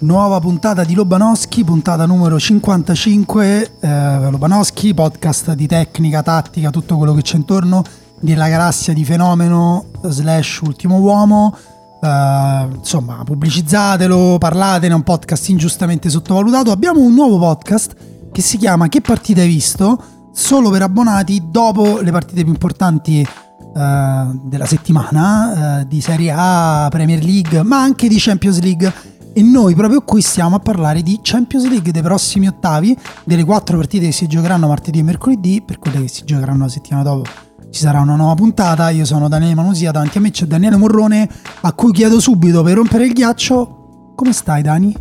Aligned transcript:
Nuova 0.00 0.38
puntata 0.38 0.84
di 0.84 0.94
Lobanowski, 0.94 1.64
puntata 1.64 2.06
numero 2.06 2.38
55. 2.38 3.78
Eh, 3.80 4.30
Lobanowski, 4.30 4.94
podcast 4.94 5.54
di 5.54 5.66
tecnica, 5.66 6.22
tattica, 6.22 6.70
tutto 6.70 6.96
quello 6.96 7.14
che 7.14 7.22
c'è 7.22 7.34
intorno 7.34 7.82
della 8.20 8.48
galassia 8.48 8.92
di 8.92 9.04
fenomeno 9.04 9.86
slash 10.02 10.60
ultimo 10.60 10.98
uomo. 10.98 11.52
Eh, 12.00 12.68
insomma, 12.76 13.22
pubblicizzatelo, 13.24 14.36
parlatene, 14.38 14.92
è 14.92 14.96
un 14.96 15.02
podcast 15.02 15.48
ingiustamente 15.48 16.08
sottovalutato. 16.10 16.70
Abbiamo 16.70 17.00
un 17.00 17.12
nuovo 17.12 17.40
podcast 17.40 17.96
che 18.30 18.40
si 18.40 18.56
chiama 18.56 18.86
Che 18.86 19.00
partita 19.00 19.40
hai 19.40 19.48
visto? 19.48 20.00
Solo 20.32 20.70
per 20.70 20.82
abbonati 20.82 21.42
dopo 21.50 21.98
le 21.98 22.12
partite 22.12 22.44
più 22.44 22.52
importanti 22.52 23.20
eh, 23.20 24.40
della 24.44 24.66
settimana 24.66 25.80
eh, 25.80 25.86
di 25.88 26.00
Serie 26.00 26.32
A, 26.32 26.86
Premier 26.88 27.20
League, 27.20 27.64
ma 27.64 27.80
anche 27.80 28.06
di 28.06 28.16
Champions 28.16 28.60
League 28.60 29.16
e 29.32 29.42
noi 29.42 29.74
proprio 29.74 30.02
qui 30.02 30.20
stiamo 30.20 30.56
a 30.56 30.60
parlare 30.60 31.02
di 31.02 31.20
Champions 31.22 31.68
League 31.68 31.92
dei 31.92 32.02
prossimi 32.02 32.46
ottavi, 32.48 32.96
delle 33.24 33.44
quattro 33.44 33.76
partite 33.76 34.06
che 34.06 34.12
si 34.12 34.26
giocheranno 34.26 34.66
martedì 34.66 34.98
e 34.98 35.02
mercoledì, 35.02 35.62
per 35.64 35.78
quelle 35.78 36.00
che 36.02 36.08
si 36.08 36.24
giocheranno 36.24 36.64
la 36.64 36.70
settimana 36.70 37.02
dopo 37.02 37.46
ci 37.70 37.80
sarà 37.80 38.00
una 38.00 38.16
nuova 38.16 38.34
puntata. 38.34 38.90
Io 38.90 39.04
sono 39.04 39.28
Daniele 39.28 39.54
Manusia, 39.54 39.90
davanti 39.90 40.18
a 40.18 40.20
me 40.20 40.30
c'è 40.30 40.46
Daniele 40.46 40.76
Morrone, 40.76 41.28
a 41.60 41.72
cui 41.72 41.92
chiedo 41.92 42.20
subito 42.20 42.62
per 42.62 42.76
rompere 42.76 43.06
il 43.06 43.12
ghiaccio, 43.12 44.12
come 44.14 44.32
stai 44.32 44.62
Dani? 44.62 44.94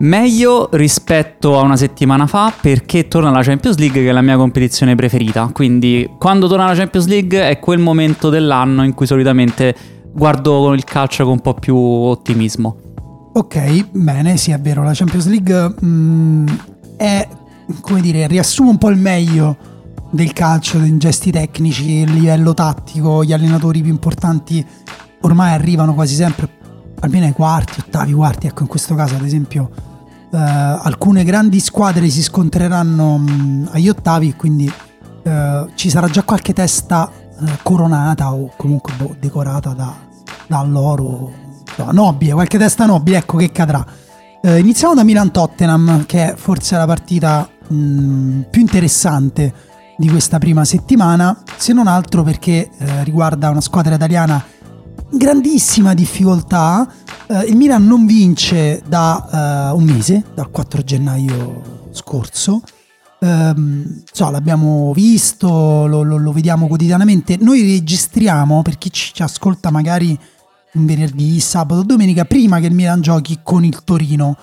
Meglio 0.00 0.70
rispetto 0.72 1.58
a 1.58 1.62
una 1.62 1.76
settimana 1.76 2.26
fa 2.26 2.52
perché 2.58 3.06
torna 3.06 3.30
la 3.30 3.42
Champions 3.42 3.76
League 3.76 4.00
che 4.00 4.08
è 4.08 4.12
la 4.12 4.22
mia 4.22 4.36
competizione 4.36 4.94
preferita. 4.94 5.50
Quindi 5.52 6.08
quando 6.18 6.48
torna 6.48 6.66
la 6.66 6.74
Champions 6.74 7.06
League 7.06 7.48
è 7.48 7.58
quel 7.58 7.78
momento 7.78 8.30
dell'anno 8.30 8.82
in 8.82 8.94
cui 8.94 9.04
solitamente 9.04 9.74
guardo 10.10 10.72
il 10.72 10.84
calcio 10.84 11.24
con 11.24 11.34
un 11.34 11.40
po' 11.40 11.52
più 11.52 11.76
ottimismo. 11.76 12.76
Ok, 13.32 13.90
bene, 13.92 14.36
sì 14.36 14.50
è 14.50 14.58
vero, 14.58 14.82
la 14.82 14.90
Champions 14.92 15.26
League 15.26 15.68
mh, 15.80 16.58
è, 16.96 17.28
come 17.80 18.00
dire, 18.00 18.26
riassume 18.26 18.70
un 18.70 18.78
po' 18.78 18.88
il 18.88 18.98
meglio 18.98 19.56
del 20.10 20.32
calcio, 20.32 20.78
dei 20.78 20.96
gesti 20.96 21.30
tecnici, 21.30 21.92
il 21.98 22.12
livello 22.12 22.54
tattico, 22.54 23.22
gli 23.22 23.32
allenatori 23.32 23.82
più 23.82 23.92
importanti 23.92 24.66
ormai 25.20 25.52
arrivano 25.52 25.94
quasi 25.94 26.16
sempre 26.16 26.48
almeno 27.00 27.26
ai 27.26 27.32
quarti, 27.32 27.78
ottavi, 27.78 28.12
quarti, 28.12 28.48
ecco 28.48 28.62
in 28.62 28.68
questo 28.68 28.96
caso 28.96 29.14
ad 29.14 29.24
esempio 29.24 29.70
eh, 30.32 30.36
alcune 30.36 31.22
grandi 31.22 31.60
squadre 31.60 32.08
si 32.08 32.22
scontreranno 32.22 33.16
mh, 33.16 33.68
agli 33.70 33.88
ottavi 33.88 34.34
quindi 34.34 34.70
eh, 35.22 35.66
ci 35.74 35.88
sarà 35.88 36.08
già 36.08 36.24
qualche 36.24 36.52
testa 36.52 37.08
eh, 37.10 37.58
coronata 37.62 38.34
o 38.34 38.50
comunque 38.56 38.92
boh, 38.96 39.14
decorata 39.20 39.72
da 39.72 40.62
loro 40.64 41.48
no, 41.76 41.90
nobile, 41.92 42.32
qualche 42.32 42.58
testa 42.58 42.86
nobile, 42.86 43.18
ecco 43.18 43.36
che 43.36 43.50
cadrà. 43.50 43.84
Eh, 44.42 44.58
iniziamo 44.58 44.94
da 44.94 45.04
Milan-Tottenham, 45.04 46.06
che 46.06 46.32
è 46.32 46.34
forse 46.36 46.76
la 46.76 46.86
partita 46.86 47.48
mh, 47.68 48.42
più 48.50 48.60
interessante 48.60 49.52
di 49.98 50.08
questa 50.08 50.38
prima 50.38 50.64
settimana, 50.64 51.42
se 51.56 51.74
non 51.74 51.86
altro 51.86 52.22
perché 52.22 52.70
eh, 52.78 53.04
riguarda 53.04 53.50
una 53.50 53.60
squadra 53.60 53.94
italiana 53.94 54.42
in 55.10 55.18
grandissima 55.18 55.92
difficoltà. 55.92 56.90
Eh, 57.26 57.44
il 57.48 57.56
Milan 57.56 57.86
non 57.86 58.06
vince 58.06 58.82
da 58.86 59.70
uh, 59.72 59.76
un 59.76 59.84
mese, 59.84 60.24
dal 60.34 60.50
4 60.50 60.82
gennaio 60.82 61.88
scorso. 61.92 62.62
Um, 63.18 64.02
so, 64.10 64.30
l'abbiamo 64.30 64.92
visto, 64.94 65.48
lo, 65.86 66.02
lo, 66.02 66.16
lo, 66.16 66.32
vediamo 66.32 66.66
quotidianamente. 66.66 67.36
Noi 67.38 67.60
registriamo, 67.62 68.62
per 68.62 68.78
chi 68.78 68.90
ci 68.90 69.22
ascolta 69.22 69.70
magari 69.70 70.18
venerdì, 70.72 71.40
sabato, 71.40 71.82
domenica, 71.82 72.24
prima 72.24 72.60
che 72.60 72.66
il 72.66 72.74
Milan 72.74 73.00
giochi 73.00 73.40
con 73.42 73.64
il 73.64 73.82
Torino. 73.84 74.36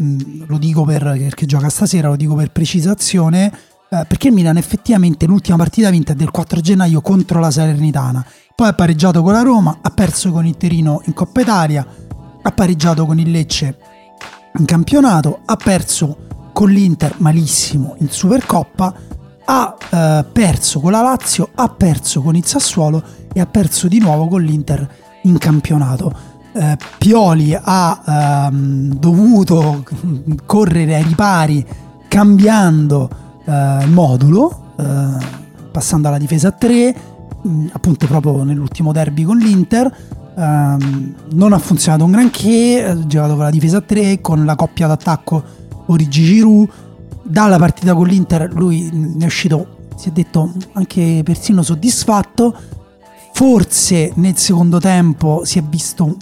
Mm, 0.00 0.44
lo 0.46 0.58
dico 0.58 0.84
per, 0.84 1.02
perché 1.02 1.46
gioca 1.46 1.68
stasera, 1.68 2.08
lo 2.08 2.16
dico 2.16 2.34
per 2.34 2.50
precisazione, 2.50 3.52
eh, 3.90 4.04
perché 4.06 4.28
il 4.28 4.34
Milan 4.34 4.56
effettivamente 4.56 5.26
l'ultima 5.26 5.56
partita 5.56 5.90
vinta 5.90 6.12
è 6.12 6.16
del 6.16 6.30
4 6.30 6.60
gennaio 6.60 7.00
contro 7.00 7.40
la 7.40 7.50
Salernitana. 7.50 8.24
Poi 8.54 8.68
ha 8.68 8.74
pareggiato 8.74 9.22
con 9.22 9.32
la 9.32 9.42
Roma, 9.42 9.78
ha 9.82 9.90
perso 9.90 10.30
con 10.32 10.46
il 10.46 10.56
Torino 10.56 11.02
in 11.04 11.12
Coppa 11.12 11.40
Italia, 11.40 11.86
ha 12.42 12.50
pareggiato 12.50 13.06
con 13.06 13.18
il 13.18 13.30
Lecce 13.30 13.78
in 14.58 14.64
campionato, 14.64 15.40
ha 15.44 15.56
perso 15.56 16.50
con 16.52 16.70
l'Inter 16.70 17.14
malissimo 17.18 17.96
in 17.98 18.10
Supercoppa, 18.10 18.94
ha 19.44 19.76
eh, 19.90 20.24
perso 20.30 20.80
con 20.80 20.92
la 20.92 21.02
Lazio, 21.02 21.50
ha 21.54 21.68
perso 21.68 22.22
con 22.22 22.36
il 22.36 22.44
Sassuolo 22.44 23.02
e 23.32 23.40
ha 23.40 23.46
perso 23.46 23.88
di 23.88 23.98
nuovo 23.98 24.28
con 24.28 24.42
l'Inter 24.42 24.88
in 25.22 25.38
campionato. 25.38 26.12
Eh, 26.54 26.76
Pioli 26.98 27.58
ha 27.60 28.48
ehm, 28.50 28.94
dovuto 28.94 29.84
correre 30.44 30.96
ai 30.96 31.02
ripari 31.02 31.66
cambiando 32.08 33.08
eh, 33.44 33.86
modulo, 33.86 34.74
eh, 34.78 35.40
passando 35.70 36.08
alla 36.08 36.18
difesa 36.18 36.48
a 36.48 36.52
3, 36.52 36.94
mh, 37.42 37.48
mm, 37.48 37.66
appunto 37.72 38.06
proprio 38.06 38.42
nell'ultimo 38.42 38.92
derby 38.92 39.22
con 39.22 39.38
l'Inter. 39.38 39.96
Ehm, 40.36 41.14
non 41.32 41.52
ha 41.52 41.58
funzionato 41.58 42.04
un 42.04 42.10
granché, 42.10 42.84
ha 42.84 43.06
giocato 43.06 43.34
con 43.34 43.44
la 43.44 43.50
difesa 43.50 43.78
a 43.78 43.80
3, 43.80 44.20
con 44.20 44.44
la 44.44 44.54
coppia 44.54 44.86
d'attacco 44.86 45.42
Origi 45.86 46.24
Giroud. 46.24 46.68
Dalla 47.24 47.56
partita 47.56 47.94
con 47.94 48.06
l'Inter 48.06 48.52
lui 48.52 48.90
ne 48.92 49.22
è 49.22 49.26
uscito, 49.26 49.88
si 49.96 50.08
è 50.08 50.12
detto, 50.12 50.52
anche 50.72 51.22
persino 51.24 51.62
soddisfatto 51.62 52.54
Forse 53.42 54.12
nel 54.14 54.36
secondo 54.36 54.78
tempo 54.78 55.44
si 55.44 55.58
è 55.58 55.64
visto 55.64 56.16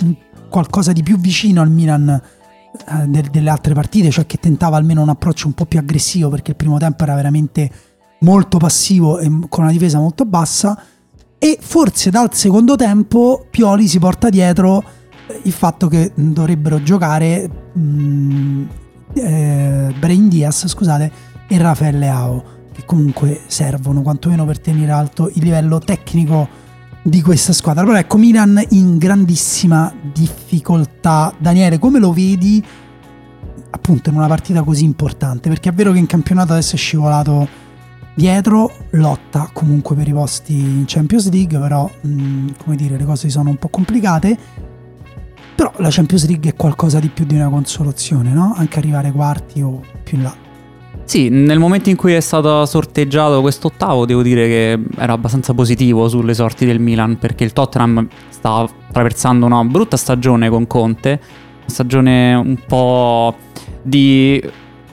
qualcosa 0.49 0.93
di 0.93 1.03
più 1.03 1.19
vicino 1.19 1.61
al 1.61 1.71
Milan 1.71 2.09
eh, 2.09 3.07
del, 3.09 3.29
delle 3.29 3.51
altre 3.51 3.75
partite, 3.75 4.11
cioè 4.11 4.25
che 4.25 4.39
tentava 4.39 4.79
almeno 4.79 5.03
un 5.03 5.11
approccio 5.11 5.47
un 5.47 5.53
po' 5.53 5.67
più 5.67 5.79
aggressivo 5.79 6.31
perché 6.31 6.53
il 6.53 6.57
primo 6.57 6.79
tempo 6.79 7.03
era 7.03 7.15
veramente 7.15 7.71
molto 8.21 8.57
passivo 8.57 9.19
e 9.19 9.31
con 9.51 9.65
una 9.65 9.71
difesa 9.71 9.99
molto 9.99 10.25
bassa. 10.25 10.83
E 11.39 11.59
forse 11.61 12.09
dal 12.09 12.33
secondo 12.33 12.75
tempo 12.75 13.45
Pioli 13.51 13.87
si 13.87 13.99
porta 13.99 14.31
dietro 14.31 14.83
eh, 15.27 15.41
il 15.43 15.53
fatto 15.53 15.89
che 15.89 16.13
dovrebbero 16.15 16.83
giocare 16.83 17.51
mh, 17.75 17.81
mm, 17.83 18.67
eh, 19.13 19.95
Brain 19.99 20.27
Diaz 20.31 20.67
scusate, 20.67 21.13
e 21.49 21.59
Raffaele 21.59 22.09
Ao 22.09 22.45
che 22.73 22.87
comunque 22.87 23.43
servono 23.47 24.01
quantomeno 24.01 24.47
per 24.47 24.59
tenere 24.59 24.91
alto 24.91 25.29
il 25.29 25.43
livello 25.43 25.81
tecnico 25.81 26.69
di 27.11 27.21
questa 27.21 27.53
squadra. 27.53 27.83
Allora 27.83 27.99
ecco, 27.99 28.17
Milan 28.17 28.63
in 28.71 28.97
grandissima 28.97 29.93
difficoltà. 30.01 31.35
Daniele, 31.37 31.79
come 31.79 31.99
lo 31.99 32.13
vedi 32.13 32.65
appunto 33.73 34.11
in 34.11 34.17
una 34.17 34.29
partita 34.29 34.63
così 34.63 34.85
importante? 34.85 35.49
Perché 35.49 35.71
è 35.71 35.73
vero 35.73 35.93
che 35.93 35.99
in 35.99 36.07
campionato 36.07 36.53
adesso 36.53 36.77
è 36.77 36.79
scivolato 36.79 37.49
dietro, 38.15 38.73
lotta 38.91 39.51
comunque 39.53 39.97
per 39.97 40.07
i 40.07 40.13
posti 40.13 40.55
in 40.55 40.85
Champions 40.87 41.31
League, 41.31 41.59
però 41.59 41.91
mh, 42.01 42.09
mm, 42.09 42.49
come 42.63 42.77
dire, 42.77 42.97
le 42.97 43.05
cose 43.05 43.29
sono 43.29 43.51
un 43.51 43.57
po' 43.57 43.69
complicate. 43.69 44.39
Però 45.57 45.73
la 45.79 45.91
Champions 45.91 46.27
League 46.27 46.51
è 46.51 46.55
qualcosa 46.55 47.01
di 47.01 47.09
più 47.09 47.27
di 47.27 47.35
una 47.35 47.49
consolazione, 47.49 48.31
no? 48.33 48.55
Anche 48.57 48.79
arrivare 48.79 49.11
quarti 49.11 49.61
o 49.61 49.83
più 50.03 50.17
in 50.17 50.23
là. 50.23 50.50
Sì, 51.11 51.29
nel 51.29 51.59
momento 51.59 51.89
in 51.89 51.97
cui 51.97 52.13
è 52.13 52.21
stato 52.21 52.65
sorteggiato 52.67 53.41
questo 53.41 53.67
ottavo, 53.67 54.07
devo 54.07 54.23
dire 54.23 54.47
che 54.47 54.79
era 54.97 55.13
abbastanza 55.13 55.53
positivo 55.55 56.07
sulle 56.07 56.35
sorti 56.35 56.65
del 56.65 56.79
Milan, 56.79 57.19
perché 57.19 57.43
il 57.43 57.53
Tottenham 57.53 58.07
sta 58.29 58.59
attraversando 58.59 59.45
una 59.45 59.65
brutta 59.65 59.97
stagione 59.97 60.49
con 60.49 60.69
Conte, 60.69 61.21
una 61.59 61.67
stagione 61.67 62.35
un 62.35 62.57
po' 62.65 63.35
di 63.83 64.41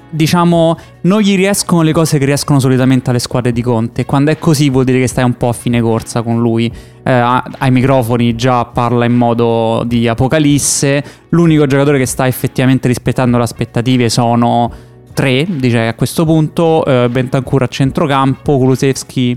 diciamo, 0.10 0.76
non 1.02 1.22
gli 1.22 1.36
riescono 1.36 1.84
le 1.84 1.92
cose 1.92 2.18
che 2.18 2.26
riescono 2.26 2.60
solitamente 2.60 3.12
alle 3.12 3.20
squadre 3.20 3.52
di 3.52 3.62
Conte. 3.62 4.06
Quando 4.06 4.32
è 4.32 4.40
così 4.40 4.72
vuol 4.72 4.86
dire 4.86 5.00
che 5.00 5.08
stai 5.08 5.24
un 5.24 5.38
po' 5.38 5.50
a 5.50 5.54
fine 5.54 5.80
corsa 5.82 6.24
con 6.24 6.40
lui. 6.40 6.66
Eh, 7.04 7.12
ai 7.12 7.70
microfoni 7.70 8.34
già 8.34 8.66
parla 8.66 9.06
in 9.06 9.14
modo 9.14 9.84
di 9.86 10.08
apocalisse. 10.08 11.04
L'unico 11.30 11.68
giocatore 11.68 12.00
che 12.00 12.08
sta 12.08 12.26
effettivamente 12.26 12.88
rispettando 12.88 13.38
le 13.38 13.44
aspettative 13.44 14.10
sono 14.10 14.87
3, 15.18 15.48
direi 15.50 15.88
a 15.88 15.96
questo 15.96 16.26
punto, 16.26 16.86
eh, 16.86 17.10
Bentancur 17.10 17.64
a 17.64 17.68
centrocampo, 17.68 18.56
Kulusevski 18.60 19.36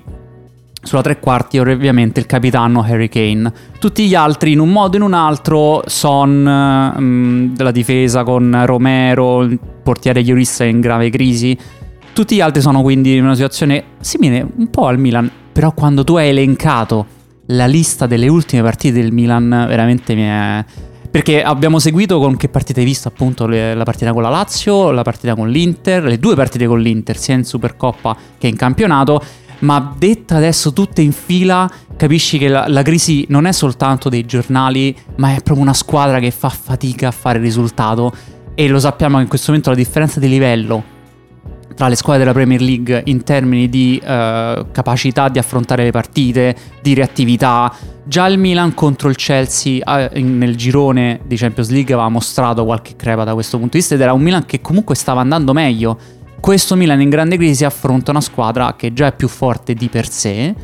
sulla 0.83 1.01
tre 1.01 1.19
quarti 1.19 1.57
e 1.57 1.61
ovviamente 1.61 2.21
il 2.21 2.27
capitano 2.27 2.83
Harry 2.83 3.09
Kane. 3.09 3.51
Tutti 3.79 4.07
gli 4.07 4.15
altri 4.15 4.53
in 4.53 4.59
un 4.59 4.69
modo 4.69 4.97
o 4.97 4.99
in 4.99 5.07
un 5.07 5.15
altro, 5.15 5.83
Son 5.87 6.43
mh, 6.43 7.01
mm, 7.01 7.55
della 7.55 7.71
difesa 7.71 8.25
con 8.25 8.63
Romero, 8.67 9.41
il 9.41 9.59
portiere 9.83 10.23
Lloris 10.23 10.59
in 10.59 10.81
grave 10.81 11.09
crisi. 11.09 11.57
Tutti 12.13 12.35
gli 12.35 12.43
altri 12.43 12.61
sono 12.61 12.83
quindi 12.83 13.17
in 13.17 13.25
una 13.25 13.35
situazione 13.35 13.85
simile 14.01 14.47
un 14.55 14.69
po' 14.69 14.87
al 14.87 14.99
Milan, 14.99 15.31
però 15.51 15.73
quando 15.73 16.05
tu 16.05 16.17
hai 16.17 16.29
elencato 16.29 17.07
la 17.47 17.65
lista 17.65 18.07
delle 18.07 18.29
ultime 18.29 18.61
partite 18.61 19.01
del 19.01 19.13
Milan, 19.13 19.49
veramente 19.49 20.15
mi 20.15 20.25
è 20.25 20.65
perché 21.11 21.43
abbiamo 21.43 21.79
seguito 21.79 22.19
con 22.19 22.37
che 22.37 22.49
partite 22.49 22.81
hai 22.81 22.87
visto 22.87 23.09
appunto 23.09 23.47
le, 23.47 23.75
la 23.75 23.85
partita 23.85 24.13
con 24.13 24.23
la 24.23 24.29
Lazio, 24.29 24.91
la 24.91 25.03
partita 25.03 25.35
con 25.35 25.49
l'Inter, 25.49 26.05
le 26.05 26.19
due 26.19 26.37
partite 26.37 26.67
con 26.67 26.81
l'Inter, 26.81 27.17
sia 27.17 27.35
in 27.35 27.45
Supercoppa 27.45 28.17
che 28.39 28.47
in 28.47 28.57
campionato. 28.57 29.23
Ma 29.61 29.95
detta 29.97 30.37
adesso 30.37 30.73
tutte 30.73 31.03
in 31.03 31.13
fila, 31.13 31.71
capisci 31.97 32.39
che 32.39 32.49
la, 32.49 32.67
la 32.69 32.83
crisi 32.83 33.27
non 33.29 33.45
è 33.45 33.53
soltanto 33.53 34.09
dei 34.09 34.25
giornali, 34.25 34.97
ma 35.17 35.33
è 35.33 35.43
proprio 35.43 35.59
una 35.59 35.75
squadra 35.75 36.19
che 36.19 36.31
fa 36.31 36.49
fatica 36.49 37.09
a 37.09 37.11
fare 37.11 37.39
risultato 37.39 38.15
e 38.55 38.69
lo 38.69 38.79
sappiamo 38.79 39.17
che 39.17 39.23
in 39.23 39.29
questo 39.29 39.49
momento 39.49 39.71
la 39.71 39.77
differenza 39.77 40.21
di 40.21 40.29
livello 40.29 40.99
tra 41.81 41.89
le 41.89 41.97
squadre 41.97 42.25
della 42.25 42.35
Premier 42.35 42.61
League 42.61 43.05
in 43.07 43.23
termini 43.23 43.67
di 43.71 43.99
uh, 44.03 44.67
capacità 44.71 45.31
di 45.31 45.39
affrontare 45.39 45.85
le 45.85 45.91
partite, 45.91 46.55
di 46.83 46.93
reattività. 46.93 47.75
Già 48.05 48.27
il 48.27 48.39
Milan 48.39 48.75
contro 48.75 49.09
il 49.09 49.17
Chelsea 49.17 49.81
in, 50.13 50.37
nel 50.37 50.57
girone 50.57 51.21
di 51.25 51.37
Champions 51.37 51.71
League 51.71 51.95
aveva 51.95 52.11
mostrato 52.11 52.67
qualche 52.67 52.97
crepa 52.97 53.25
da 53.25 53.33
questo 53.33 53.57
punto 53.57 53.73
di 53.73 53.79
vista 53.79 53.95
ed 53.95 54.03
era 54.03 54.13
un 54.13 54.21
Milan 54.21 54.45
che 54.45 54.61
comunque 54.61 54.95
stava 54.95 55.23
andando 55.23 55.55
meglio. 55.55 55.99
Questo 56.39 56.77
Milan 56.77 57.01
in 57.01 57.09
grande 57.09 57.39
crisi 57.39 57.65
affronta 57.65 58.11
una 58.11 58.21
squadra 58.21 58.75
che 58.77 58.93
già 58.93 59.07
è 59.07 59.17
più 59.17 59.29
forte 59.29 59.73
di 59.73 59.89
per 59.89 60.07
sé, 60.07 60.55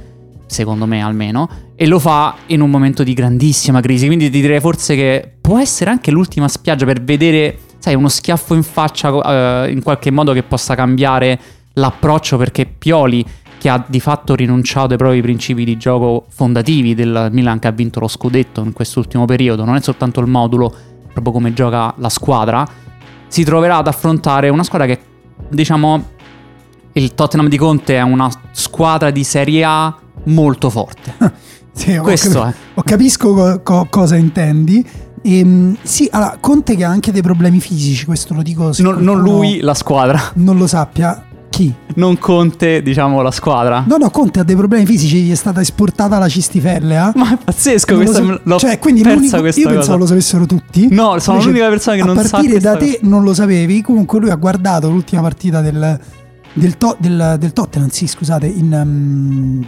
secondo 0.45 0.85
me 0.85 1.01
almeno, 1.01 1.49
e 1.77 1.87
lo 1.87 1.99
fa 1.99 2.35
in 2.49 2.61
un 2.61 2.69
momento 2.69 3.03
di 3.03 3.15
grandissima 3.15 3.81
crisi. 3.81 4.05
Quindi 4.05 4.29
ti 4.29 4.43
direi 4.43 4.61
forse 4.61 4.95
che 4.95 5.33
può 5.41 5.59
essere 5.59 5.89
anche 5.89 6.11
l'ultima 6.11 6.47
spiaggia 6.47 6.85
per 6.85 7.03
vedere 7.03 7.57
sai, 7.87 7.95
uno 7.95 8.09
schiaffo 8.09 8.55
in 8.55 8.65
faccia 8.65 9.13
uh, 9.13 9.69
in 9.69 9.81
qualche 9.81 10.11
modo 10.11 10.33
che 10.33 10.43
possa 10.43 10.75
cambiare 10.75 11.39
l'approccio 11.75 12.37
perché 12.37 12.67
Pioli 12.67 13.25
che 13.59 13.69
ha 13.69 13.83
di 13.87 14.01
fatto 14.01 14.35
rinunciato 14.35 14.93
ai 14.93 14.99
propri 14.99 15.23
principi 15.23 15.65
di 15.65 15.77
gioco 15.77 16.27
fondativi 16.29 16.97
del 16.97 17.29
Milan 17.31 17.61
che 17.61 17.69
ha 17.69 17.71
vinto 17.71 18.01
lo 18.01 18.09
scudetto 18.09 18.61
in 18.63 18.73
quest'ultimo 18.73 19.25
periodo, 19.25 19.65
non 19.65 19.77
è 19.77 19.81
soltanto 19.81 20.19
il 20.19 20.27
modulo, 20.27 20.75
proprio 21.13 21.33
come 21.33 21.53
gioca 21.53 21.95
la 21.99 22.09
squadra, 22.09 22.67
si 23.29 23.45
troverà 23.45 23.77
ad 23.77 23.87
affrontare 23.87 24.49
una 24.49 24.65
squadra 24.65 24.89
che, 24.89 24.99
diciamo, 25.49 26.09
il 26.93 27.15
Tottenham 27.15 27.49
di 27.49 27.57
Conte 27.57 27.97
è 27.97 28.03
una 28.03 28.29
squadra 28.51 29.13
di 29.13 29.23
Serie 29.23 29.63
A 29.63 29.97
molto 30.25 30.71
forte. 30.71 31.15
sì, 31.73 31.97
Questo 31.99 32.41
capi- 32.41 32.57
è. 32.75 32.83
capisco 32.83 33.33
co- 33.33 33.61
co- 33.63 33.87
cosa 33.89 34.17
intendi. 34.17 34.85
Ehm, 35.29 35.77
sì, 35.83 36.09
allora, 36.13 36.37
Conte 36.39 36.77
che 36.77 36.85
ha 36.85 36.89
anche 36.89 37.11
dei 37.11 37.23
problemi 37.23 37.59
fisici, 37.59 38.05
questo 38.05 38.33
lo 38.33 38.43
dico. 38.43 38.71
Non, 38.79 38.99
non 39.03 39.21
lui, 39.21 39.61
la 39.61 39.75
squadra. 39.75 40.21
Non 40.35 40.57
lo 40.57 40.67
sappia. 40.69 41.25
Chi? 41.51 41.73
Non 41.95 42.19
Conte, 42.19 42.83
diciamo, 42.83 43.23
la 43.23 43.31
squadra. 43.31 43.85
No, 43.89 43.97
no, 43.97 44.11
Conte 44.11 44.41
ha 44.41 44.43
dei 44.45 44.55
problemi 44.55 44.85
fisici, 44.85 45.23
gli 45.23 45.33
è 45.33 45.35
stata 45.35 45.61
esportata 45.61 46.19
la 46.19 46.29
cistifellea. 46.29 47.13
Ma 47.17 47.33
è 47.33 47.39
pazzesco, 47.43 47.95
non 47.95 48.05
questa 48.05 48.23
so- 48.23 48.41
l'ho 48.43 48.59
cioè, 48.59 48.79
quindi 48.79 49.03
persa 49.03 49.41
questa 49.41 49.61
Io 49.61 49.67
cosa. 49.67 49.79
pensavo 49.79 49.99
lo 49.99 50.07
sapessero 50.07 50.47
tutti. 50.47 50.89
No, 50.91 51.19
sono 51.19 51.39
Invece, 51.39 51.47
l'unica 51.47 51.69
persona 51.71 51.97
che 51.97 52.03
non 52.05 52.17
sa 52.17 52.21
A 52.21 52.29
partire 52.29 52.61
da 52.61 52.77
te 52.77 52.99
non 53.03 53.23
lo 53.25 53.35
sapevi, 53.35 53.81
comunque 53.81 54.21
lui 54.21 54.31
ha 54.31 54.37
guardato 54.37 54.91
l'ultima 54.91 55.23
partita 55.23 55.61
del, 55.63 55.99
del, 56.53 56.77
to- 56.77 56.97
del, 57.01 57.37
del 57.39 57.53
Tottenham, 57.55 57.89
sì, 57.89 58.07
scusate, 58.07 58.47
in, 58.47 58.73
um, 58.73 59.67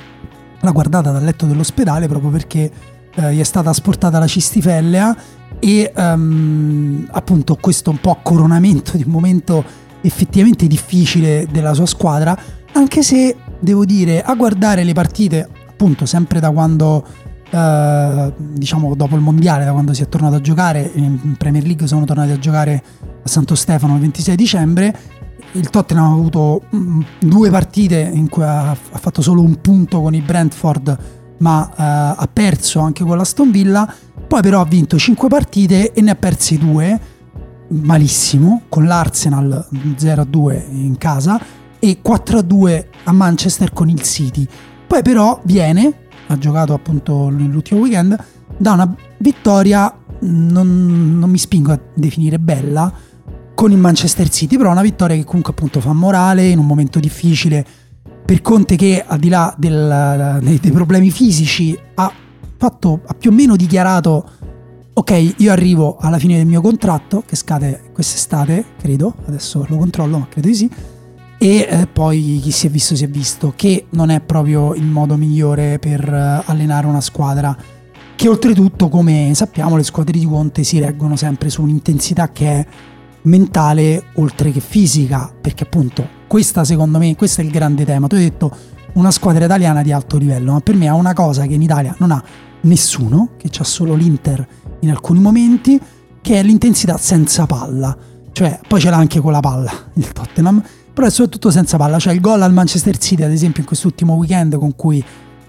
l'ha 0.61 0.71
guardata 0.71 1.11
dal 1.11 1.25
letto 1.25 1.47
dell'ospedale 1.47 2.07
proprio 2.07 2.31
perché 2.31 2.71
uh, 3.19 3.29
gli 3.29 3.41
è 3.41 3.45
stata 3.45 3.71
asportata 3.71 4.19
la 4.19 4.27
cistifellea 4.27 5.17
e 5.59 5.93
um, 5.97 7.07
appunto 7.11 7.57
questo 7.57 7.91
un 7.91 8.01
po' 8.01 8.19
coronamento 8.23 8.97
di 8.97 9.05
un 9.05 9.11
momento 9.11 9.65
effettivamente 10.01 10.67
difficile 10.67 11.47
della 11.51 11.75
sua 11.75 11.87
squadra, 11.87 12.37
anche 12.73 13.03
se 13.03 13.37
devo 13.59 13.85
dire 13.85 14.23
a 14.23 14.35
guardare 14.35 14.85
le 14.85 14.93
partite 14.93 15.49
appunto 15.69 16.07
sempre 16.07 16.39
da 16.41 16.51
quando 16.51 17.05
uh, 17.51 18.33
diciamo 18.37 18.95
dopo 18.95 19.17
il 19.17 19.23
mondiale, 19.23 19.65
da 19.65 19.73
quando 19.73 19.93
si 19.93 20.03
è 20.03 20.09
tornato 20.09 20.37
a 20.37 20.41
giocare 20.41 20.91
in 20.95 21.35
Premier 21.37 21.65
League 21.65 21.87
sono 21.87 22.05
tornati 22.05 22.31
a 22.31 22.39
giocare 22.39 22.83
a 23.23 23.29
Santo 23.29 23.55
Stefano 23.55 23.95
il 23.95 24.01
26 24.01 24.37
dicembre 24.37 25.17
il 25.53 25.71
Tottenham 25.71 26.05
ha 26.05 26.13
avuto 26.13 26.63
mm, 26.75 27.01
due 27.21 27.51
partite 27.51 28.11
in 28.13 28.29
cui 28.29 28.43
ha, 28.43 28.71
ha, 28.71 28.99
fatto 28.99 29.23
solo 29.23 29.41
un 29.41 29.61
punto 29.61 30.01
con 30.01 30.15
i 30.15 30.21
Brentford 30.21 30.99
ma 31.39 31.69
uh, 31.71 32.21
ha 32.21 32.29
perso 32.33 32.81
anche 32.81 33.05
con 33.05 33.17
la 33.17 33.25
Stone 33.25 33.51
Villa 33.51 33.93
poi 34.29 34.43
però 34.43 34.61
ha 34.61 34.67
vinto 34.67 34.99
5 34.99 35.27
partite 35.27 35.93
e 35.93 36.03
ne 36.03 36.11
ha 36.11 36.15
perse 36.15 36.59
2, 36.59 37.01
malissimo, 37.69 38.65
con 38.69 38.85
l'Arsenal 38.85 39.67
0-2 39.73 40.65
in 40.71 40.99
casa 40.99 41.41
e 41.79 42.01
4-2 42.05 42.87
a 43.05 43.13
Manchester 43.13 43.73
con 43.73 43.89
il 43.89 44.03
City. 44.03 44.47
Poi 44.87 45.01
però 45.01 45.41
viene, 45.45 46.09
ha 46.27 46.37
giocato 46.37 46.75
appunto 46.75 47.31
nell'ultimo 47.31 47.81
weekend, 47.81 48.23
da 48.55 48.73
una 48.73 48.95
vittoria, 49.17 49.97
non, 50.21 51.19
non 51.19 51.31
mi 51.31 51.39
spingo 51.39 51.73
a 51.73 51.81
definire 51.95 52.39
bella, 52.39 52.93
con 53.55 53.73
il 53.73 53.79
Manchester 53.79 54.29
City, 54.29 54.59
però 54.59 54.73
una 54.73 54.83
vittoria 54.83 55.17
che 55.17 55.25
comunque 55.25 55.53
appunto 55.53 55.81
fa 55.81 55.95
morale 55.95 56.47
in 56.49 56.59
un 56.59 56.67
momento 56.67 57.01
difficile 57.01 57.65
per 58.29 58.43
Conte 58.43 58.77
che 58.77 59.03
al 59.07 59.19
di 59.19 59.31
là 59.31 59.55
del, 59.57 60.39
dei, 60.43 60.59
dei 60.59 60.71
problemi 60.71 61.11
fisici 61.11 61.75
ha 61.95 62.13
fatto, 62.59 63.01
ha 63.07 63.15
più 63.15 63.31
o 63.31 63.33
meno 63.33 63.57
dichiarato 63.57 64.29
ok, 64.93 65.35
io 65.39 65.51
arrivo 65.51 65.97
alla 65.99 66.19
fine 66.19 66.37
del 66.37 66.45
mio 66.45 66.61
contratto 66.61 67.23
che 67.25 67.37
scade 67.37 67.85
quest'estate, 67.91 68.67
credo, 68.83 69.15
adesso 69.25 69.65
lo 69.67 69.79
controllo, 69.79 70.19
ma 70.19 70.27
credo 70.29 70.47
di 70.47 70.55
sì. 70.55 70.71
E 71.39 71.67
eh, 71.71 71.87
poi 71.91 72.39
chi 72.43 72.51
si 72.51 72.67
è 72.67 72.71
visto 72.71 72.95
si 72.95 73.05
è 73.05 73.09
visto 73.09 73.55
che 73.57 73.87
non 73.93 74.11
è 74.11 74.21
proprio 74.21 74.75
il 74.75 74.85
modo 74.85 75.17
migliore 75.17 75.79
per 75.79 76.07
eh, 76.07 76.43
allenare 76.45 76.87
una 76.87 77.01
squadra 77.01 77.57
che 78.15 78.29
oltretutto 78.29 78.91
come 78.91 79.31
sappiamo 79.33 79.75
le 79.75 79.85
squadre 79.85 80.19
di 80.19 80.27
Conte 80.27 80.65
si 80.65 80.79
reggono 80.79 81.17
sempre 81.17 81.49
su 81.49 81.63
un'intensità 81.63 82.31
che 82.31 82.47
è 82.47 82.67
mentale 83.23 84.09
oltre 84.17 84.51
che 84.51 84.61
fisica 84.61 85.33
perché 85.41 85.63
appunto 85.63 86.18
questa 86.29 86.63
secondo 86.63 86.99
me 86.99 87.17
questo 87.17 87.41
è 87.41 87.45
il 87.45 87.51
grande 87.51 87.85
tema 87.85 88.07
tu 88.07 88.15
hai 88.15 88.23
detto 88.23 88.57
una 88.93 89.11
squadra 89.11 89.45
italiana 89.45 89.83
di 89.83 89.91
alto 89.91 90.17
livello 90.17 90.53
ma 90.53 90.61
per 90.61 90.77
me 90.77 90.87
ha 90.87 90.95
una 90.95 91.13
cosa 91.13 91.47
che 91.47 91.55
in 91.55 91.63
Italia 91.63 91.95
non 91.99 92.13
ha 92.13 92.23
nessuno, 92.63 93.31
che 93.37 93.49
c'ha 93.51 93.65
solo 93.65 93.95
l'Inter 93.95 94.47
in 94.81 94.91
alcuni 94.91 95.21
momenti, 95.21 95.81
che 96.21 96.39
è 96.39 96.43
l'intensità 96.43 96.97
senza 96.97 97.47
palla. 97.47 97.97
Cioè, 98.33 98.61
poi 98.67 98.81
ce 98.81 98.91
l'ha 98.91 98.97
anche 98.97 99.21
con 99.21 99.33
la 99.33 99.41
palla 99.41 99.71
il 99.95 100.13
Tottenham, 100.13 100.63
però 100.93 101.07
è 101.07 101.11
soprattutto 101.11 101.51
senza 101.51 101.77
palla. 101.77 101.99
Cioè, 101.99 102.13
il 102.13 102.21
gol 102.21 102.43
al 102.43 102.53
Manchester 102.53 102.97
City, 102.99 103.23
ad 103.23 103.31
esempio, 103.31 103.61
in 103.61 103.67
quest'ultimo 103.67 104.15
weekend 104.15 104.57
con 104.59 104.75
cui 104.75 105.05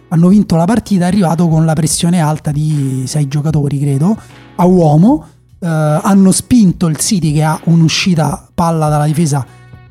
hanno 0.10 0.28
vinto 0.28 0.56
la 0.56 0.66
partita, 0.66 1.06
è 1.06 1.08
arrivato 1.08 1.48
con 1.48 1.66
la 1.66 1.74
pressione 1.74 2.20
alta 2.20 2.52
di 2.52 3.04
sei 3.06 3.28
giocatori, 3.28 3.80
credo, 3.80 4.18
a 4.56 4.66
uomo. 4.66 5.26
Uh, 5.60 5.68
hanno 5.68 6.32
spinto 6.32 6.88
il 6.88 6.96
City 6.96 7.34
che 7.34 7.44
ha 7.44 7.60
un'uscita 7.66 8.48
palla 8.56 8.88
dalla 8.88 9.06
difesa 9.06 9.46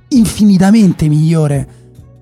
infinitamente 0.08 1.08
migliore 1.08 1.68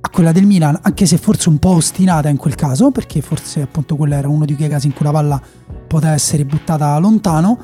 a 0.00 0.09
quella 0.09 0.33
del 0.33 0.47
Milan, 0.47 0.79
anche 0.83 1.05
se 1.05 1.19
forse 1.19 1.49
un 1.49 1.59
po' 1.59 1.71
ostinata 1.71 2.29
in 2.29 2.37
quel 2.37 2.55
caso, 2.55 2.91
perché 2.91 3.21
forse 3.21 3.62
appunto 3.62 3.97
quello 3.97 4.15
era 4.15 4.29
uno 4.29 4.44
di 4.44 4.55
quei 4.55 4.69
casi 4.69 4.87
in 4.87 4.94
cui 4.94 5.05
la 5.05 5.12
palla 5.12 5.41
poteva 5.87 6.12
essere 6.12 6.44
buttata 6.44 6.97
lontano. 6.99 7.59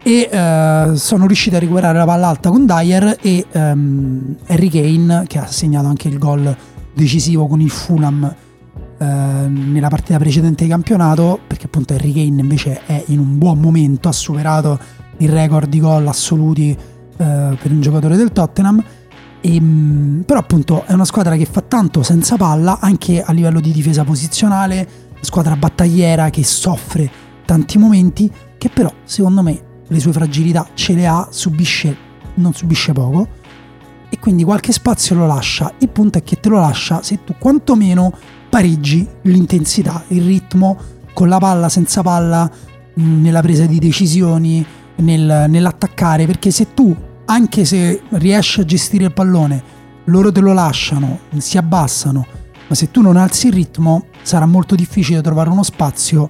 E 0.00 0.28
eh, 0.30 0.92
sono 0.94 1.26
riusciti 1.26 1.56
a 1.56 1.58
recuperare 1.58 1.98
la 1.98 2.04
palla 2.04 2.28
alta 2.28 2.50
con 2.50 2.64
Dyer 2.64 3.18
e 3.20 3.44
um, 3.52 4.36
Harry 4.46 4.68
Kane, 4.68 5.24
che 5.26 5.38
ha 5.38 5.46
segnato 5.46 5.88
anche 5.88 6.08
il 6.08 6.18
gol 6.18 6.56
decisivo 6.94 7.46
con 7.48 7.60
il 7.60 7.70
Fulham 7.70 8.34
eh, 8.96 9.04
nella 9.04 9.88
partita 9.88 10.18
precedente 10.18 10.64
di 10.64 10.70
campionato, 10.70 11.40
perché 11.46 11.66
appunto 11.66 11.94
Harry 11.94 12.12
Kane 12.12 12.40
invece 12.40 12.80
è 12.86 13.02
in 13.08 13.18
un 13.18 13.38
buon 13.38 13.58
momento, 13.58 14.08
ha 14.08 14.12
superato 14.12 14.78
il 15.18 15.28
record 15.30 15.68
di 15.68 15.80
gol 15.80 16.06
assoluti 16.06 16.70
eh, 16.70 16.76
per 17.16 17.70
un 17.70 17.80
giocatore 17.80 18.16
del 18.16 18.30
Tottenham 18.30 18.82
e, 19.40 19.54
ehm, 19.54 20.22
però 20.26 20.40
appunto 20.40 20.84
è 20.86 20.92
una 20.92 21.04
squadra 21.04 21.36
che 21.36 21.46
fa 21.46 21.60
tanto 21.60 22.02
senza 22.02 22.36
palla 22.36 22.78
anche 22.80 23.22
a 23.22 23.32
livello 23.32 23.60
di 23.60 23.72
difesa 23.72 24.04
posizionale, 24.04 24.88
squadra 25.20 25.56
battagliera 25.56 26.30
che 26.30 26.44
soffre 26.44 27.10
tanti 27.44 27.78
momenti, 27.78 28.30
che 28.56 28.68
però 28.68 28.92
secondo 29.04 29.42
me 29.42 29.62
le 29.86 30.00
sue 30.00 30.12
fragilità 30.12 30.68
ce 30.74 30.94
le 30.94 31.06
ha, 31.06 31.28
subisce, 31.30 31.96
non 32.34 32.52
subisce 32.52 32.92
poco 32.92 33.28
e 34.10 34.18
quindi 34.18 34.44
qualche 34.44 34.72
spazio 34.72 35.16
lo 35.16 35.26
lascia. 35.26 35.72
Il 35.78 35.88
punto 35.88 36.18
è 36.18 36.22
che 36.22 36.36
te 36.40 36.48
lo 36.48 36.58
lascia 36.58 37.02
se 37.02 37.24
tu 37.24 37.34
quantomeno 37.38 38.12
pareggi 38.48 39.06
l'intensità, 39.22 40.04
il 40.08 40.24
ritmo 40.24 40.76
con 41.12 41.28
la 41.28 41.38
palla, 41.38 41.68
senza 41.68 42.02
palla, 42.02 42.50
nella 42.94 43.40
presa 43.40 43.66
di 43.66 43.78
decisioni, 43.78 44.64
nel, 44.96 45.46
nell'attaccare, 45.48 46.26
perché 46.26 46.50
se 46.50 46.74
tu 46.74 46.94
anche 47.30 47.64
se 47.64 48.02
riesci 48.10 48.60
a 48.60 48.64
gestire 48.64 49.04
il 49.04 49.12
pallone, 49.12 49.62
loro 50.04 50.32
te 50.32 50.40
lo 50.40 50.52
lasciano, 50.52 51.20
si 51.36 51.58
abbassano, 51.58 52.26
ma 52.66 52.74
se 52.74 52.90
tu 52.90 53.02
non 53.02 53.16
alzi 53.16 53.48
il 53.48 53.52
ritmo 53.52 54.06
sarà 54.22 54.46
molto 54.46 54.74
difficile 54.74 55.20
trovare 55.20 55.50
uno 55.50 55.62
spazio 55.62 56.28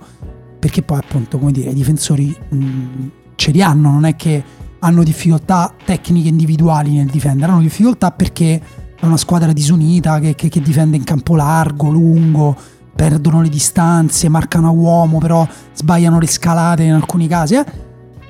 perché 0.58 0.82
poi 0.82 0.98
appunto 0.98 1.38
come 1.38 1.52
dire 1.52 1.70
i 1.70 1.74
difensori 1.74 2.36
mh, 2.48 3.10
ce 3.36 3.50
li 3.52 3.62
hanno, 3.62 3.92
non 3.92 4.04
è 4.04 4.16
che 4.16 4.42
hanno 4.80 5.04
difficoltà 5.04 5.72
tecniche 5.84 6.28
individuali 6.28 6.92
nel 6.92 7.06
difendere, 7.06 7.52
hanno 7.52 7.60
difficoltà 7.60 8.10
perché 8.10 8.60
è 8.98 9.06
una 9.06 9.16
squadra 9.16 9.52
disunita 9.52 10.18
che, 10.18 10.34
che, 10.34 10.48
che 10.48 10.60
difende 10.60 10.96
in 10.96 11.04
campo 11.04 11.36
largo, 11.36 11.90
lungo, 11.90 12.56
perdono 12.94 13.40
le 13.40 13.48
distanze, 13.48 14.28
marcano 14.28 14.66
a 14.66 14.72
uomo, 14.72 15.18
però 15.18 15.46
sbagliano 15.72 16.18
le 16.18 16.26
scalate 16.26 16.82
in 16.82 16.92
alcuni 16.92 17.28
casi. 17.28 17.54
Eh? 17.54 17.64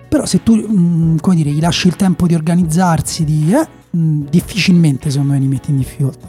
Però 0.09 0.25
se 0.25 0.43
tu, 0.43 0.57
mm, 0.57 1.17
come 1.19 1.37
dire, 1.37 1.51
gli 1.51 1.61
lasci 1.61 1.87
il 1.87 1.97
tempo 1.97 2.27
di 2.27 2.35
organizzarsi, 2.35 3.25
di, 3.25 3.53
eh, 3.53 3.69
mm, 3.97 4.23
difficilmente 4.31 5.11
secondo 5.11 5.35
me 5.35 5.39
li 5.39 5.47
metti 5.47 5.71
in 5.71 5.77
difficoltà. 5.77 6.27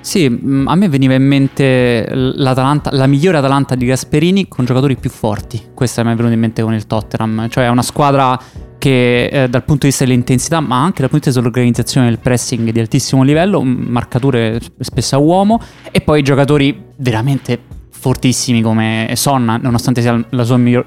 Sì, 0.00 0.28
mm, 0.28 0.66
a 0.68 0.74
me 0.74 0.88
veniva 0.88 1.14
in 1.14 1.26
mente 1.26 2.08
la 2.10 3.06
migliore 3.06 3.36
Atalanta 3.36 3.74
di 3.74 3.84
Gasperini 3.84 4.48
con 4.48 4.64
giocatori 4.64 4.96
più 4.96 5.10
forti. 5.10 5.60
Questa 5.74 6.02
mi 6.02 6.12
è 6.12 6.14
venuta 6.14 6.32
in 6.32 6.40
mente 6.40 6.62
con 6.62 6.72
il 6.72 6.86
Tottenham. 6.86 7.48
Cioè 7.50 7.64
è 7.64 7.68
una 7.68 7.82
squadra 7.82 8.40
che 8.78 9.26
eh, 9.26 9.48
dal 9.48 9.64
punto 9.64 9.82
di 9.82 9.88
vista 9.88 10.04
dell'intensità, 10.04 10.60
ma 10.60 10.82
anche 10.82 11.00
dal 11.00 11.10
punto 11.10 11.28
di 11.28 11.34
vista 11.34 11.40
dell'organizzazione 11.40 12.08
del 12.08 12.18
pressing 12.20 12.70
di 12.70 12.80
altissimo 12.80 13.22
livello, 13.22 13.62
marcature 13.62 14.58
spesso 14.80 15.16
a 15.16 15.18
uomo 15.18 15.60
e 15.90 16.00
poi 16.00 16.22
giocatori 16.22 16.84
veramente 16.96 17.60
fortissimi 17.90 18.62
come 18.62 19.10
Sonna, 19.14 19.56
nonostante 19.56 20.00
sia 20.00 20.24
la 20.30 20.44
sua 20.44 20.56
miglior 20.56 20.86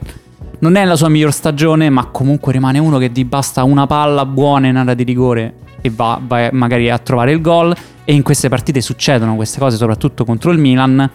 non 0.62 0.76
è 0.76 0.86
la 0.86 0.96
sua 0.96 1.10
miglior 1.10 1.34
stagione, 1.34 1.90
ma 1.90 2.06
comunque 2.06 2.52
rimane 2.52 2.78
uno 2.78 2.98
che 2.98 3.12
ti 3.12 3.26
basta 3.26 3.64
una 3.64 3.88
palla 3.88 4.26
buona 4.26 4.68
in 4.68 4.76
area 4.76 4.94
di 4.94 5.04
rigore 5.04 5.56
e 5.82 5.90
va, 5.90 6.22
va 6.24 6.50
magari 6.52 6.90
a 6.90 7.00
trovare 7.00 7.32
il 7.32 7.42
gol. 7.42 7.76
E 8.04 8.14
in 8.14 8.22
queste 8.22 8.48
partite 8.48 8.80
succedono 8.80 9.36
queste 9.36 9.60
cose, 9.60 9.78
soprattutto 9.78 10.24
contro 10.24 10.52
il 10.52 10.60
Milan. 10.60 11.10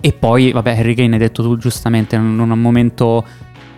E 0.00 0.12
poi, 0.12 0.52
vabbè, 0.52 0.78
Harry 0.78 0.94
Kane 0.94 1.14
hai 1.14 1.18
detto 1.18 1.42
tu 1.42 1.56
giustamente, 1.56 2.14
in 2.14 2.38
un 2.38 2.58
momento 2.58 3.24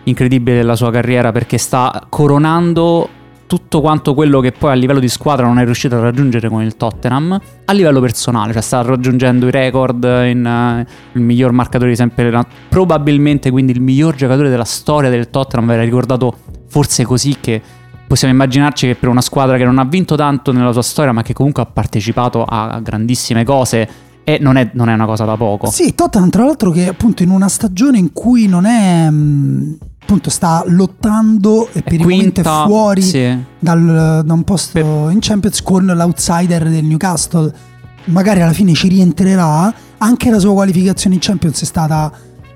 incredibile 0.05 0.59
della 0.59 0.77
sua 0.77 0.91
carriera 0.91 1.33
perché 1.33 1.57
sta 1.57 2.05
coronando 2.11 3.09
tutto 3.55 3.81
quanto 3.81 4.15
quello 4.15 4.41
che 4.41 4.51
poi 4.51 4.73
a 4.73 4.75
livello 4.75 4.99
di 4.99 5.09
squadra 5.09 5.47
non 5.47 5.61
è 5.61 5.65
riuscito 5.65 5.95
a 5.95 6.01
raggiungere 6.01 6.49
con 6.49 6.61
il 6.61 6.77
Tottenham 6.77 7.41
a 7.67 7.73
livello 7.73 8.01
personale, 8.01 8.53
cioè 8.53 8.61
sta 8.61 8.83
raggiungendo 8.83 9.47
i 9.47 9.53
record 9.53 10.03
in 10.03 10.45
uh, 10.45 11.17
il 11.17 11.23
miglior 11.23 11.53
marcatore 11.53 11.91
di 11.91 11.97
sempre, 11.97 12.33
probabilmente 12.69 13.53
quindi 13.53 13.71
il 13.71 13.81
miglior 13.81 14.17
giocatore 14.17 14.49
della 14.49 14.65
storia 14.65 15.09
del 15.09 15.31
Tottenham, 15.31 15.69
verrà 15.69 15.85
ricordato 15.85 16.37
forse 16.67 17.05
così 17.05 17.37
che 17.41 17.63
possiamo 18.09 18.35
immaginarci 18.35 18.89
che 18.89 18.95
per 18.97 19.09
una 19.09 19.21
squadra 19.21 19.57
che 19.57 19.65
non 19.65 19.79
ha 19.79 19.85
vinto 19.85 20.17
tanto 20.17 20.51
nella 20.51 20.73
sua 20.73 20.83
storia 20.83 21.13
ma 21.13 21.23
che 21.23 21.33
comunque 21.33 21.63
ha 21.63 21.67
partecipato 21.67 22.45
a 22.45 22.81
grandissime 22.83 23.45
cose 23.45 23.89
e 24.25 24.39
non 24.41 24.57
è, 24.57 24.71
non 24.73 24.89
è 24.89 24.95
una 24.95 25.07
cosa 25.07 25.25
da 25.25 25.37
poco. 25.37 25.71
Sì, 25.71 25.95
Tottenham 25.95 26.31
tra 26.31 26.45
l'altro 26.45 26.73
che 26.73 26.89
appunto 26.89 27.23
in 27.23 27.31
una 27.31 27.49
stagione 27.49 27.99
in 27.99 28.13
cui 28.13 28.49
non 28.49 28.65
è... 28.65 29.09
Mh 29.09 29.15
mm, 29.15 29.73
appunto 30.05 30.29
sta 30.29 30.63
lottando 30.67 31.67
e 31.73 31.83
per 31.83 31.95
il 31.95 32.01
momento 32.03 32.41
è 32.43 32.45
fuori 32.45 33.03
sì. 33.03 33.37
dal, 33.59 34.23
da 34.25 34.33
un 34.33 34.45
posto 34.45 34.73
per... 34.73 35.13
in 35.13 35.19
Champions 35.21 35.63
con 35.63 35.87
l'outsider 35.87 36.69
del 36.69 36.85
Newcastle. 36.85 37.53
Magari 38.07 38.43
alla 38.43 38.53
fine 38.53 38.75
ci 38.75 38.89
rientrerà. 38.89 39.75
Anche 39.97 40.31
la 40.31 40.39
sua 40.39 40.53
qualificazione 40.53 41.15
in 41.15 41.23
Champions 41.23 41.63
è 41.63 41.65
stata 41.65 42.13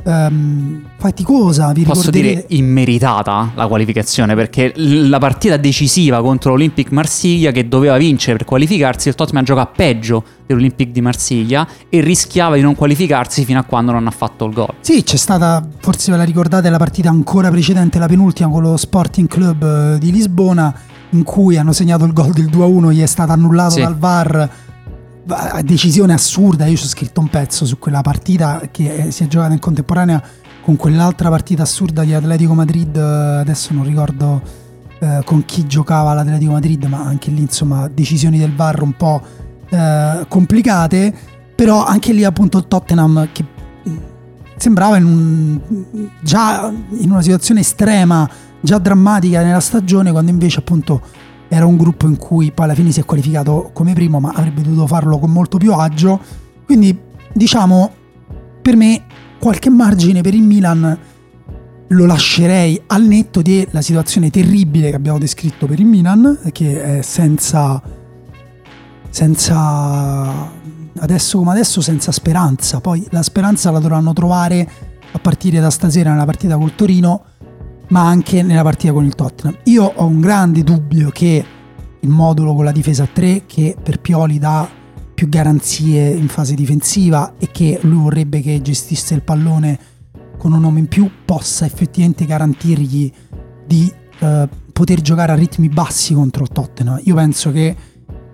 um, 0.08 0.82
faticosa. 0.96 1.72
Vi 1.72 1.84
Posso 1.84 2.10
dire 2.10 2.46
immeritata 2.48 3.52
la 3.54 3.66
qualificazione 3.66 4.34
perché 4.34 4.72
la 4.76 5.18
partita 5.18 5.56
decisiva 5.56 6.20
contro 6.20 6.50
l'Olympic 6.50 6.90
Marsiglia 6.90 7.52
che 7.52 7.68
doveva 7.68 7.96
vincere 7.96 8.38
per 8.38 8.46
qualificarsi, 8.46 9.08
il 9.08 9.14
Tottenham 9.14 9.44
gioca 9.44 9.66
peggio 9.66 10.24
dell'Olympic 10.46 10.90
di 10.90 11.00
Marsiglia 11.00 11.66
e 11.88 12.00
rischiava 12.00 12.56
di 12.56 12.62
non 12.62 12.74
qualificarsi 12.74 13.44
fino 13.44 13.58
a 13.58 13.64
quando 13.64 13.92
non 13.92 14.06
ha 14.06 14.10
fatto 14.10 14.46
il 14.46 14.54
gol. 14.54 14.74
Sì, 14.80 15.02
c'è 15.02 15.16
stata, 15.16 15.66
forse 15.78 16.10
ve 16.10 16.16
la 16.16 16.24
ricordate, 16.24 16.70
la 16.70 16.78
partita 16.78 17.10
ancora 17.10 17.50
precedente, 17.50 17.98
la 17.98 18.06
penultima 18.06 18.48
con 18.48 18.62
lo 18.62 18.76
Sporting 18.76 19.28
Club 19.28 19.62
eh, 19.94 19.98
di 19.98 20.10
Lisbona 20.10 20.74
in 21.10 21.22
cui 21.22 21.56
hanno 21.56 21.72
segnato 21.72 22.04
il 22.04 22.12
gol 22.12 22.32
del 22.32 22.46
2-1, 22.46 22.90
gli 22.90 23.00
è 23.00 23.06
stato 23.06 23.32
annullato 23.32 23.74
sì. 23.74 23.80
dal 23.80 23.96
VAR 23.96 24.50
decisione 25.62 26.12
assurda. 26.12 26.66
Io 26.66 26.76
ci 26.76 26.84
ho 26.84 26.88
scritto 26.88 27.20
un 27.20 27.28
pezzo 27.28 27.66
su 27.66 27.78
quella 27.78 28.00
partita 28.00 28.62
che 28.70 29.10
si 29.10 29.24
è 29.24 29.26
giocata 29.26 29.52
in 29.52 29.58
contemporanea 29.58 30.22
con 30.62 30.76
quell'altra 30.76 31.28
partita 31.30 31.62
assurda 31.62 32.04
di 32.04 32.14
Atletico 32.14 32.54
Madrid. 32.54 32.96
Adesso 32.96 33.74
non 33.74 33.84
ricordo 33.84 34.42
eh, 35.00 35.20
con 35.24 35.44
chi 35.44 35.66
giocava 35.66 36.12
l'Atletico 36.12 36.52
Madrid, 36.52 36.84
ma 36.84 36.98
anche 36.98 37.30
lì 37.30 37.42
insomma 37.42 37.88
decisioni 37.88 38.38
del 38.38 38.54
VAR 38.54 38.82
un 38.82 38.92
po' 38.92 39.22
eh, 39.68 40.24
complicate. 40.28 41.14
Però 41.54 41.84
anche 41.84 42.12
lì 42.12 42.24
appunto 42.24 42.58
il 42.58 42.68
Tottenham 42.68 43.28
che 43.32 43.44
mm, 43.88 43.96
sembrava 44.56 44.96
in 44.96 45.04
un, 45.04 46.08
già 46.20 46.72
in 46.90 47.10
una 47.10 47.22
situazione 47.22 47.60
estrema, 47.60 48.28
già 48.60 48.78
drammatica 48.78 49.42
nella 49.42 49.60
stagione, 49.60 50.10
quando 50.10 50.30
invece 50.30 50.58
appunto 50.60 51.00
era 51.48 51.66
un 51.66 51.76
gruppo 51.76 52.06
in 52.06 52.16
cui 52.16 52.52
poi 52.52 52.66
alla 52.66 52.74
fine 52.74 52.92
si 52.92 53.00
è 53.00 53.04
qualificato 53.04 53.70
come 53.72 53.94
primo, 53.94 54.20
ma 54.20 54.32
avrebbe 54.34 54.62
dovuto 54.62 54.86
farlo 54.86 55.18
con 55.18 55.30
molto 55.30 55.58
più 55.58 55.72
agio. 55.72 56.20
Quindi, 56.64 56.96
diciamo, 57.32 57.90
per 58.60 58.76
me 58.76 59.04
qualche 59.38 59.70
margine 59.70 60.20
per 60.20 60.34
il 60.34 60.42
Milan 60.42 60.98
lo 61.90 62.04
lascerei 62.04 62.80
al 62.88 63.04
netto 63.04 63.40
della 63.40 63.80
situazione 63.80 64.28
terribile 64.28 64.90
che 64.90 64.96
abbiamo 64.96 65.18
descritto 65.18 65.66
per 65.66 65.80
il 65.80 65.86
Milan, 65.86 66.38
che 66.52 66.98
è 66.98 67.02
senza 67.02 67.80
senza 69.10 70.52
adesso 70.98 71.38
come 71.38 71.52
adesso 71.52 71.80
senza 71.80 72.12
speranza. 72.12 72.80
Poi 72.80 73.06
la 73.10 73.22
speranza 73.22 73.70
la 73.70 73.78
dovranno 73.78 74.12
trovare 74.12 74.68
a 75.12 75.18
partire 75.18 75.60
da 75.60 75.70
stasera 75.70 76.10
nella 76.10 76.26
partita 76.26 76.56
col 76.58 76.74
Torino 76.74 77.24
ma 77.88 78.06
anche 78.06 78.42
nella 78.42 78.62
partita 78.62 78.92
con 78.92 79.04
il 79.04 79.14
Tottenham. 79.14 79.56
Io 79.64 79.84
ho 79.84 80.06
un 80.06 80.20
grande 80.20 80.62
dubbio 80.62 81.10
che 81.10 81.44
il 82.00 82.08
modulo 82.08 82.54
con 82.54 82.64
la 82.64 82.72
difesa 82.72 83.04
a 83.04 83.08
3, 83.12 83.44
che 83.46 83.76
per 83.80 84.00
Pioli 84.00 84.38
dà 84.38 84.68
più 85.14 85.28
garanzie 85.28 86.10
in 86.10 86.28
fase 86.28 86.54
difensiva 86.54 87.34
e 87.38 87.50
che 87.50 87.78
lui 87.82 88.02
vorrebbe 88.02 88.40
che 88.40 88.62
gestisse 88.62 89.14
il 89.14 89.22
pallone 89.22 89.78
con 90.36 90.52
un 90.52 90.62
uomo 90.62 90.78
in 90.78 90.86
più, 90.86 91.10
possa 91.24 91.66
effettivamente 91.66 92.24
garantirgli 92.24 93.12
di 93.66 93.92
eh, 94.20 94.48
poter 94.72 95.00
giocare 95.00 95.32
a 95.32 95.34
ritmi 95.34 95.68
bassi 95.68 96.14
contro 96.14 96.44
il 96.44 96.50
Tottenham. 96.50 97.00
Io 97.04 97.14
penso 97.16 97.50
che 97.50 97.76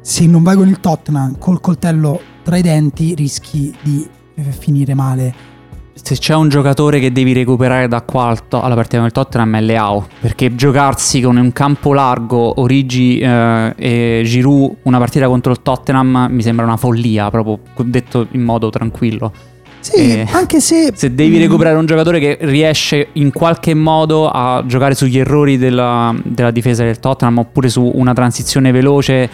se 0.03 0.27
non 0.27 0.43
vai 0.43 0.57
con 0.57 0.69
il 0.69 0.81
Tottenham 0.81 1.39
col 1.39 1.61
coltello 1.61 2.21
tra 2.43 2.59
i 2.59 2.63
denti 2.63 3.15
rischi 3.15 3.75
di 3.83 4.07
finire 4.37 4.95
male 4.95 5.54
se 5.95 6.17
c'è 6.17 6.35
un 6.35 6.49
giocatore 6.49 6.99
che 6.99 7.13
devi 7.13 7.33
recuperare 7.33 7.87
da 7.87 8.03
qua 8.03 8.37
alla 8.51 8.75
partita 8.75 8.97
con 8.97 9.07
il 9.07 9.13
Tottenham 9.13 9.57
è 9.57 9.61
Leao 9.61 10.07
perché 10.21 10.55
giocarsi 10.55 11.21
con 11.21 11.37
un 11.37 11.53
campo 11.53 11.93
largo 11.93 12.61
Origi 12.61 13.19
eh, 13.19 13.73
e 13.77 14.23
Giroud 14.25 14.77
una 14.83 14.99
partita 14.99 15.27
contro 15.27 15.53
il 15.53 15.63
Tottenham 15.63 16.27
mi 16.31 16.43
sembra 16.43 16.65
una 16.65 16.77
follia 16.77 17.31
proprio 17.31 17.61
detto 17.77 18.27
in 18.33 18.43
modo 18.43 18.71
tranquillo 18.71 19.33
sì, 19.79 19.97
e 19.97 20.27
anche 20.33 20.61
se 20.61 20.93
se 20.95 21.15
devi 21.15 21.37
mm. 21.37 21.41
recuperare 21.41 21.77
un 21.77 21.87
giocatore 21.87 22.19
che 22.19 22.39
riesce 22.41 23.09
in 23.13 23.31
qualche 23.31 23.75
modo 23.75 24.31
a 24.31 24.65
giocare 24.67 24.95
sugli 24.95 25.19
errori 25.19 25.59
della, 25.59 26.15
della 26.23 26.51
difesa 26.51 26.83
del 26.85 26.99
Tottenham 26.99 27.39
oppure 27.39 27.69
su 27.69 27.89
una 27.95 28.15
transizione 28.15 28.73
veloce 28.73 29.29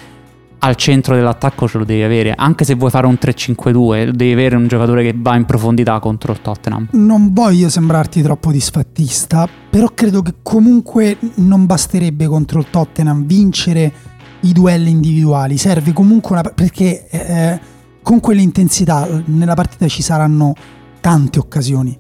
al 0.61 0.77
centro 0.77 1.15
dell'attacco 1.15 1.69
ce 1.69 1.79
lo 1.79 1.85
devi 1.85 2.03
avere. 2.03 2.35
Anche 2.37 2.65
se 2.65 2.75
vuoi 2.75 2.91
fare 2.91 3.07
un 3.07 3.19
3-5-2, 3.21 4.11
devi 4.11 4.33
avere 4.33 4.57
un 4.57 4.67
giocatore 4.67 5.03
che 5.03 5.15
va 5.17 5.37
in 5.37 5.45
profondità 5.45 5.99
contro 5.99 6.33
il 6.33 6.41
Tottenham. 6.41 6.89
Non 6.93 7.33
voglio 7.33 7.69
sembrarti 7.69 8.23
troppo 8.23 8.51
disfattista, 8.51 9.49
però 9.71 9.89
credo 9.95 10.23
che 10.23 10.35
comunque 10.43 11.19
non 11.37 11.67
basterebbe 11.67 12.27
contro 12.27 12.61
il 12.61 12.67
Tottenham 12.71 13.27
vincere 13.27 13.93
i 14.41 14.53
duelli 14.53 14.91
individuali. 14.91 15.57
Serve 15.57 15.93
comunque 15.93 16.39
una. 16.39 16.43
perché 16.43 17.09
eh, 17.09 17.61
con 18.03 18.21
quell'intensità 18.21 19.09
nella 19.27 19.55
partita 19.55 19.87
ci 19.89 20.03
saranno 20.03 20.55
tante 21.01 21.39
occasioni 21.39 21.99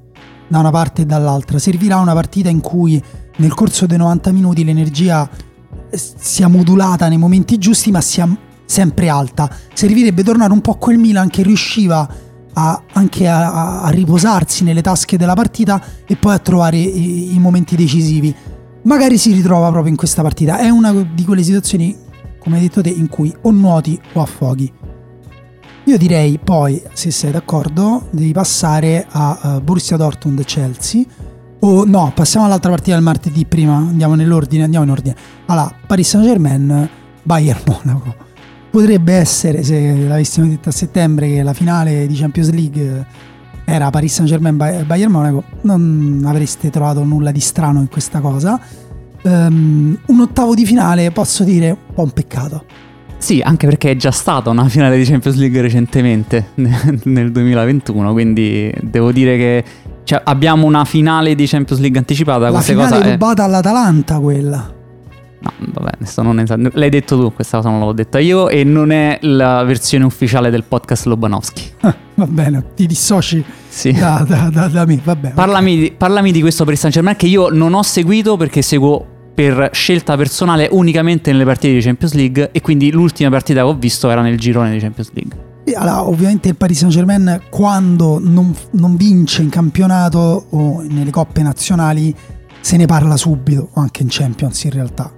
da 0.48 0.58
una 0.58 0.70
parte 0.70 1.02
e 1.02 1.06
dall'altra. 1.06 1.58
Servirà 1.58 1.98
una 1.98 2.12
partita 2.12 2.50
in 2.50 2.60
cui 2.60 3.02
nel 3.36 3.54
corso 3.54 3.86
dei 3.86 3.96
90 3.96 4.32
minuti 4.32 4.64
l'energia 4.64 5.28
sia 5.92 6.48
modulata 6.48 7.08
nei 7.08 7.18
momenti 7.18 7.56
giusti, 7.56 7.90
ma 7.90 8.00
sia 8.00 8.28
sempre 8.70 9.08
alta. 9.08 9.50
Servirebbe 9.74 10.22
tornare 10.22 10.52
un 10.52 10.60
po' 10.60 10.72
a 10.72 10.76
quel 10.76 10.96
Milan 10.96 11.28
che 11.28 11.42
riusciva 11.42 12.08
a, 12.52 12.82
anche 12.92 13.26
a, 13.26 13.82
a, 13.82 13.88
riposarsi 13.90 14.64
nelle 14.64 14.80
tasche 14.80 15.16
della 15.16 15.34
partita 15.34 15.82
e 16.06 16.16
poi 16.16 16.34
a 16.34 16.38
trovare 16.38 16.76
i, 16.76 17.34
i, 17.34 17.38
momenti 17.38 17.74
decisivi. 17.74 18.34
Magari 18.82 19.18
si 19.18 19.32
ritrova 19.32 19.70
proprio 19.70 19.90
in 19.90 19.96
questa 19.96 20.22
partita. 20.22 20.58
È 20.58 20.68
una 20.68 20.92
di 20.92 21.24
quelle 21.24 21.42
situazioni, 21.42 21.96
come 22.38 22.56
hai 22.56 22.62
detto 22.62 22.80
te, 22.80 22.90
in 22.90 23.08
cui 23.08 23.34
o 23.42 23.50
nuoti 23.50 24.00
o 24.12 24.22
affoghi. 24.22 24.72
Io 25.84 25.98
direi 25.98 26.38
poi, 26.38 26.80
se 26.92 27.10
sei 27.10 27.32
d'accordo, 27.32 28.06
devi 28.10 28.32
passare 28.32 29.04
a 29.08 29.38
uh, 29.42 29.60
Borussia 29.60 29.96
Dortmund 29.96 30.44
Chelsea. 30.44 31.02
O 31.62 31.84
no, 31.84 32.12
passiamo 32.14 32.46
all'altra 32.46 32.70
partita 32.70 32.94
del 32.94 33.04
martedì 33.04 33.44
prima, 33.44 33.76
andiamo 33.76 34.14
nell'ordine, 34.14 34.62
andiamo 34.64 34.84
in 34.84 34.90
ordine. 34.92 35.16
Allora, 35.46 35.74
Paris 35.86 36.08
Saint 36.08 36.26
Germain, 36.26 36.88
Bayern 37.22 37.60
Monaco 37.66 38.28
potrebbe 38.70 39.14
essere, 39.14 39.62
se 39.62 39.94
l'avessimo 40.06 40.46
detto 40.46 40.68
a 40.68 40.72
settembre, 40.72 41.28
che 41.28 41.42
la 41.42 41.52
finale 41.52 42.06
di 42.06 42.14
Champions 42.14 42.50
League 42.50 43.06
era 43.64 43.90
Paris 43.90 44.14
Saint 44.14 44.28
Germain 44.28 44.56
Bayern 44.56 45.10
Monaco, 45.10 45.44
non 45.62 46.22
avreste 46.26 46.70
trovato 46.70 47.04
nulla 47.04 47.30
di 47.30 47.40
strano 47.40 47.80
in 47.80 47.88
questa 47.88 48.20
cosa. 48.20 48.60
Um, 49.22 49.98
un 50.06 50.20
ottavo 50.20 50.54
di 50.54 50.64
finale, 50.64 51.10
posso 51.10 51.44
dire, 51.44 51.70
un 51.70 51.94
po' 51.94 52.02
un 52.02 52.10
peccato. 52.10 52.64
Sì, 53.18 53.40
anche 53.44 53.66
perché 53.66 53.90
è 53.90 53.96
già 53.96 54.10
stata 54.10 54.48
una 54.48 54.66
finale 54.68 54.96
di 54.96 55.04
Champions 55.04 55.36
League 55.36 55.60
recentemente, 55.60 56.52
nel 57.04 57.30
2021, 57.30 58.12
quindi 58.12 58.72
devo 58.80 59.12
dire 59.12 59.36
che 59.36 59.64
cioè, 60.04 60.22
abbiamo 60.24 60.66
una 60.66 60.84
finale 60.84 61.34
di 61.34 61.46
Champions 61.46 61.80
League 61.80 61.98
anticipata. 61.98 62.48
La 62.48 62.60
finale 62.60 63.00
è 63.00 63.10
rubata 63.12 63.44
all'Atalanta 63.44 64.18
quella. 64.18 64.78
No, 65.40 65.52
vabbè, 65.72 65.92
adesso 65.94 66.22
non 66.22 66.38
esatto. 66.38 66.70
L'hai 66.74 66.90
detto 66.90 67.18
tu, 67.18 67.32
questa 67.32 67.56
cosa 67.58 67.70
non 67.70 67.80
l'ho 67.80 67.92
detta 67.92 68.18
io 68.18 68.48
e 68.48 68.62
non 68.62 68.90
è 68.90 69.18
la 69.22 69.64
versione 69.64 70.04
ufficiale 70.04 70.50
del 70.50 70.64
podcast 70.64 71.06
Lobanowski. 71.06 71.72
va 71.80 72.26
bene, 72.26 72.64
ti 72.74 72.86
dissoci 72.86 73.42
sì. 73.68 73.92
da, 73.92 74.24
da, 74.28 74.50
da, 74.52 74.68
da, 74.68 74.84
me, 74.84 75.00
va 75.02 75.16
bene. 75.16 75.34
Parlami, 75.34 75.92
parlami, 75.92 76.30
di 76.30 76.42
questo 76.42 76.64
per 76.64 76.76
Saint 76.76 76.94
Germain 76.94 77.16
che 77.16 77.26
io 77.26 77.48
non 77.48 77.72
ho 77.72 77.82
seguito 77.82 78.36
perché 78.36 78.60
seguo 78.60 79.18
per 79.34 79.70
scelta 79.72 80.16
personale 80.16 80.68
unicamente 80.70 81.32
nelle 81.32 81.46
partite 81.46 81.72
di 81.72 81.80
Champions 81.80 82.12
League 82.12 82.50
e 82.52 82.60
quindi 82.60 82.90
l'ultima 82.90 83.30
partita 83.30 83.60
che 83.62 83.66
ho 83.66 83.74
visto 83.74 84.10
era 84.10 84.20
nel 84.20 84.38
girone 84.38 84.72
di 84.72 84.78
Champions 84.78 85.10
League. 85.14 85.48
Allora, 85.74 86.06
ovviamente 86.06 86.48
il 86.48 86.56
Paris 86.56 86.78
Saint 86.78 86.92
Germain 86.92 87.42
quando 87.48 88.18
non, 88.20 88.54
non, 88.72 88.96
vince 88.96 89.40
in 89.40 89.48
campionato 89.48 90.46
o 90.50 90.82
nelle 90.82 91.10
coppe 91.10 91.42
nazionali 91.42 92.14
se 92.60 92.76
ne 92.76 92.86
parla 92.86 93.16
subito, 93.16 93.70
o 93.72 93.80
anche 93.80 94.02
in 94.02 94.08
Champions 94.10 94.64
in 94.64 94.70
realtà. 94.72 95.10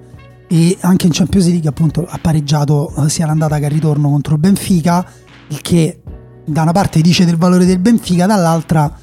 E 0.53 0.77
anche 0.81 1.07
in 1.07 1.15
Champions 1.15 1.47
League 1.47 1.67
appunto 1.67 2.07
ha 2.07 2.19
pareggiato 2.21 2.93
sia 3.09 3.25
l'andata 3.25 3.59
che 3.59 3.65
il 3.65 3.71
ritorno 3.71 4.11
contro 4.11 4.35
il 4.35 4.41
Benfica, 4.41 5.03
il 5.49 5.63
che 5.63 6.03
da 6.45 6.61
una 6.61 6.73
parte 6.73 7.01
dice 7.01 7.25
del 7.25 7.39
valore 7.39 7.65
del 7.65 7.79
Benfica, 7.79 8.27
dall'altra 8.27 8.95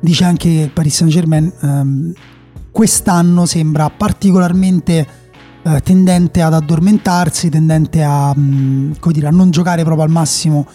dice 0.00 0.24
anche 0.24 0.48
che 0.48 0.60
il 0.62 0.70
Paris 0.70 0.94
Saint 0.94 1.12
Germain 1.12 1.52
ehm, 1.60 2.12
quest'anno 2.70 3.44
sembra 3.44 3.90
particolarmente 3.90 5.06
eh, 5.62 5.80
tendente 5.82 6.40
ad 6.40 6.54
addormentarsi, 6.54 7.50
tendente 7.50 8.02
a, 8.02 8.34
mh, 8.34 8.40
mm, 8.40 8.92
dire, 9.10 9.26
a 9.26 9.30
non 9.30 9.50
giocare 9.50 9.84
proprio 9.84 10.04
al 10.04 10.10
massimo 10.10 10.66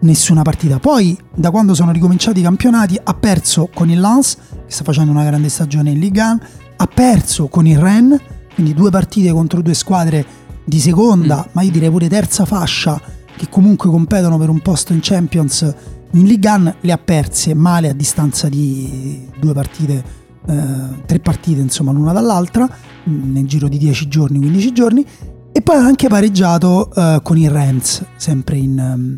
nessuna 0.00 0.42
partita. 0.42 0.78
Poi, 0.78 1.18
da 1.34 1.50
quando 1.50 1.74
sono 1.74 1.92
ricominciati 1.92 2.40
i 2.40 2.42
campionati, 2.42 3.00
ha 3.02 3.14
perso 3.14 3.70
con 3.72 3.88
il 3.88 4.00
Lens, 4.00 4.36
che 4.66 4.70
sta 4.72 4.84
facendo 4.84 5.12
una 5.12 5.24
grande 5.24 5.48
stagione 5.48 5.92
in 5.92 5.98
Ligue 5.98 6.22
1, 6.22 6.40
ha 6.76 6.86
perso 6.86 7.48
con 7.48 7.66
il 7.66 7.78
Rennes, 7.78 8.20
quindi 8.58 8.74
due 8.74 8.90
partite 8.90 9.30
contro 9.30 9.62
due 9.62 9.74
squadre 9.74 10.26
di 10.64 10.80
seconda, 10.80 11.44
mm. 11.46 11.50
ma 11.52 11.62
io 11.62 11.70
direi 11.70 11.90
pure 11.90 12.08
terza 12.08 12.44
fascia, 12.44 13.00
che 13.36 13.46
comunque 13.48 13.88
competono 13.88 14.36
per 14.36 14.48
un 14.48 14.58
posto 14.58 14.92
in 14.92 14.98
Champions 15.00 15.74
in 16.14 16.24
Ligue 16.24 16.50
1, 16.50 16.74
le 16.80 16.90
ha 16.90 16.98
perse 16.98 17.54
male 17.54 17.88
a 17.88 17.92
distanza 17.92 18.48
di 18.48 19.28
due 19.38 19.52
partite 19.52 20.02
eh, 20.44 21.04
tre 21.06 21.20
partite 21.20 21.60
insomma 21.60 21.92
l'una 21.92 22.12
dall'altra 22.12 22.68
mm, 23.08 23.32
nel 23.32 23.46
giro 23.46 23.68
di 23.68 23.78
10 23.78 24.08
giorni, 24.08 24.38
15 24.38 24.72
giorni 24.72 25.06
e 25.52 25.62
poi 25.62 25.76
ha 25.76 25.84
anche 25.84 26.08
pareggiato 26.08 26.90
uh, 26.92 27.22
con 27.22 27.36
il 27.36 27.50
Rennes 27.50 28.04
sempre 28.16 28.56
in, 28.56 28.78
um, 28.78 29.16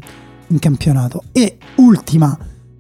in, 0.49 0.59
campionato 0.59 1.23
e 1.33 1.57
ultima 1.77 2.37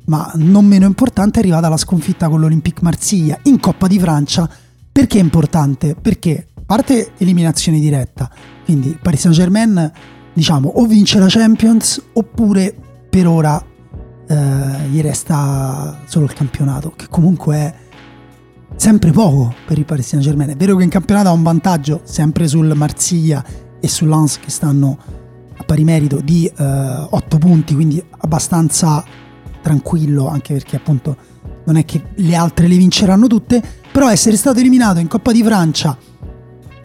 ma 0.06 0.30
non 0.34 0.66
meno 0.66 0.84
importante 0.84 1.38
è 1.38 1.42
arrivata 1.42 1.68
la 1.68 1.76
sconfitta 1.76 2.28
con 2.28 2.40
l'Olympique 2.40 2.82
Marsiglia 2.82 3.38
in 3.44 3.60
Coppa 3.60 3.86
di 3.86 3.98
Francia 3.98 4.50
perché 5.00 5.18
è 5.18 5.22
importante? 5.22 5.94
Perché 5.94 6.48
parte 6.66 7.12
eliminazione 7.16 7.80
diretta 7.80 8.30
quindi 8.66 8.88
il 8.88 8.98
Paris 9.00 9.20
Saint 9.20 9.34
Germain 9.34 9.90
diciamo 10.34 10.68
o 10.68 10.84
vince 10.84 11.18
la 11.18 11.26
Champions 11.26 12.02
oppure 12.12 12.74
per 13.08 13.26
ora 13.26 13.56
uh, 13.56 14.34
gli 14.90 15.00
resta 15.00 16.02
solo 16.04 16.26
il 16.26 16.34
campionato 16.34 16.92
che 16.94 17.06
comunque 17.08 17.56
è 17.56 17.74
sempre 18.76 19.10
poco 19.10 19.54
per 19.66 19.78
il 19.78 19.86
Paris 19.86 20.06
Saint 20.06 20.22
Germain. 20.22 20.50
È 20.50 20.56
vero 20.56 20.76
che 20.76 20.84
in 20.84 20.90
campionato 20.90 21.28
ha 21.28 21.32
un 21.32 21.42
vantaggio 21.42 22.02
sempre 22.04 22.46
sul 22.46 22.70
Marsiglia 22.74 23.42
e 23.80 23.88
sull'Ans 23.88 24.38
che 24.38 24.50
stanno 24.50 24.98
a 25.56 25.64
pari 25.64 25.82
merito 25.82 26.20
di 26.20 26.44
eh, 26.44 27.06
8 27.10 27.38
punti, 27.38 27.74
quindi 27.74 28.04
abbastanza 28.18 29.02
tranquillo 29.62 30.28
anche 30.28 30.52
perché 30.52 30.76
appunto 30.76 31.16
non 31.64 31.76
è 31.76 31.84
che 31.84 32.02
le 32.16 32.34
altre 32.34 32.66
le 32.66 32.76
vinceranno 32.76 33.26
tutte, 33.26 33.62
però 33.92 34.10
essere 34.10 34.36
stato 34.36 34.60
eliminato 34.60 34.98
in 34.98 35.08
Coppa 35.08 35.32
di 35.32 35.42
Francia 35.42 35.96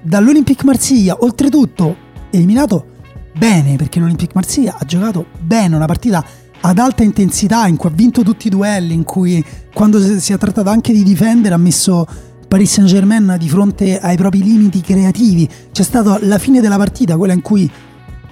dall'Olympique 0.02 0.66
Marsiglia, 0.66 1.18
oltretutto 1.20 1.96
eliminato 2.32 2.94
bene 3.38 3.76
perché 3.76 4.00
l'Olympique 4.00 4.34
Marsiglia 4.36 4.78
ha 4.80 4.86
giocato 4.86 5.26
bene 5.40 5.76
una 5.76 5.86
partita 5.86 6.24
ad 6.62 6.80
alta 6.80 7.04
intensità, 7.04 7.68
in 7.68 7.76
cui 7.76 7.90
ha 7.90 7.94
vinto 7.94 8.24
tutti 8.24 8.48
i 8.48 8.50
duelli, 8.50 8.94
in 8.94 9.04
cui 9.04 9.44
quando 9.74 10.00
si 10.20 10.34
è 10.34 10.38
trattato 10.38 10.70
anche 10.70 10.94
di 10.94 11.04
difendere 11.04 11.54
ha 11.54 11.60
messo 11.60 12.08
Paris 12.48 12.72
Saint 12.72 12.90
Germain 12.90 13.36
di 13.38 13.50
fronte 13.50 14.00
ai 14.00 14.18
propri 14.18 14.42
limiti 14.42 14.82
creativi. 14.82 15.48
C'è 15.72 15.84
stata 15.84 16.18
la 16.22 16.40
fine 16.40 16.62
della 16.62 16.78
partita, 16.78 17.18
quella 17.18 17.34
in 17.34 17.42
cui 17.42 17.70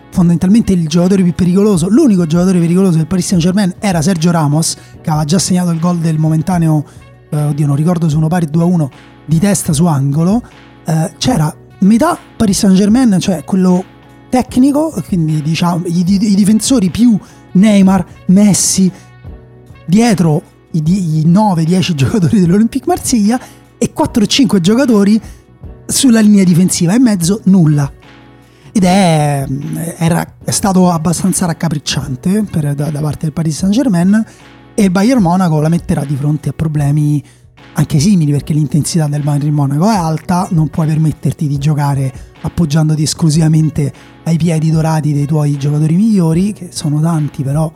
fondamentalmente 0.09 0.73
il 0.73 0.87
giocatore 0.87 1.23
più 1.23 1.33
pericoloso, 1.33 1.89
l'unico 1.89 2.25
giocatore 2.25 2.59
pericoloso 2.59 2.97
del 2.97 3.07
Paris 3.07 3.27
Saint 3.27 3.43
Germain 3.43 3.73
era 3.79 4.01
Sergio 4.01 4.31
Ramos, 4.31 4.75
che 5.01 5.09
aveva 5.09 5.25
già 5.25 5.39
segnato 5.39 5.71
il 5.71 5.79
gol 5.79 5.97
del 5.97 6.17
momentaneo, 6.17 6.85
eh, 7.33 7.43
oddio 7.45 7.65
non 7.65 7.75
ricordo 7.75 8.07
se 8.07 8.15
uno 8.15 8.27
pari 8.27 8.45
2-1, 8.45 8.87
di 9.25 9.39
testa 9.39 9.73
su 9.73 9.85
angolo. 9.85 10.41
Eh, 10.85 11.13
c'era 11.17 11.53
metà 11.79 12.17
Paris 12.37 12.59
Saint 12.59 12.75
Germain, 12.75 13.17
cioè 13.19 13.43
quello 13.43 13.83
tecnico, 14.29 14.93
quindi 15.07 15.41
diciamo 15.41 15.85
i, 15.85 16.03
i 16.07 16.35
difensori 16.35 16.89
più 16.89 17.17
Neymar, 17.53 18.05
Messi, 18.27 18.91
dietro 19.85 20.41
i, 20.71 20.81
i 21.19 21.23
9-10 21.25 21.93
giocatori 21.93 22.39
dell'Olympique 22.39 22.87
Marsiglia 22.87 23.39
e 23.77 23.91
4-5 23.95 24.59
giocatori 24.59 25.21
sulla 25.85 26.21
linea 26.21 26.43
difensiva, 26.43 26.93
e 26.93 26.99
mezzo 26.99 27.41
nulla. 27.45 27.91
Ed 28.71 28.83
è, 28.83 29.45
era, 29.97 30.35
è 30.43 30.49
stato 30.49 30.89
abbastanza 30.89 31.45
raccapricciante 31.45 32.43
per, 32.49 32.73
da, 32.73 32.89
da, 32.89 33.01
parte 33.01 33.25
del 33.25 33.33
Paris 33.33 33.55
Saint 33.57 33.73
Germain 33.73 34.25
e 34.75 34.89
Bayern 34.89 35.21
Monaco 35.21 35.59
la 35.61 35.69
metterà 35.69 36.03
di 36.03 36.15
fronte 36.15 36.49
a 36.49 36.53
problemi 36.53 37.23
anche 37.75 37.99
simili 37.99 38.31
perché 38.31 38.53
l'intensità 38.53 39.07
del 39.07 39.21
Bayern 39.21 39.53
Monaco 39.53 39.89
è 39.89 39.95
alta, 39.95 40.47
non 40.51 40.69
puoi 40.69 40.87
permetterti 40.87 41.47
di 41.47 41.57
giocare 41.57 42.11
appoggiandoti 42.41 43.03
esclusivamente 43.03 43.91
ai 44.23 44.37
piedi 44.37 44.69
dorati 44.69 45.13
dei 45.13 45.25
tuoi 45.25 45.57
giocatori 45.57 45.95
migliori, 45.95 46.53
che 46.53 46.69
sono 46.71 47.01
tanti 47.01 47.43
però 47.43 47.71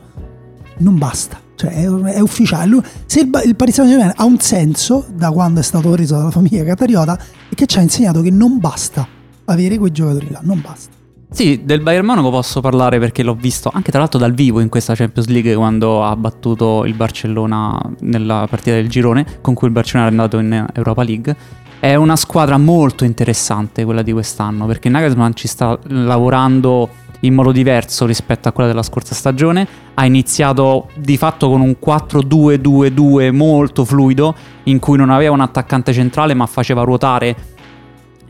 non 0.78 0.98
basta. 0.98 1.40
Cioè 1.56 1.70
è, 1.72 1.86
è 1.86 2.20
ufficiale. 2.20 2.80
Se 3.06 3.20
il, 3.20 3.30
il 3.44 3.56
Paris 3.56 3.74
Saint 3.74 3.90
Germain 3.90 4.12
ha 4.14 4.24
un 4.24 4.38
senso 4.38 5.06
da 5.12 5.30
quando 5.30 5.60
è 5.60 5.62
stato 5.64 5.90
preso 5.90 6.16
dalla 6.16 6.30
famiglia 6.30 6.62
catariota 6.64 7.18
è 7.48 7.54
che 7.54 7.66
ci 7.66 7.78
ha 7.78 7.80
insegnato 7.80 8.22
che 8.22 8.30
non 8.30 8.58
basta 8.58 9.06
avere 9.46 9.78
quei 9.78 9.90
giocatori 9.90 10.30
là, 10.30 10.40
non 10.42 10.60
basta. 10.60 10.97
Sì, 11.30 11.60
del 11.62 11.80
Bayern 11.80 12.06
Monaco 12.06 12.30
posso 12.30 12.60
parlare 12.60 12.98
perché 12.98 13.22
l'ho 13.22 13.34
visto 13.34 13.70
anche 13.72 13.90
tra 13.90 14.00
l'altro 14.00 14.18
dal 14.18 14.32
vivo 14.32 14.60
in 14.60 14.70
questa 14.70 14.94
Champions 14.94 15.28
League 15.28 15.54
quando 15.54 16.02
ha 16.02 16.16
battuto 16.16 16.86
il 16.86 16.94
Barcellona 16.94 17.78
nella 18.00 18.46
partita 18.48 18.76
del 18.76 18.88
girone 18.88 19.38
con 19.42 19.52
cui 19.52 19.66
il 19.68 19.72
Barcellona 19.74 20.08
è 20.08 20.10
andato 20.10 20.38
in 20.38 20.66
Europa 20.72 21.02
League. 21.02 21.36
È 21.78 21.94
una 21.94 22.16
squadra 22.16 22.56
molto 22.56 23.04
interessante 23.04 23.84
quella 23.84 24.02
di 24.02 24.10
quest'anno 24.10 24.64
perché 24.66 24.88
Nagelsmann 24.88 25.32
ci 25.34 25.48
sta 25.48 25.78
lavorando 25.88 26.88
in 27.20 27.34
modo 27.34 27.52
diverso 27.52 28.06
rispetto 28.06 28.48
a 28.48 28.52
quella 28.52 28.68
della 28.70 28.82
scorsa 28.82 29.14
stagione. 29.14 29.66
Ha 29.94 30.06
iniziato 30.06 30.88
di 30.96 31.18
fatto 31.18 31.50
con 31.50 31.60
un 31.60 31.76
4-2-2-2 31.84 33.32
molto 33.32 33.84
fluido 33.84 34.34
in 34.64 34.78
cui 34.78 34.96
non 34.96 35.10
aveva 35.10 35.34
un 35.34 35.40
attaccante 35.40 35.92
centrale 35.92 36.32
ma 36.32 36.46
faceva 36.46 36.82
ruotare 36.82 37.36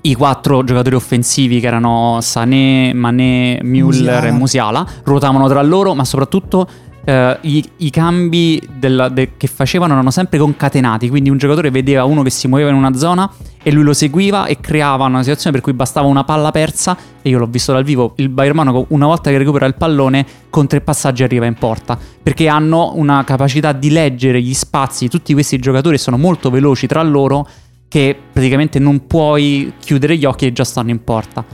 i 0.02 0.14
quattro 0.14 0.64
giocatori 0.64 0.94
offensivi 0.94 1.61
che 1.61 1.66
erano 1.66 2.18
Sané, 2.20 2.92
Mané, 2.94 3.61
Müller 3.62 3.64
Musiala. 3.64 4.26
e 4.26 4.30
Musiala 4.30 4.87
ruotavano 5.04 5.48
tra 5.48 5.62
loro, 5.62 5.94
ma 5.94 6.04
soprattutto 6.04 6.68
eh, 7.08 7.38
i, 7.40 7.64
i, 7.78 7.90
cambi 7.90 8.62
della, 8.78 9.08
de, 9.08 9.32
che 9.38 9.46
facevano 9.46 9.94
erano 9.94 10.11
sempre 10.11 10.38
concatenati, 10.38 11.08
quindi 11.08 11.30
un 11.30 11.38
giocatore 11.38 11.70
vedeva 11.70 12.04
uno 12.04 12.22
che 12.22 12.28
si 12.28 12.48
muoveva 12.48 12.68
in 12.68 12.76
una 12.76 12.94
zona 12.94 13.30
e 13.62 13.72
lui 13.72 13.82
lo 13.82 13.94
seguiva 13.94 14.44
e 14.44 14.61
creava 14.61 15.06
una 15.06 15.22
situazione 15.22 15.52
per 15.52 15.64
cui 15.64 15.72
bastava 15.72 16.06
una 16.06 16.24
palla 16.24 16.50
persa 16.50 16.96
e 17.22 17.30
io 17.30 17.38
l'ho 17.38 17.46
visto 17.46 17.72
dal 17.72 17.82
vivo, 17.82 18.12
il 18.16 18.28
Bayern 18.28 18.56
Monaco 18.56 18.84
una 18.88 19.06
volta 19.06 19.30
che 19.30 19.38
recupera 19.38 19.64
il 19.64 19.74
pallone 19.74 20.26
con 20.50 20.66
tre 20.66 20.82
passaggi 20.82 21.22
arriva 21.22 21.46
in 21.46 21.54
porta, 21.54 21.98
perché 22.22 22.46
hanno 22.46 22.92
una 22.96 23.24
capacità 23.24 23.72
di 23.72 23.90
leggere 23.90 24.42
gli 24.42 24.54
spazi, 24.54 25.08
tutti 25.08 25.32
questi 25.32 25.58
giocatori 25.58 25.96
sono 25.96 26.18
molto 26.18 26.50
veloci 26.50 26.87
tra 26.87 27.02
loro 27.02 27.48
che 27.88 28.16
praticamente 28.33 28.79
non 28.79 29.07
puoi 29.07 29.72
chiudere 29.81 30.16
gli 30.16 30.24
occhi 30.24 30.46
e 30.46 30.53
già 30.53 30.64
stanno 30.64 30.90
in 30.90 31.03
porta. 31.03 31.44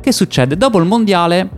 Che 0.00 0.12
succede? 0.12 0.56
Dopo 0.56 0.78
il 0.78 0.86
mondiale 0.86 1.50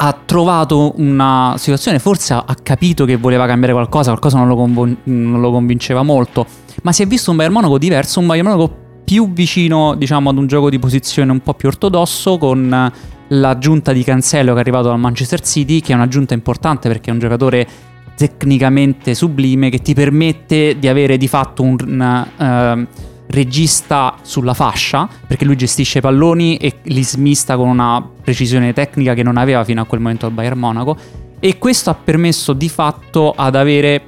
ha 0.00 0.16
trovato 0.24 0.92
una 0.96 1.54
situazione, 1.56 1.98
forse 1.98 2.34
ha, 2.34 2.56
capito 2.62 3.04
che 3.04 3.16
voleva 3.16 3.46
cambiare 3.46 3.72
qualcosa, 3.72 4.10
qualcosa 4.10 4.38
non 4.38 4.46
lo, 4.46 4.54
convo- 4.54 4.96
non 5.04 5.40
lo, 5.40 5.50
convinceva 5.50 6.02
molto, 6.02 6.46
ma 6.82 6.92
si 6.92 7.02
è 7.02 7.06
visto 7.06 7.30
un 7.30 7.36
Bayern 7.36 7.54
Monaco 7.54 7.78
diverso, 7.78 8.20
un 8.20 8.26
Bayern 8.26 8.46
Monaco 8.46 8.86
più 9.04 9.32
vicino 9.32 9.94
diciamo 9.94 10.28
ad 10.30 10.36
un 10.36 10.46
gioco 10.46 10.68
di 10.68 10.78
posizione 10.78 11.32
un 11.32 11.40
po' 11.40 11.54
più 11.54 11.68
ortodosso 11.68 12.36
con 12.36 12.92
l'aggiunta 13.28 13.92
di 13.92 14.04
Cancelo 14.04 14.52
che 14.52 14.58
è 14.58 14.60
arrivato 14.60 14.88
dal 14.88 15.00
Manchester 15.00 15.40
City, 15.40 15.80
che 15.80 15.92
è 15.92 15.94
un'aggiunta 15.96 16.34
importante 16.34 16.88
perché 16.88 17.10
è 17.10 17.12
un 17.12 17.18
giocatore 17.18 17.66
tecnicamente 18.14 19.14
sublime 19.14 19.70
che 19.70 19.78
ti 19.78 19.94
permette 19.94 20.78
di 20.78 20.86
avere 20.86 21.16
di 21.16 21.26
fatto 21.26 21.62
un... 21.62 22.26
Uh, 22.36 23.06
regista 23.28 24.16
sulla 24.22 24.54
fascia, 24.54 25.08
perché 25.26 25.44
lui 25.44 25.56
gestisce 25.56 25.98
i 25.98 26.00
palloni 26.00 26.56
e 26.56 26.78
li 26.84 27.02
smista 27.04 27.56
con 27.56 27.68
una 27.68 28.06
precisione 28.22 28.72
tecnica 28.72 29.14
che 29.14 29.22
non 29.22 29.36
aveva 29.36 29.64
fino 29.64 29.80
a 29.80 29.84
quel 29.84 30.00
momento 30.00 30.26
al 30.26 30.32
Bayern 30.32 30.58
Monaco. 30.58 30.96
E 31.38 31.58
questo 31.58 31.90
ha 31.90 31.94
permesso 31.94 32.52
di 32.52 32.68
fatto 32.68 33.32
ad 33.36 33.54
avere 33.54 34.02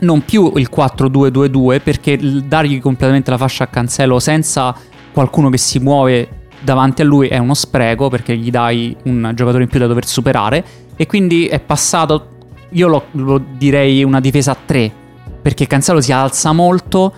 non 0.00 0.24
più 0.24 0.52
il 0.56 0.68
4-2-2-2 0.74 1.80
perché 1.82 2.18
dargli 2.44 2.80
completamente 2.80 3.30
la 3.30 3.36
fascia 3.36 3.64
a 3.64 3.66
Cancelo 3.66 4.18
senza 4.18 4.74
qualcuno 5.12 5.50
che 5.50 5.58
si 5.58 5.78
muove 5.78 6.28
davanti 6.60 7.02
a 7.02 7.04
lui 7.04 7.28
è 7.28 7.38
uno 7.38 7.54
spreco 7.54 8.08
perché 8.08 8.36
gli 8.36 8.50
dai 8.50 8.96
un 9.04 9.32
giocatore 9.34 9.64
in 9.64 9.68
più 9.68 9.78
da 9.78 9.86
dover 9.86 10.06
superare 10.06 10.64
e 10.96 11.06
quindi 11.06 11.46
è 11.46 11.60
passato, 11.60 12.28
io 12.70 12.88
lo, 12.88 13.04
lo 13.12 13.42
direi 13.56 14.04
una 14.04 14.20
difesa 14.20 14.52
a 14.52 14.56
3 14.64 14.92
perché 15.40 15.66
Cancelo 15.66 16.00
si 16.00 16.12
alza 16.12 16.52
molto 16.52 17.12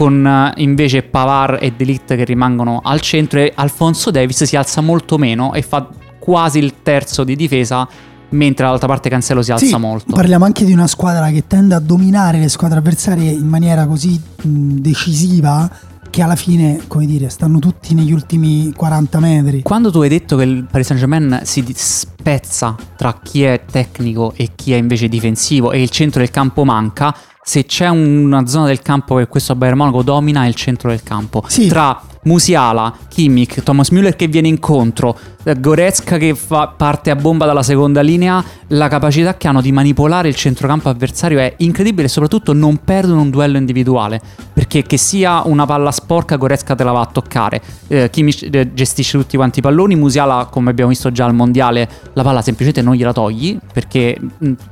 con 0.00 0.26
eh, 0.26 0.62
invece 0.62 1.02
Pavar 1.02 1.58
e 1.60 1.74
Delict 1.76 2.16
che 2.16 2.24
rimangono 2.24 2.80
al 2.82 3.02
centro 3.02 3.38
e 3.38 3.52
Alfonso 3.54 4.10
Davis 4.10 4.44
si 4.44 4.56
alza 4.56 4.80
molto 4.80 5.18
meno 5.18 5.52
e 5.52 5.60
fa 5.60 5.86
quasi 6.18 6.58
il 6.58 6.76
terzo 6.82 7.22
di 7.22 7.36
difesa 7.36 7.86
mentre 8.30 8.64
dall'altra 8.64 8.88
parte 8.88 9.10
Cancelo 9.10 9.42
si 9.42 9.52
alza 9.52 9.66
Sì, 9.66 9.76
molto. 9.76 10.14
Parliamo 10.14 10.46
anche 10.46 10.64
di 10.64 10.72
una 10.72 10.86
squadra 10.86 11.28
che 11.28 11.46
tende 11.46 11.74
a 11.74 11.80
dominare 11.80 12.38
le 12.38 12.48
squadre 12.48 12.78
avversarie 12.78 13.30
in 13.30 13.46
maniera 13.46 13.84
così 13.86 14.18
mh, 14.42 14.76
decisiva 14.78 15.70
che 16.08 16.22
alla 16.22 16.34
fine, 16.34 16.80
come 16.86 17.04
dire, 17.04 17.28
stanno 17.28 17.58
tutti 17.58 17.92
negli 17.92 18.10
ultimi 18.12 18.72
40 18.74 19.20
metri. 19.20 19.62
Quando 19.62 19.90
tu 19.90 20.00
hai 20.00 20.08
detto 20.08 20.36
che 20.36 20.44
il 20.44 20.66
Paris 20.68 20.86
Saint-Germain 20.86 21.40
si 21.44 21.62
spezza 21.76 22.74
tra 22.96 23.18
chi 23.22 23.42
è 23.42 23.64
tecnico 23.70 24.32
e 24.34 24.52
chi 24.56 24.72
è 24.72 24.76
invece 24.76 25.08
difensivo 25.08 25.72
e 25.72 25.82
il 25.82 25.90
centro 25.90 26.20
del 26.20 26.30
campo 26.30 26.64
manca, 26.64 27.14
se 27.42 27.64
c'è 27.64 27.88
una 27.88 28.46
zona 28.46 28.66
del 28.66 28.82
campo 28.82 29.16
che 29.16 29.26
questo 29.26 29.54
Bayern 29.54 29.78
Monaco 29.78 30.02
domina 30.02 30.44
è 30.44 30.48
il 30.48 30.54
centro 30.54 30.90
del 30.90 31.02
campo. 31.02 31.42
Sì. 31.46 31.68
Tra 31.68 32.00
Musiala, 32.22 32.94
Kimmich, 33.08 33.62
Thomas 33.62 33.90
Müller 33.90 34.14
che 34.14 34.28
viene 34.28 34.48
incontro, 34.48 35.18
Goretzka 35.42 36.18
che 36.18 36.34
fa 36.34 36.68
parte 36.68 37.10
a 37.10 37.16
bomba 37.16 37.46
dalla 37.46 37.62
seconda 37.62 38.02
linea, 38.02 38.44
la 38.68 38.88
capacità 38.88 39.36
che 39.38 39.48
hanno 39.48 39.62
di 39.62 39.72
manipolare 39.72 40.28
il 40.28 40.34
centrocampo 40.34 40.90
avversario 40.90 41.38
è 41.38 41.54
incredibile 41.58 42.06
e 42.06 42.10
soprattutto 42.10 42.52
non 42.52 42.80
perdono 42.84 43.22
un 43.22 43.30
duello 43.30 43.56
individuale, 43.56 44.20
perché 44.52 44.82
che 44.82 44.98
sia 44.98 45.42
una 45.46 45.64
palla 45.64 45.90
sporca 45.90 46.36
Goretzka 46.36 46.74
te 46.74 46.84
la 46.84 46.92
va 46.92 47.00
a 47.00 47.06
toccare, 47.06 47.62
eh, 47.88 48.10
Kimmich 48.10 48.48
eh, 48.50 48.74
gestisce 48.74 49.16
tutti 49.16 49.36
quanti 49.36 49.60
i 49.60 49.62
palloni, 49.62 49.96
Musiala 49.96 50.46
come 50.50 50.70
abbiamo 50.70 50.90
visto 50.90 51.10
già 51.10 51.24
al 51.24 51.34
mondiale 51.34 51.88
la 52.12 52.22
palla 52.22 52.42
semplicemente 52.42 52.82
non 52.82 52.94
gliela 52.94 53.12
togli 53.12 53.58
perché 53.72 54.18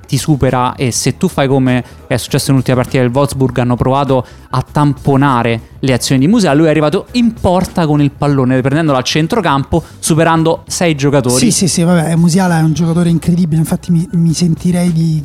ti 0.06 0.18
supera 0.18 0.74
e 0.74 0.90
se 0.90 1.16
tu 1.16 1.28
fai 1.28 1.48
come 1.48 1.82
è 2.06 2.16
successo 2.18 2.50
nell'ultima 2.50 2.76
partita 2.76 3.02
del 3.02 3.10
Wolfsburg 3.12 3.58
hanno 3.58 3.76
provato 3.76 4.24
a 4.50 4.62
tamponare 4.62 5.60
le 5.80 5.92
azioni 5.92 6.20
di 6.20 6.26
Musiala, 6.26 6.56
lui 6.56 6.66
è 6.66 6.70
arrivato 6.70 7.06
in 7.12 7.32
porta 7.40 7.86
con 7.86 8.00
il 8.00 8.10
pallone 8.10 8.60
prendendolo 8.60 8.98
al 8.98 9.04
centrocampo 9.04 9.82
superando 9.98 10.64
sei 10.66 10.94
giocatori. 10.94 11.38
Sì, 11.38 11.50
sì, 11.50 11.68
sì, 11.68 11.82
vabbè, 11.82 12.14
Musiala 12.16 12.58
è 12.58 12.62
un 12.62 12.72
giocatore 12.72 13.08
incredibile, 13.08 13.60
infatti 13.60 13.90
mi, 13.90 14.08
mi 14.12 14.32
sentirei 14.32 14.92
di, 14.92 15.22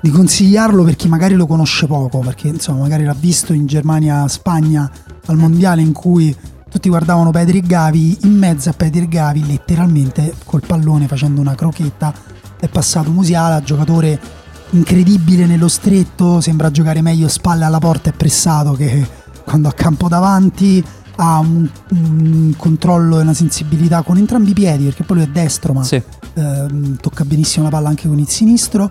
di 0.00 0.10
consigliarlo 0.10 0.84
per 0.84 0.96
chi 0.96 1.08
magari 1.08 1.34
lo 1.34 1.46
conosce 1.46 1.86
poco, 1.86 2.18
perché 2.18 2.48
insomma 2.48 2.80
magari 2.80 3.04
l'ha 3.04 3.16
visto 3.18 3.52
in 3.52 3.66
Germania, 3.66 4.26
Spagna, 4.28 4.90
al 5.26 5.36
mondiale 5.36 5.82
in 5.82 5.92
cui 5.92 6.34
tutti 6.70 6.88
guardavano 6.88 7.30
Petri 7.30 7.58
e 7.58 7.62
Gavi, 7.62 8.18
in 8.22 8.36
mezzo 8.36 8.68
a 8.68 8.72
Petri 8.72 9.02
e 9.02 9.08
Gavi 9.08 9.46
letteralmente 9.46 10.34
col 10.44 10.62
pallone 10.66 11.06
facendo 11.06 11.40
una 11.40 11.54
crochetta 11.54 12.12
è 12.58 12.68
passato 12.68 13.10
Musiala, 13.10 13.62
giocatore 13.62 14.18
incredibile 14.70 15.46
nello 15.46 15.68
stretto, 15.68 16.40
sembra 16.40 16.70
giocare 16.70 17.00
meglio 17.00 17.28
spalle 17.28 17.64
alla 17.64 17.78
porta 17.78 18.10
e 18.10 18.12
pressato 18.12 18.72
che 18.72 19.06
quando 19.44 19.68
a 19.68 19.72
campo 19.72 20.08
davanti 20.08 20.82
ha 21.16 21.38
un, 21.38 21.68
un 21.90 22.54
controllo 22.56 23.18
e 23.18 23.22
una 23.22 23.34
sensibilità 23.34 24.02
con 24.02 24.16
entrambi 24.16 24.50
i 24.50 24.54
piedi 24.54 24.84
perché 24.84 25.04
poi 25.04 25.18
lui 25.18 25.26
è 25.26 25.28
destro 25.28 25.72
ma 25.72 25.84
Sì. 25.84 26.00
ehm, 26.34 26.96
tocca 27.00 27.24
benissimo 27.24 27.64
la 27.64 27.70
palla 27.70 27.88
anche 27.88 28.08
con 28.08 28.18
il 28.18 28.28
sinistro 28.28 28.90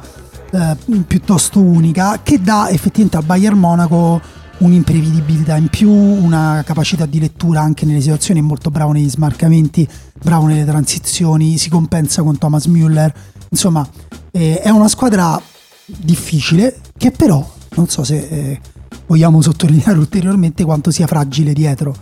eh, 0.51 0.77
piuttosto 1.05 1.59
unica 1.59 2.19
che 2.23 2.41
dà 2.41 2.69
effettivamente 2.69 3.17
al 3.17 3.23
Bayern 3.25 3.57
Monaco 3.57 4.21
un'imprevedibilità 4.59 5.57
in 5.57 5.67
più 5.67 5.89
una 5.91 6.63
capacità 6.65 7.05
di 7.05 7.19
lettura 7.19 7.61
anche 7.61 7.85
nelle 7.85 7.99
situazioni 8.01 8.39
è 8.39 8.43
molto 8.43 8.69
bravo 8.69 8.91
negli 8.93 9.09
smarcamenti 9.09 9.85
bravo 10.21 10.45
nelle 10.45 10.63
transizioni 10.65 11.57
si 11.57 11.69
compensa 11.69 12.21
con 12.23 12.37
Thomas 12.37 12.67
Müller 12.67 13.11
insomma 13.49 13.85
eh, 14.31 14.59
è 14.61 14.69
una 14.69 14.87
squadra 14.87 15.39
difficile 15.85 16.79
che 16.97 17.11
però 17.11 17.45
non 17.75 17.87
so 17.87 18.03
se 18.03 18.17
eh, 18.27 18.59
vogliamo 19.07 19.41
sottolineare 19.41 19.97
ulteriormente 19.97 20.63
quanto 20.63 20.91
sia 20.91 21.07
fragile 21.07 21.53
dietro 21.53 21.93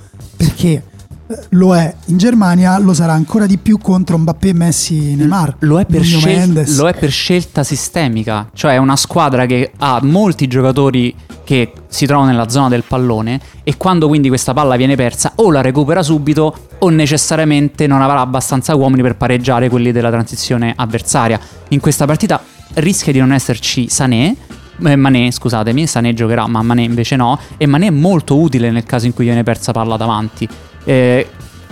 perché 0.42 0.84
eh, 1.28 1.40
lo 1.50 1.76
è 1.76 1.94
in 2.06 2.18
Germania, 2.18 2.80
lo 2.80 2.94
sarà 2.94 3.14
ancora 3.14 3.46
di 3.46 3.58
più 3.58 3.78
contro 3.78 4.18
Mbappé, 4.18 4.54
Messi, 4.54 5.16
Neymar. 5.16 5.58
Lo 5.60 5.80
è, 5.80 5.86
per 5.86 6.04
scel- 6.04 6.76
lo 6.76 6.88
è 6.88 6.94
per 6.96 7.12
scelta 7.12 7.64
sistemica, 7.64 8.50
cioè 8.54 8.74
è 8.74 8.78
una 8.78 8.96
squadra 8.96 9.46
che 9.46 9.72
ha 9.78 10.00
molti 10.02 10.48
giocatori 10.48 11.14
che 11.44 11.74
si 11.88 12.06
trovano 12.06 12.32
nella 12.32 12.50
zona 12.50 12.70
del 12.70 12.84
pallone 12.88 13.40
e 13.64 13.76
quando 13.78 14.08
quindi 14.08 14.30
questa 14.30 14.54
palla 14.54 14.76
viene 14.78 14.96
persa 14.96 15.34
o 15.36 15.52
la 15.52 15.62
recupera 15.62 16.02
subito 16.02 16.70
o 16.80 16.90
necessariamente 16.90 17.88
non 17.88 18.02
avrà 18.02 18.20
abbastanza 18.20 18.74
uomini 18.76 19.02
per 19.02 19.18
pareggiare 19.18 19.70
quelli 19.70 19.92
della 19.92 20.10
transizione 20.10 20.74
avversaria. 20.76 21.40
In 21.70 21.80
questa 21.80 22.06
partita 22.06 22.42
rischia 22.76 23.12
di 23.12 23.20
non 23.20 23.34
esserci 23.34 23.90
Sané, 23.90 24.36
eh, 24.84 24.96
Mané, 24.96 25.32
scusatemi, 25.32 25.88
Sané 25.88 26.14
giocherà, 26.14 26.48
ma 26.48 26.62
Mané 26.62 26.84
invece 26.84 27.16
no. 27.16 27.40
E 27.58 27.66
Mané 27.66 27.88
è 27.88 27.92
molto 27.92 28.40
utile 28.40 28.72
nel 28.72 28.84
caso 28.84 29.06
in 29.06 29.14
cui 29.14 29.26
viene 29.26 29.44
persa 29.44 29.72
palla 29.72 29.98
davanti. 29.98 30.48
Eh, 30.84 31.28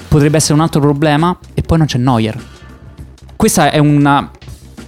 potrebbe 0.07 0.38
essere 0.38 0.53
un 0.53 0.62
altro 0.62 0.81
problema. 0.81 1.38
E 1.53 1.62
poi 1.62 1.77
non 1.77 1.88
c'è 1.88 1.97
Neuer. 1.97 2.38
Questa 3.35 3.71
è 3.71 3.77
una. 3.77 4.31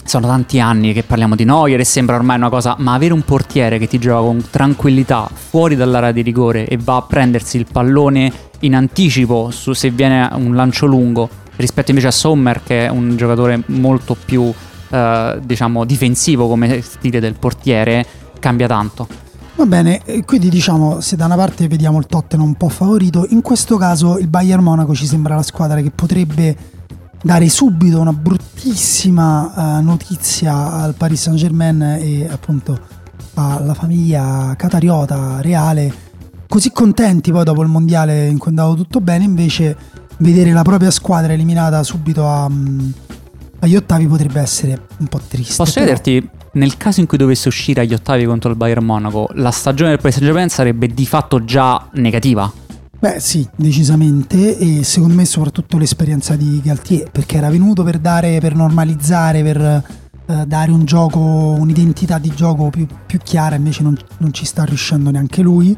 Sono 0.03 0.27
tanti 0.27 0.59
anni 0.59 0.93
che 0.93 1.03
parliamo 1.03 1.35
di 1.35 1.45
Neuer 1.45 1.79
e 1.79 1.85
sembra 1.85 2.15
ormai 2.15 2.35
una 2.35 2.49
cosa, 2.49 2.75
ma 2.79 2.93
avere 2.93 3.13
un 3.13 3.21
portiere 3.21 3.77
che 3.77 3.87
ti 3.87 3.97
gioca 3.99 4.21
con 4.21 4.43
tranquillità 4.49 5.29
fuori 5.31 5.75
dall'area 5.75 6.11
di 6.11 6.21
rigore 6.21 6.67
e 6.67 6.77
va 6.77 6.97
a 6.97 7.01
prendersi 7.03 7.57
il 7.57 7.67
pallone 7.71 8.49
in 8.61 8.75
anticipo 8.75 9.51
su 9.51 9.73
se 9.73 9.89
viene 9.91 10.27
un 10.33 10.55
lancio 10.55 10.85
lungo 10.85 11.29
rispetto 11.55 11.91
invece 11.91 12.09
a 12.09 12.11
Sommer 12.11 12.61
che 12.63 12.85
è 12.85 12.89
un 12.89 13.15
giocatore 13.15 13.61
molto 13.67 14.15
più 14.23 14.51
eh, 14.91 15.39
diciamo 15.43 15.85
difensivo 15.85 16.47
come 16.47 16.81
stile 16.81 17.19
del 17.19 17.35
portiere 17.39 18.05
cambia 18.39 18.67
tanto. 18.67 19.07
Va 19.55 19.65
bene, 19.65 20.01
eh, 20.05 20.23
quindi 20.23 20.49
diciamo, 20.49 21.01
se 21.01 21.15
da 21.15 21.25
una 21.25 21.35
parte 21.35 21.67
vediamo 21.67 21.99
il 21.99 22.07
Tottenham 22.07 22.47
un 22.47 22.55
po' 22.55 22.69
favorito, 22.69 23.25
in 23.29 23.41
questo 23.41 23.77
caso 23.77 24.17
il 24.17 24.27
Bayern 24.27 24.63
Monaco 24.63 24.95
ci 24.95 25.05
sembra 25.05 25.35
la 25.35 25.43
squadra 25.43 25.81
che 25.81 25.91
potrebbe 25.91 26.79
dare 27.21 27.47
subito 27.49 27.99
una 27.99 28.13
bruttissima 28.13 29.77
eh, 29.77 29.81
notizia 29.81 30.73
al 30.73 30.95
Paris 30.95 31.21
Saint 31.21 31.37
Germain 31.37 31.81
e 31.99 32.27
appunto 32.29 32.79
alla 33.35 33.73
famiglia 33.73 34.53
catariota 34.57 35.41
reale, 35.41 35.93
così 36.47 36.71
contenti 36.71 37.31
poi 37.31 37.43
dopo 37.43 37.61
il 37.61 37.69
mondiale 37.69 38.27
in 38.27 38.37
cui 38.37 38.47
è 38.47 38.49
andato 38.49 38.75
tutto 38.75 38.99
bene, 38.99 39.23
invece 39.23 39.77
vedere 40.17 40.51
la 40.51 40.63
propria 40.63 40.91
squadra 40.91 41.33
eliminata 41.33 41.83
subito 41.83 42.27
a, 42.27 42.49
mm, 42.49 42.89
agli 43.61 43.75
ottavi 43.75 44.05
potrebbe 44.05 44.39
essere 44.39 44.87
un 44.97 45.07
po' 45.07 45.19
triste. 45.25 45.55
Posso 45.55 45.79
però- 45.79 45.93
chiederti, 45.93 46.29
nel 46.53 46.77
caso 46.77 46.99
in 46.99 47.07
cui 47.07 47.17
dovesse 47.17 47.47
uscire 47.47 47.81
agli 47.81 47.93
ottavi 47.93 48.25
contro 48.25 48.51
il 48.51 48.57
Bayern 48.57 48.83
Monaco, 48.83 49.29
la 49.33 49.51
stagione 49.51 49.89
del 49.91 49.99
Paris 49.99 50.15
Saint-Germain 50.15 50.49
sarebbe 50.49 50.87
di 50.87 51.05
fatto 51.05 51.43
già 51.43 51.89
negativa? 51.93 52.51
Beh 52.99 53.19
sì, 53.19 53.47
decisamente 53.55 54.57
e 54.57 54.83
secondo 54.83 55.15
me 55.15 55.25
soprattutto 55.25 55.77
l'esperienza 55.77 56.35
di 56.35 56.61
Galtier 56.63 57.09
perché 57.09 57.37
era 57.37 57.49
venuto 57.49 57.83
per 57.83 57.97
dare, 57.97 58.39
per 58.39 58.53
normalizzare, 58.53 59.41
per 59.41 59.59
eh, 59.59 60.45
dare 60.45 60.69
un 60.69 60.85
gioco, 60.85 61.19
un'identità 61.19 62.19
di 62.19 62.31
gioco 62.35 62.69
più, 62.69 62.85
più 63.07 63.17
chiara, 63.23 63.55
invece 63.55 63.81
non, 63.81 63.97
non 64.19 64.31
ci 64.33 64.45
sta 64.45 64.65
riuscendo 64.65 65.09
neanche 65.09 65.41
lui, 65.41 65.75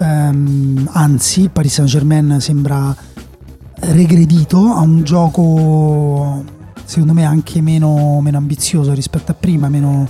Ehm, 0.00 0.88
anzi 0.92 1.42
il 1.42 1.50
Paris 1.50 1.74
Saint 1.74 1.90
Germain 1.90 2.40
sembra 2.40 2.94
regredito, 3.80 4.58
ha 4.58 4.80
un 4.80 5.02
gioco 5.02 6.44
secondo 6.88 7.12
me 7.12 7.26
anche 7.26 7.60
meno, 7.60 8.18
meno 8.22 8.38
ambizioso 8.38 8.94
rispetto 8.94 9.30
a 9.30 9.34
prima, 9.34 9.68
meno, 9.68 10.08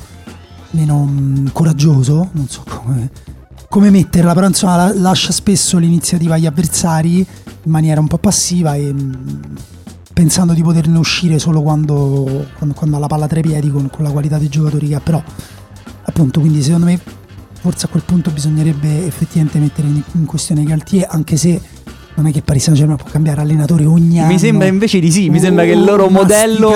meno 0.71 1.03
mh, 1.03 1.51
coraggioso, 1.51 2.29
non 2.31 2.47
so 2.47 2.63
come, 2.69 3.11
come 3.69 3.91
metterla, 3.91 4.33
però 4.33 4.47
insomma 4.47 4.77
la- 4.77 4.95
lascia 4.95 5.33
spesso 5.33 5.77
l'iniziativa 5.79 6.35
agli 6.37 6.47
avversari 6.47 7.19
in 7.19 7.71
maniera 7.73 7.99
un 8.01 8.07
po' 8.07 8.19
passiva 8.19 8.77
e 8.77 8.93
mh, 8.93 9.41
pensando 10.13 10.53
di 10.53 10.63
poterne 10.63 10.99
uscire 10.99 11.41
solo 11.41 11.63
quando, 11.63 12.47
quando, 12.57 12.75
quando 12.77 12.95
ha 12.97 13.01
la 13.01 13.09
palla 13.09 13.27
tra 13.27 13.41
i 13.41 13.43
piedi 13.43 13.71
con, 13.71 13.91
con 13.91 14.05
la 14.05 14.13
qualità 14.13 14.39
dei 14.39 14.49
giocatori 14.49 14.87
che 14.87 14.95
ha, 14.95 15.01
però 15.01 15.21
appunto 16.05 16.39
quindi 16.39 16.63
secondo 16.63 16.87
me 16.87 17.01
forse 17.61 17.87
a 17.87 17.89
quel 17.89 18.05
punto 18.05 18.31
bisognerebbe 18.31 19.05
effettivamente 19.05 19.59
mettere 19.59 19.89
in, 19.89 20.01
in 20.13 20.27
questione 20.27 20.63
Galtier 20.63 21.09
anche 21.11 21.37
se 21.37 21.61
non 22.19 22.27
è 22.27 22.33
che 22.33 22.43
Paris 22.43 22.65
Saint 22.65 22.77
Germain 22.77 22.99
può 22.99 23.09
cambiare 23.09 23.43
allenatore 23.43 23.85
ogni 23.85 24.19
anno 24.19 24.33
Mi 24.33 24.39
sembra 24.41 24.67
invece 24.67 24.99
di 24.99 25.11
sì, 25.11 25.31
mi 25.31 25.39
sembra 25.39 25.65
che 25.65 25.71
il 25.71 25.85
loro 25.85 26.07
o 26.07 26.11
modello, 26.11 26.73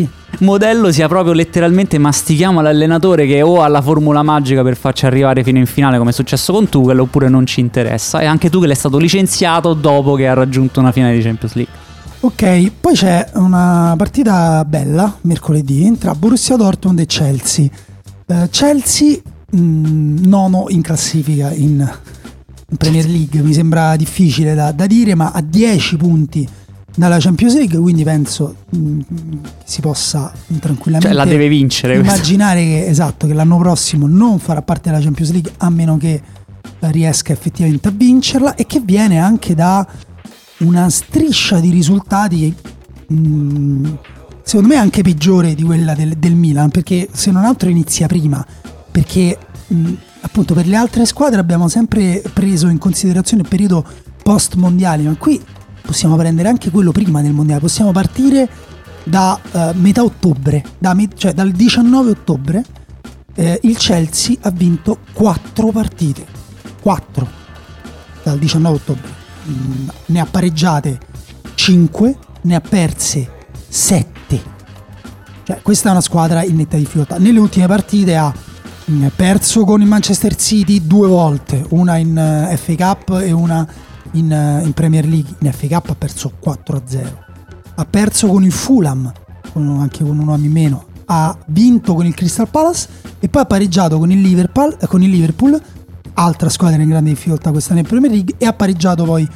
modello 0.40 0.90
sia 0.90 1.06
proprio 1.06 1.34
letteralmente 1.34 1.98
mastichiamo 1.98 2.62
l'allenatore 2.62 3.26
che 3.26 3.42
o 3.42 3.60
ha 3.60 3.68
la 3.68 3.82
formula 3.82 4.22
magica 4.22 4.62
per 4.62 4.74
farci 4.74 5.04
arrivare 5.04 5.42
fino 5.42 5.58
in 5.58 5.66
finale 5.66 5.98
come 5.98 6.10
è 6.10 6.12
successo 6.14 6.54
con 6.54 6.70
Tuchel 6.70 6.98
oppure 6.98 7.28
non 7.28 7.44
ci 7.44 7.60
interessa 7.60 8.20
e 8.20 8.24
anche 8.24 8.48
Tuchel 8.48 8.70
è 8.70 8.74
stato 8.74 8.96
licenziato 8.96 9.74
dopo 9.74 10.14
che 10.14 10.26
ha 10.26 10.34
raggiunto 10.34 10.80
una 10.80 10.92
finale 10.92 11.14
di 11.14 11.22
Champions 11.22 11.54
League. 11.54 11.74
Ok, 12.20 12.72
poi 12.80 12.94
c'è 12.94 13.28
una 13.34 13.94
partita 13.98 14.64
bella 14.64 15.14
mercoledì 15.22 15.94
tra 15.98 16.14
Borussia 16.14 16.56
Dortmund 16.56 17.00
e 17.00 17.06
Chelsea. 17.06 17.68
Eh, 18.26 18.48
Chelsea 18.50 19.18
mh, 19.50 20.26
nono 20.26 20.64
in 20.68 20.80
classifica 20.80 21.52
in 21.52 21.86
Premier 22.76 23.06
League, 23.06 23.40
mi 23.42 23.52
sembra 23.52 23.94
difficile 23.96 24.54
da, 24.54 24.72
da 24.72 24.86
dire, 24.86 25.14
ma 25.14 25.30
a 25.30 25.40
10 25.40 25.96
punti 25.96 26.48
dalla 26.96 27.18
Champions 27.18 27.54
League, 27.54 27.78
quindi 27.78 28.02
penso 28.02 28.56
mh, 28.70 28.98
che 29.00 29.14
si 29.64 29.80
possa 29.80 30.32
tranquillamente 30.58 31.06
Cioè 31.06 31.12
la 31.12 31.24
deve 31.24 31.48
vincere 31.48 31.96
immaginare 31.96 32.64
che, 32.64 32.86
esatto, 32.86 33.26
che 33.26 33.34
l'anno 33.34 33.58
prossimo 33.58 34.06
non 34.06 34.38
farà 34.38 34.62
parte 34.62 34.90
della 34.90 35.02
Champions 35.02 35.30
League 35.32 35.52
a 35.58 35.70
meno 35.70 35.96
che 35.96 36.20
riesca 36.80 37.32
effettivamente 37.32 37.88
a 37.88 37.92
vincerla 37.94 38.54
e 38.54 38.66
che 38.66 38.80
viene 38.80 39.18
anche 39.18 39.54
da 39.54 39.86
una 40.58 40.88
striscia 40.88 41.60
di 41.60 41.70
risultati 41.70 42.54
mh, 43.08 43.14
mm, 43.16 43.84
secondo 44.42 44.68
me 44.68 44.76
anche 44.76 45.02
peggiore 45.02 45.54
di 45.54 45.62
quella 45.62 45.94
del, 45.94 46.14
del, 46.16 46.34
Milan 46.34 46.70
perché 46.70 47.08
se 47.12 47.30
non 47.30 47.44
altro 47.44 47.68
inizia 47.68 48.06
prima 48.06 48.44
perché 48.90 49.38
mh, 49.66 49.76
mm, 49.76 49.94
appunto 50.26 50.54
per 50.54 50.66
le 50.66 50.76
altre 50.76 51.06
squadre 51.06 51.40
abbiamo 51.40 51.68
sempre 51.68 52.22
preso 52.32 52.68
in 52.68 52.78
considerazione 52.78 53.42
il 53.42 53.48
periodo 53.48 53.84
post 54.22 54.54
mondiale 54.54 55.04
ma 55.04 55.14
qui 55.14 55.40
possiamo 55.80 56.16
prendere 56.16 56.48
anche 56.48 56.70
quello 56.70 56.92
prima 56.92 57.22
del 57.22 57.32
mondiale. 57.32 57.60
Possiamo 57.60 57.92
partire 57.92 58.48
da 59.04 59.38
uh, 59.52 59.70
metà 59.74 60.02
ottobre 60.02 60.64
da 60.78 60.92
me- 60.94 61.08
cioè 61.14 61.32
dal 61.32 61.52
19 61.52 62.10
ottobre 62.10 62.64
eh, 63.36 63.60
il 63.62 63.76
Chelsea 63.76 64.36
ha 64.40 64.50
vinto 64.50 64.98
4 65.12 65.70
partite. 65.70 66.26
4 66.80 67.28
dal 68.22 68.38
19 68.38 68.76
ottobre. 68.76 69.08
Mm, 69.48 69.88
ne 70.06 70.20
ha 70.20 70.26
pareggiate 70.26 70.98
5 71.54 72.18
ne 72.42 72.54
ha 72.54 72.60
perse 72.60 73.30
7 73.68 74.54
cioè 75.44 75.62
questa 75.62 75.88
è 75.88 75.92
una 75.92 76.00
squadra 76.00 76.42
in 76.42 76.56
netta 76.56 76.76
difficoltà. 76.76 77.18
Nelle 77.18 77.38
ultime 77.38 77.68
partite 77.68 78.16
ha 78.16 78.34
perso 79.14 79.64
con 79.64 79.80
il 79.80 79.86
Manchester 79.88 80.36
City 80.36 80.86
due 80.86 81.08
volte 81.08 81.64
una 81.70 81.96
in 81.96 82.16
eh, 82.16 82.56
FA 82.56 82.74
Cup 82.74 83.20
e 83.20 83.32
una 83.32 83.66
in, 84.12 84.30
uh, 84.30 84.64
in, 84.64 84.72
Premier 84.72 85.06
League. 85.06 85.34
In 85.40 85.52
FA 85.52 85.66
Cup 85.66 85.90
ha 85.90 85.94
perso 85.94 86.32
4-0 86.42 87.24
ha 87.76 87.84
perso 87.84 88.28
con 88.28 88.42
il 88.42 88.52
Fulham 88.52 89.12
con, 89.52 89.80
anche 89.80 90.02
con 90.02 90.18
un 90.18 90.26
uomo 90.26 90.44
in 90.44 90.52
meno. 90.52 90.86
Ha 91.06 91.36
vinto 91.46 91.94
con 91.94 92.04
il 92.04 92.14
Crystal 92.14 92.48
Palace 92.48 92.88
e 93.20 93.28
poi 93.28 93.42
ha 93.42 93.46
pareggiato 93.46 93.98
con 93.98 94.10
il 94.10 94.20
Liverpool, 94.20 94.76
con 94.88 95.02
il 95.02 95.10
Liverpool 95.10 95.60
altra 96.14 96.48
squadra 96.48 96.82
in 96.82 96.88
grande 96.88 97.10
difficoltà 97.10 97.50
questa 97.50 97.74
nel 97.74 97.86
Premier 97.86 98.10
League 98.10 98.34
e 98.38 98.46
ha 98.46 98.52
pareggiato 98.52 99.04
poi 99.04 99.28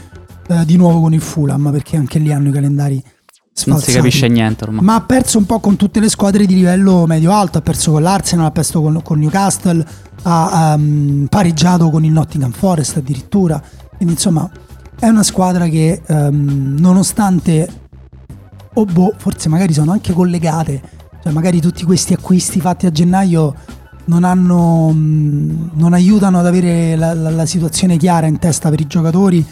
eh, 0.49 0.65
di 0.65 0.77
nuovo 0.77 1.01
con 1.01 1.13
il 1.13 1.21
Fulham 1.21 1.71
perché 1.71 1.97
anche 1.97 2.19
lì 2.19 2.33
hanno 2.33 2.49
i 2.49 2.53
calendari 2.53 3.03
sfalsati. 3.53 3.71
Non 3.71 3.81
si 3.81 3.93
capisce 3.93 4.29
niente 4.29 4.65
ormai. 4.65 4.85
Ma 4.85 4.95
ha 4.97 5.03
perso 5.03 5.39
un 5.39 5.47
po' 5.47 5.61
con 5.61 5.77
tutte 5.77 6.01
le 6.01 6.09
squadre 6.09 6.47
di 6.47 6.55
livello 6.55 7.07
medio-alto, 7.07 7.59
ha 7.59 7.63
perso 7.63 7.93
con 7.93 8.03
l'Arsenal, 8.03 8.47
ha 8.47 8.51
perso 8.51 8.81
con, 8.81 9.01
con 9.03 9.19
Newcastle, 9.19 9.85
ha 10.23 10.75
um, 10.77 11.27
pareggiato 11.29 11.91
con 11.91 12.05
il 12.05 12.13
Nottingham 12.13 12.53
Forest 12.53 12.99
addirittura. 12.99 13.63
Quindi 13.97 14.15
insomma 14.15 14.51
è 14.99 15.09
una 15.09 15.23
squadra 15.23 15.67
che 15.67 16.03
um, 16.09 16.77
nonostante, 16.79 17.69
o 18.75 18.81
oh 18.81 18.85
boh, 18.85 19.15
forse 19.17 19.49
magari 19.49 19.73
sono 19.73 19.93
anche 19.93 20.13
collegate, 20.13 20.83
cioè 21.23 21.33
magari 21.33 21.61
tutti 21.61 21.85
questi 21.85 22.13
acquisti 22.13 22.61
fatti 22.61 22.87
a 22.87 22.91
gennaio 22.91 23.55
non, 24.07 24.25
hanno, 24.25 24.93
non 24.93 25.93
aiutano 25.93 26.39
ad 26.39 26.47
avere 26.47 26.97
la, 26.97 27.15
la, 27.15 27.31
la, 27.31 27.47
situazione 27.47 27.97
chiara 27.97 28.27
in 28.27 28.39
testa 28.39 28.69
per 28.69 28.81
i 28.81 28.87
giocatori, 28.87 29.45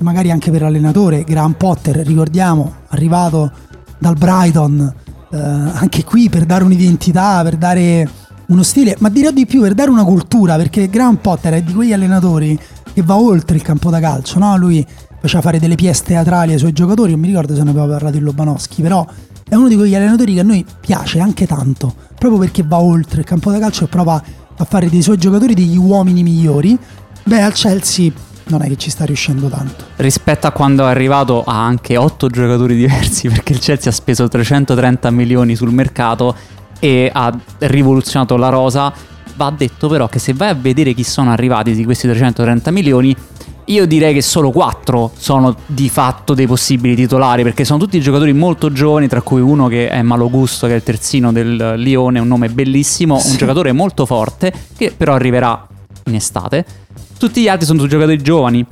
magari 0.00 0.30
anche 0.30 0.50
per 0.50 0.62
l'allenatore. 0.62 1.24
Graham 1.24 1.52
Potter, 1.52 1.96
ricordiamo, 1.96 2.72
arrivato 2.88 3.50
dal 3.98 4.16
Brighton, 4.16 4.94
eh, 5.30 5.36
anche 5.36 6.04
qui 6.04 6.28
per 6.28 6.44
dare 6.44 6.64
un'identità, 6.64 7.42
per 7.42 7.56
dare 7.56 8.08
uno 8.46 8.62
stile, 8.62 8.96
ma 9.00 9.08
dirò 9.08 9.30
di 9.30 9.46
più 9.46 9.60
per 9.60 9.74
dare 9.74 9.90
una 9.90 10.04
cultura, 10.04 10.56
perché 10.56 10.88
Graham 10.88 11.16
Potter 11.16 11.54
è 11.54 11.62
di 11.62 11.72
quegli 11.72 11.92
allenatori 11.92 12.58
che 12.94 13.02
va 13.02 13.16
oltre 13.16 13.56
il 13.56 13.62
campo 13.62 13.90
da 13.90 14.00
calcio, 14.00 14.38
no? 14.38 14.56
Lui 14.56 14.86
faceva 15.20 15.42
fare 15.42 15.58
delle 15.58 15.74
pièce 15.74 16.02
teatrali 16.04 16.52
ai 16.52 16.58
suoi 16.58 16.72
giocatori, 16.72 17.10
non 17.10 17.20
mi 17.20 17.26
ricordo 17.26 17.54
se 17.54 17.62
ne 17.62 17.70
aveva 17.70 17.86
parlato 17.86 18.16
in 18.16 18.22
Lobanowski, 18.22 18.82
però 18.82 19.06
è 19.48 19.54
uno 19.54 19.68
di 19.68 19.76
quegli 19.76 19.94
allenatori 19.94 20.34
che 20.34 20.40
a 20.40 20.44
noi 20.44 20.64
piace 20.80 21.20
anche 21.20 21.46
tanto, 21.46 21.94
proprio 22.18 22.38
perché 22.40 22.62
va 22.62 22.78
oltre 22.78 23.20
il 23.20 23.26
campo 23.26 23.50
da 23.50 23.58
calcio 23.58 23.84
e 23.84 23.88
prova 23.88 24.22
a 24.56 24.64
fare 24.64 24.88
dei 24.88 25.02
suoi 25.02 25.16
giocatori 25.16 25.54
degli 25.54 25.76
uomini 25.76 26.22
migliori. 26.22 26.78
Beh, 27.24 27.42
al 27.42 27.52
Chelsea 27.52 28.10
non 28.48 28.62
è 28.62 28.68
che 28.68 28.76
ci 28.76 28.90
sta 28.90 29.04
riuscendo 29.04 29.48
tanto. 29.48 29.84
Rispetto 29.96 30.46
a 30.46 30.50
quando 30.50 30.86
è 30.86 30.90
arrivato 30.90 31.44
ha 31.44 31.64
anche 31.64 31.96
8 31.96 32.28
giocatori 32.28 32.74
diversi 32.76 33.28
perché 33.28 33.52
il 33.52 33.58
Chelsea 33.60 33.90
ha 33.90 33.94
speso 33.94 34.28
330 34.28 35.10
milioni 35.10 35.56
sul 35.56 35.72
mercato 35.72 36.34
e 36.78 37.10
ha 37.12 37.36
rivoluzionato 37.58 38.36
la 38.36 38.48
rosa. 38.48 38.92
Va 39.36 39.52
detto 39.56 39.88
però 39.88 40.08
che 40.08 40.18
se 40.18 40.32
vai 40.32 40.48
a 40.48 40.54
vedere 40.54 40.94
chi 40.94 41.04
sono 41.04 41.30
arrivati 41.30 41.72
di 41.72 41.84
questi 41.84 42.08
330 42.08 42.70
milioni 42.72 43.16
io 43.68 43.86
direi 43.86 44.14
che 44.14 44.22
solo 44.22 44.50
4 44.50 45.12
sono 45.16 45.54
di 45.66 45.88
fatto 45.88 46.34
dei 46.34 46.46
possibili 46.46 46.94
titolari 46.94 47.42
perché 47.42 47.64
sono 47.64 47.78
tutti 47.78 48.00
giocatori 48.00 48.32
molto 48.32 48.72
giovani, 48.72 49.08
tra 49.08 49.20
cui 49.20 49.40
uno 49.40 49.68
che 49.68 49.88
è 49.90 50.00
Malogusto, 50.02 50.66
che 50.66 50.72
è 50.72 50.76
il 50.76 50.82
terzino 50.82 51.32
del 51.32 51.74
Lione, 51.76 52.18
un 52.18 52.28
nome 52.28 52.48
bellissimo, 52.48 53.18
sì. 53.18 53.30
un 53.30 53.36
giocatore 53.36 53.72
molto 53.72 54.06
forte 54.06 54.52
che 54.76 54.94
però 54.96 55.14
arriverà 55.14 55.66
in 56.06 56.14
estate. 56.14 56.64
Tutti 57.18 57.42
gli 57.42 57.48
altri 57.48 57.66
sono 57.66 57.86
giocatori 57.86 58.22
giovani. 58.22 58.64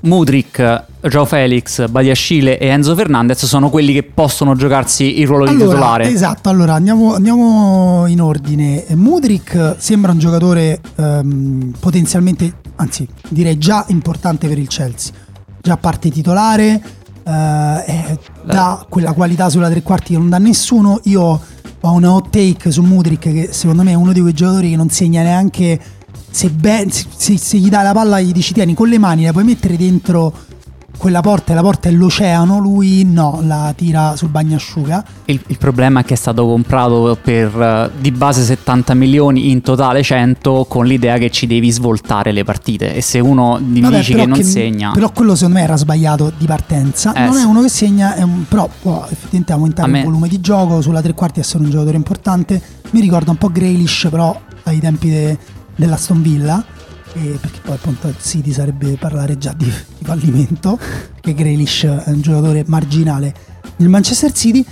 Mudrik, 0.00 0.84
Joe 1.00 1.26
Felix, 1.26 1.88
Badiascile 1.88 2.58
e 2.58 2.66
Enzo 2.66 2.94
Fernandez 2.94 3.44
sono 3.46 3.70
quelli 3.70 3.92
che 3.92 4.02
possono 4.02 4.54
giocarsi 4.54 5.20
il 5.20 5.26
ruolo 5.26 5.44
allora, 5.44 5.56
di 5.56 5.64
titolare. 5.64 6.08
Esatto, 6.08 6.48
allora 6.48 6.74
andiamo, 6.74 7.14
andiamo, 7.14 8.04
in 8.06 8.20
ordine. 8.20 8.84
Mudrik 8.90 9.76
sembra 9.78 10.12
un 10.12 10.18
giocatore 10.18 10.80
um, 10.96 11.72
potenzialmente 11.80 12.64
anzi 12.76 13.08
direi 13.28 13.58
già 13.58 13.84
importante 13.88 14.48
per 14.48 14.58
il 14.58 14.68
Chelsea. 14.68 15.12
Già 15.60 15.76
parte 15.76 16.10
titolare, 16.10 16.80
eh, 17.24 18.18
dà 18.44 18.86
quella 18.88 19.12
qualità 19.12 19.48
sulla 19.48 19.68
tre 19.68 19.82
quarti 19.82 20.12
che 20.12 20.18
non 20.18 20.28
dà 20.28 20.38
nessuno. 20.38 21.00
Io 21.04 21.40
ho 21.80 21.92
una 21.92 22.12
hot 22.12 22.30
take 22.30 22.70
su 22.70 22.82
Mudrik 22.82 23.32
che 23.32 23.48
secondo 23.50 23.82
me 23.82 23.92
è 23.92 23.94
uno 23.94 24.12
di 24.12 24.20
quei 24.20 24.32
giocatori 24.32 24.70
che 24.70 24.76
non 24.76 24.90
segna 24.90 25.22
neanche 25.22 25.80
se, 26.36 26.50
ben, 26.50 26.90
se, 26.90 27.38
se 27.38 27.56
gli 27.56 27.70
dai 27.70 27.82
la 27.82 27.94
palla 27.94 28.20
gli 28.20 28.30
dici 28.30 28.52
tieni 28.52 28.74
con 28.74 28.88
le 28.88 28.98
mani 28.98 29.24
la 29.24 29.32
puoi 29.32 29.44
mettere 29.44 29.78
dentro 29.78 30.34
quella 30.98 31.20
porta 31.20 31.52
e 31.52 31.54
la 31.54 31.60
porta 31.60 31.88
è 31.88 31.92
l'oceano, 31.92 32.58
lui 32.58 33.04
no, 33.04 33.40
la 33.42 33.72
tira 33.76 34.16
sul 34.16 34.28
bagnasciuga. 34.28 35.04
Il, 35.26 35.40
il 35.46 35.58
problema 35.58 36.00
è 36.00 36.04
che 36.04 36.14
è 36.14 36.16
stato 36.16 36.46
comprato 36.46 37.18
per 37.22 37.54
uh, 37.54 38.00
di 38.00 38.10
base 38.10 38.42
70 38.42 38.94
milioni, 38.94 39.50
in 39.50 39.60
totale 39.60 40.02
100, 40.02 40.64
con 40.66 40.86
l'idea 40.86 41.18
che 41.18 41.30
ci 41.30 41.46
devi 41.46 41.70
svoltare 41.70 42.32
le 42.32 42.44
partite. 42.44 42.94
E 42.94 43.02
se 43.02 43.18
uno 43.18 43.60
mi 43.62 43.80
Vabbè, 43.80 43.98
dici 43.98 44.14
che 44.14 44.24
non 44.24 44.38
che, 44.38 44.44
segna. 44.44 44.92
Però 44.92 45.10
quello 45.12 45.34
secondo 45.34 45.58
me 45.58 45.64
era 45.64 45.76
sbagliato 45.76 46.32
di 46.36 46.46
partenza. 46.46 47.12
Eh, 47.12 47.24
non 47.24 47.34
sì. 47.34 47.42
è 47.42 47.44
uno 47.44 47.60
che 47.60 47.68
segna, 47.68 48.14
un, 48.18 48.44
però 48.48 48.68
può 48.80 49.06
effettivamente 49.10 49.52
aumentare 49.52 49.90
me... 49.90 49.98
il 49.98 50.04
volume 50.04 50.28
di 50.28 50.40
gioco. 50.40 50.80
Sulla 50.80 51.02
tre 51.02 51.12
quarti 51.12 51.40
essere 51.40 51.62
un 51.62 51.70
giocatore 51.70 51.96
importante. 51.96 52.60
Mi 52.92 53.00
ricorda 53.00 53.32
un 53.32 53.36
po' 53.36 53.50
Graylish, 53.50 54.08
però 54.10 54.38
ai 54.62 54.80
tempi 54.80 55.10
de, 55.10 55.38
della 55.76 55.98
Villa 56.14 56.64
perché 57.40 57.60
poi 57.62 57.74
appunto 57.74 58.08
il 58.08 58.16
City 58.20 58.52
sarebbe 58.52 58.96
parlare 58.98 59.38
già 59.38 59.52
di, 59.56 59.64
di 59.64 60.04
fallimento, 60.04 60.78
che 61.20 61.34
Grealish 61.34 61.84
è 61.84 62.10
un 62.10 62.20
giocatore 62.20 62.64
marginale 62.66 63.34
nel 63.76 63.88
Manchester 63.88 64.32
City. 64.32 64.64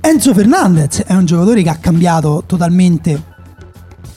Enzo 0.00 0.34
Fernandez 0.34 1.02
è 1.02 1.14
un 1.14 1.24
giocatore 1.24 1.62
che 1.62 1.68
ha 1.68 1.76
cambiato 1.76 2.42
totalmente 2.46 3.34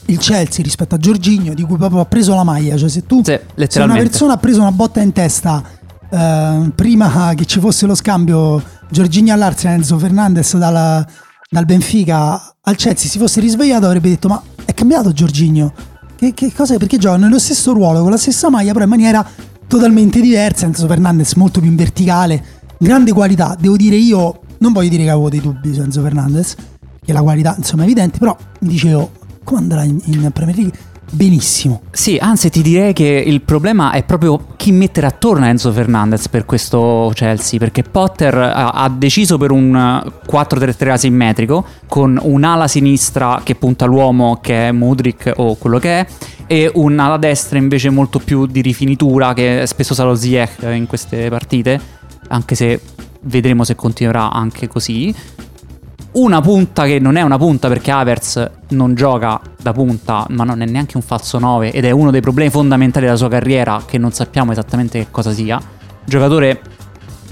il 0.06 0.18
Chelsea 0.18 0.62
rispetto 0.64 0.96
a 0.96 0.98
Giorginio, 0.98 1.54
di 1.54 1.62
cui 1.62 1.76
proprio 1.76 2.00
ha 2.00 2.06
preso 2.06 2.34
la 2.34 2.44
maglia. 2.44 2.76
Cioè, 2.76 2.88
se 2.88 3.06
tu 3.06 3.22
sì, 3.24 3.38
se 3.68 3.80
una 3.80 3.94
persona 3.94 4.32
ha 4.34 4.38
preso 4.38 4.60
una 4.60 4.72
botta 4.72 5.00
in 5.00 5.12
testa 5.12 5.62
eh, 6.10 6.70
prima 6.74 7.32
che 7.34 7.44
ci 7.44 7.60
fosse 7.60 7.86
lo 7.86 7.94
scambio 7.94 8.62
Giorginio 8.90 9.32
all'Arsenal 9.32 9.76
Enzo 9.76 9.98
Fernandez 9.98 10.56
dalla, 10.56 11.06
dal 11.48 11.64
Benfica 11.64 12.56
al 12.62 12.76
Chelsea, 12.76 13.08
si 13.08 13.18
fosse 13.18 13.40
risvegliato 13.40 13.86
avrebbe 13.86 14.08
detto 14.08 14.28
ma 14.28 14.42
è 14.64 14.74
cambiato 14.74 15.12
Giorginio 15.12 15.72
che, 16.20 16.34
che 16.34 16.52
cosa, 16.52 16.76
perché 16.76 16.98
giocano 16.98 17.24
nello 17.24 17.38
stesso 17.38 17.72
ruolo, 17.72 18.02
con 18.02 18.10
la 18.10 18.18
stessa 18.18 18.50
maglia, 18.50 18.72
però 18.72 18.84
in 18.84 18.90
maniera 18.90 19.26
totalmente 19.66 20.20
diversa. 20.20 20.66
Enzo 20.66 20.86
Fernandez 20.86 21.32
molto 21.32 21.60
più 21.60 21.70
in 21.70 21.76
verticale, 21.76 22.44
grande 22.78 23.12
qualità. 23.12 23.56
Devo 23.58 23.76
dire 23.76 23.96
io, 23.96 24.40
non 24.58 24.74
voglio 24.74 24.90
dire 24.90 25.04
che 25.04 25.08
avevo 25.08 25.30
dei 25.30 25.40
dubbi 25.40 25.72
su 25.72 25.80
Enzo 25.80 26.02
Fernandez, 26.02 26.56
che 27.02 27.12
la 27.14 27.22
qualità 27.22 27.54
insomma 27.56 27.82
è 27.82 27.84
evidente, 27.86 28.18
però 28.18 28.36
dicevo, 28.58 29.12
come 29.44 29.60
andrà 29.60 29.82
in, 29.84 29.98
in 30.04 30.30
Premier 30.30 30.56
League? 30.56 30.78
Benissimo. 31.10 31.82
Sì, 31.90 32.16
anzi 32.20 32.50
ti 32.50 32.62
direi 32.62 32.92
che 32.92 33.04
il 33.04 33.40
problema 33.42 33.92
è 33.92 34.04
proprio 34.04 34.46
chi 34.56 34.72
mettere 34.72 35.06
attorno 35.06 35.44
a 35.44 35.48
Enzo 35.48 35.72
Fernandez 35.72 36.28
per 36.28 36.44
questo 36.44 37.10
Chelsea, 37.14 37.58
perché 37.58 37.82
Potter 37.82 38.34
ha, 38.36 38.88
deciso 38.96 39.36
per 39.36 39.50
un 39.50 39.72
4-3-3 39.74 40.90
asimmetrico 40.90 41.64
con 41.86 42.18
un'ala 42.20 42.68
sinistra 42.68 43.40
che 43.42 43.54
punta 43.54 43.84
l'uomo 43.84 44.38
che 44.40 44.68
è 44.68 44.72
Mudrik 44.72 45.32
o 45.36 45.56
quello 45.56 45.78
che 45.78 46.00
è 46.00 46.06
e 46.46 46.70
un'ala 46.72 47.16
destra 47.16 47.58
invece 47.58 47.90
molto 47.90 48.18
più 48.18 48.46
di 48.46 48.60
rifinitura 48.60 49.34
che 49.34 49.64
spesso 49.66 49.94
sarà 49.94 50.14
Ziyech 50.14 50.62
in 50.72 50.86
queste 50.86 51.28
partite, 51.28 51.80
anche 52.28 52.54
se 52.54 52.80
vedremo 53.22 53.64
se 53.64 53.74
continuerà 53.74 54.32
anche 54.32 54.66
così 54.66 55.14
una 56.12 56.40
punta 56.40 56.84
che 56.86 56.98
non 56.98 57.16
è 57.16 57.22
una 57.22 57.38
punta 57.38 57.68
perché 57.68 57.90
Avers 57.90 58.50
non 58.70 58.94
gioca 58.94 59.40
da 59.60 59.72
punta, 59.72 60.26
ma 60.30 60.44
non 60.44 60.60
è 60.60 60.66
neanche 60.66 60.96
un 60.96 61.02
falso 61.02 61.38
9 61.38 61.72
ed 61.72 61.84
è 61.84 61.90
uno 61.90 62.10
dei 62.10 62.20
problemi 62.20 62.50
fondamentali 62.50 63.04
della 63.04 63.16
sua 63.16 63.28
carriera 63.28 63.82
che 63.86 63.98
non 63.98 64.10
sappiamo 64.10 64.50
esattamente 64.52 64.98
che 64.98 65.06
cosa 65.10 65.32
sia. 65.32 65.60
Giocatore 66.04 66.60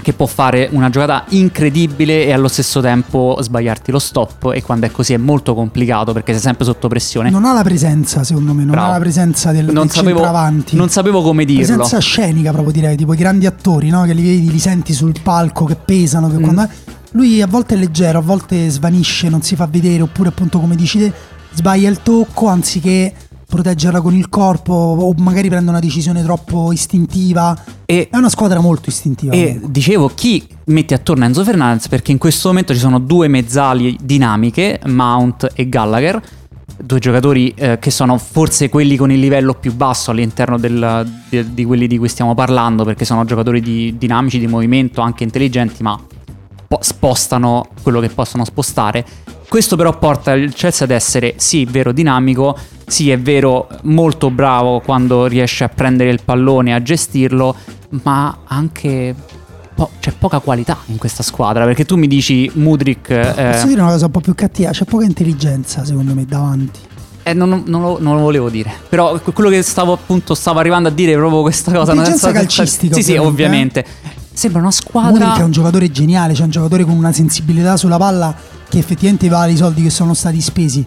che 0.01 0.13
può 0.13 0.25
fare 0.25 0.69
una 0.71 0.89
giocata 0.89 1.25
incredibile 1.29 2.25
e 2.25 2.31
allo 2.31 2.47
stesso 2.47 2.79
tempo 2.81 3.37
sbagliarti 3.41 3.91
lo 3.91 3.99
stop 3.99 4.51
e 4.53 4.61
quando 4.63 4.85
è 4.85 4.91
così 4.91 5.13
è 5.13 5.17
molto 5.17 5.53
complicato 5.53 6.13
perché 6.13 6.31
sei 6.33 6.41
sempre 6.41 6.65
sotto 6.65 6.87
pressione. 6.87 7.29
Non 7.29 7.45
ha 7.45 7.53
la 7.53 7.63
presenza, 7.63 8.23
secondo 8.23 8.53
me, 8.53 8.63
non 8.63 8.71
Bravo. 8.71 8.87
ha 8.87 8.91
la 8.93 8.99
presenza 8.99 9.51
del, 9.51 9.65
non 9.65 9.87
del 9.87 9.91
sapevo, 9.91 10.19
centravanti. 10.19 10.75
non 10.75 10.89
sapevo 10.89 11.21
come 11.21 11.45
dirlo. 11.45 11.63
Presenza 11.65 11.99
scenica 11.99 12.51
proprio 12.51 12.71
direi, 12.73 12.95
tipo 12.95 13.13
i 13.13 13.17
grandi 13.17 13.45
attori, 13.45 13.89
no? 13.89 14.03
Che 14.03 14.13
li 14.13 14.21
vedi, 14.23 14.51
li 14.51 14.59
senti 14.59 14.93
sul 14.93 15.13
palco, 15.21 15.65
che 15.65 15.75
pesano, 15.75 16.29
che 16.29 16.37
Mm. 16.37 16.43
quando... 16.43 16.69
Lui 17.13 17.41
a 17.41 17.47
volte 17.47 17.73
è 17.73 17.77
leggero, 17.77 18.19
a 18.19 18.21
volte 18.21 18.69
svanisce, 18.69 19.29
non 19.29 19.41
si 19.41 19.55
fa 19.55 19.65
vedere, 19.65 20.03
oppure 20.03 20.29
appunto 20.29 20.59
come 20.59 20.75
dici 20.75 20.99
te, 20.99 21.11
sbaglia 21.53 21.89
il 21.89 22.01
tocco 22.03 22.47
anziché 22.47 23.11
proteggerla 23.49 23.99
con 23.99 24.13
il 24.15 24.29
corpo 24.29 24.73
o 24.73 25.13
magari 25.17 25.49
prende 25.49 25.71
una 25.71 25.79
decisione 25.79 26.21
troppo 26.23 26.71
istintiva. 26.71 27.57
E 27.85 28.07
È 28.11 28.15
una 28.17 28.29
squadra 28.29 28.59
molto 28.59 28.89
istintiva. 28.89 29.33
E 29.33 29.45
comunque. 29.45 29.71
dicevo, 29.71 30.11
chi 30.13 30.47
mette 30.65 30.93
attorno 30.93 31.23
a 31.23 31.27
Enzo 31.27 31.43
Fernandez? 31.43 31.87
Perché 31.87 32.11
in 32.11 32.19
questo 32.19 32.49
momento 32.49 32.73
ci 32.73 32.79
sono 32.79 32.99
due 32.99 33.27
mezzali 33.27 33.97
dinamiche, 34.01 34.79
Mount 34.85 35.49
e 35.55 35.67
Gallagher, 35.67 36.21
due 36.81 36.99
giocatori 36.99 37.51
eh, 37.57 37.79
che 37.79 37.89
sono 37.91 38.17
forse 38.19 38.69
quelli 38.69 38.95
con 38.95 39.11
il 39.11 39.19
livello 39.19 39.53
più 39.55 39.73
basso 39.73 40.11
all'interno 40.11 40.57
del- 40.59 41.11
di, 41.27 41.53
di 41.53 41.65
quelli 41.65 41.87
di 41.87 41.97
cui 41.97 42.07
stiamo 42.07 42.35
parlando, 42.35 42.85
perché 42.85 43.03
sono 43.03 43.25
giocatori 43.25 43.59
di- 43.61 43.95
dinamici, 43.97 44.37
di 44.39 44.47
movimento, 44.47 45.01
anche 45.01 45.23
intelligenti, 45.23 45.81
ma 45.83 45.99
po- 46.67 46.79
spostano 46.81 47.67
quello 47.81 47.99
che 47.99 48.09
possono 48.09 48.45
spostare. 48.45 49.03
Questo 49.49 49.75
però 49.75 49.97
porta 49.97 50.33
il 50.33 50.53
Chelsea 50.53 50.85
ad 50.85 50.91
essere 50.91 51.33
sì, 51.37 51.65
vero 51.65 51.91
dinamico, 51.91 52.55
sì, 52.85 53.09
è 53.09 53.19
vero 53.19 53.67
molto 53.83 54.29
bravo 54.29 54.79
quando 54.79 55.25
riesce 55.25 55.63
a 55.63 55.69
prendere 55.69 56.11
il 56.11 56.19
pallone 56.23 56.69
e 56.69 56.73
a 56.73 56.81
gestirlo, 56.83 57.55
ma 58.03 58.41
anche 58.45 59.15
po- 59.73 59.89
c'è 59.99 60.11
poca 60.11 60.37
qualità 60.37 60.77
in 60.85 60.97
questa 60.97 61.23
squadra, 61.23 61.65
perché 61.65 61.83
tu 61.83 61.95
mi 61.97 62.05
dici 62.07 62.49
Mudrik 62.53 63.09
eh, 63.09 63.49
Posso 63.53 63.65
dire 63.65 63.81
una 63.81 63.89
cosa 63.89 64.05
un 64.05 64.11
po' 64.11 64.19
più 64.19 64.35
cattiva? 64.35 64.69
C'è 64.69 64.85
poca 64.85 65.05
intelligenza 65.05 65.83
secondo 65.83 66.13
me 66.13 66.25
davanti. 66.25 66.79
eh, 67.23 67.33
non, 67.33 67.63
non 67.65 67.81
lo, 67.81 67.97
non 67.99 68.17
lo 68.17 68.21
volevo 68.21 68.51
dire, 68.51 68.71
però 68.87 69.19
que- 69.19 69.33
quello 69.33 69.49
che 69.49 69.63
stavo 69.63 69.93
appunto 69.93 70.35
stavo 70.35 70.59
arrivando 70.59 70.89
a 70.89 70.91
dire 70.91 71.15
proprio 71.15 71.41
questa 71.41 71.71
cosa. 71.71 71.93
non 71.95 72.03
è 72.03 72.09
Intelligenza 72.09 72.31
calcistica, 72.31 72.93
Sì, 72.95 73.01
sì, 73.01 73.15
ovviamente, 73.17 73.79
ovviamente. 73.79 74.17
Sembra 74.31 74.61
una 74.61 74.69
Mudrik 74.69 74.87
squadra 74.87 75.35
è 75.37 75.43
un 75.43 75.51
giocatore 75.51 75.89
geniale, 75.89 76.33
c'è 76.33 76.43
un 76.43 76.51
giocatore 76.51 76.83
con 76.85 76.95
una 76.95 77.11
sensibilità 77.11 77.75
sulla 77.77 77.97
palla 77.97 78.33
che 78.69 78.77
effettivamente 78.77 79.27
vale 79.27 79.51
i 79.51 79.57
soldi 79.57 79.81
che 79.81 79.89
sono 79.89 80.13
stati 80.13 80.39
spesi. 80.39 80.85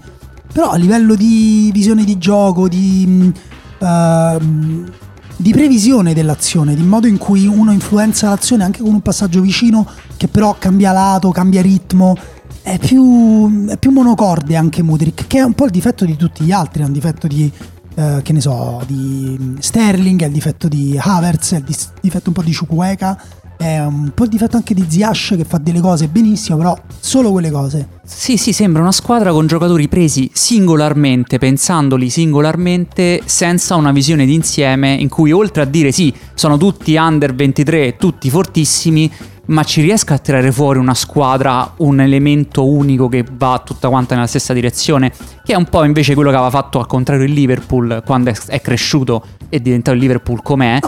Però 0.53 0.71
a 0.71 0.77
livello 0.77 1.15
di 1.15 1.71
visione 1.73 2.05
di 2.05 2.19
gioco, 2.19 2.69
di, 2.69 3.33
ehm, 3.79 4.91
di 5.37 5.53
previsione 5.53 6.15
dell'azione, 6.15 6.75
di 6.75 6.83
modo 6.83 7.07
in 7.07 7.19
cui 7.19 7.47
uno 7.47 7.73
influenza 7.73 8.29
l'azione 8.29 8.65
anche 8.65 8.83
con 8.83 8.93
un 8.93 9.01
passaggio 9.01 9.41
vicino 9.41 9.87
che 10.17 10.29
però 10.29 10.57
cambia 10.59 10.93
lato, 10.93 11.31
cambia 11.31 11.63
ritmo, 11.63 12.17
è 12.63 12.79
più, 12.79 13.67
è 13.67 13.77
più 13.77 13.91
monocorde 13.91 14.55
anche 14.57 14.83
Mudrik, 14.83 15.27
che 15.27 15.39
è 15.39 15.43
un 15.43 15.55
po' 15.55 15.65
il 15.65 15.73
difetto 15.73 16.05
di 16.05 16.17
tutti 16.17 16.45
gli 16.45 16.53
altri, 16.53 16.83
è 16.83 16.87
un 16.87 16.93
difetto 16.93 17.27
di, 17.27 17.51
eh, 17.95 18.21
che 18.23 18.33
ne 18.33 18.41
so, 18.41 18.83
di 18.87 19.57
Sterling, 19.59 20.23
è 20.23 20.27
il 20.27 20.33
difetto 20.33 20.69
di 20.69 20.97
Havertz, 20.97 21.53
è 21.55 21.57
il 21.57 21.65
difetto 22.01 22.29
un 22.29 22.35
po' 22.35 22.43
di 22.43 22.55
Chukwueka, 22.55 23.21
è 23.63 23.85
un 23.85 24.11
po' 24.13 24.25
il 24.25 24.31
difetto 24.31 24.57
anche 24.57 24.75
di 24.75 24.85
Ziash 24.89 25.35
che 25.37 25.45
fa 25.45 25.59
delle 25.59 25.81
cose 25.81 26.09
benissimo, 26.09 26.57
però 26.57 26.77
solo 26.99 27.31
quelle 27.31 27.51
cose. 27.51 27.89
Sì, 28.05 28.37
sì, 28.37 28.53
sembra 28.53 28.83
una 28.83 28.91
squadra 28.91 29.31
con 29.31 29.47
giocatori 29.47 29.87
presi 29.87 30.29
singolarmente, 30.33 31.39
pensandoli 31.39 32.11
singolarmente, 32.11 33.23
senza 33.25 33.77
una 33.77 33.93
visione 33.93 34.27
d'insieme 34.27 34.93
in 34.95 35.09
cui 35.09 35.31
oltre 35.31 35.63
a 35.63 35.65
dire 35.65 35.93
sì, 35.93 36.13
sono 36.35 36.57
tutti 36.57 36.97
under 36.97 37.35
23, 37.35 37.97
tutti 37.97 38.29
fortissimi, 38.31 39.11
ma 39.47 39.63
ci 39.63 39.81
riesca 39.81 40.15
a 40.15 40.19
tirare 40.19 40.51
fuori 40.51 40.81
una 40.81 40.95
squadra, 40.95 41.75
un 41.79 42.01
elemento 42.01 42.67
unico 42.67 43.09
che 43.09 43.25
va 43.31 43.63
tutta 43.65 43.89
quanta 43.89 44.15
nella 44.15 44.27
stessa 44.27 44.53
direzione, 44.53 45.13
che 45.45 45.53
è 45.53 45.57
un 45.57 45.67
po' 45.67 45.85
invece 45.85 46.15
quello 46.15 46.31
che 46.31 46.37
aveva 46.37 46.51
fatto 46.51 46.81
al 46.81 46.87
contrario 46.87 47.25
il 47.25 47.33
Liverpool 47.33 48.03
quando 48.05 48.31
è- 48.31 48.61
cresciuto 48.61 49.25
e 49.49 49.61
diventato 49.63 49.97
il 49.97 50.03
Liverpool 50.03 50.43
com'è, 50.43 50.81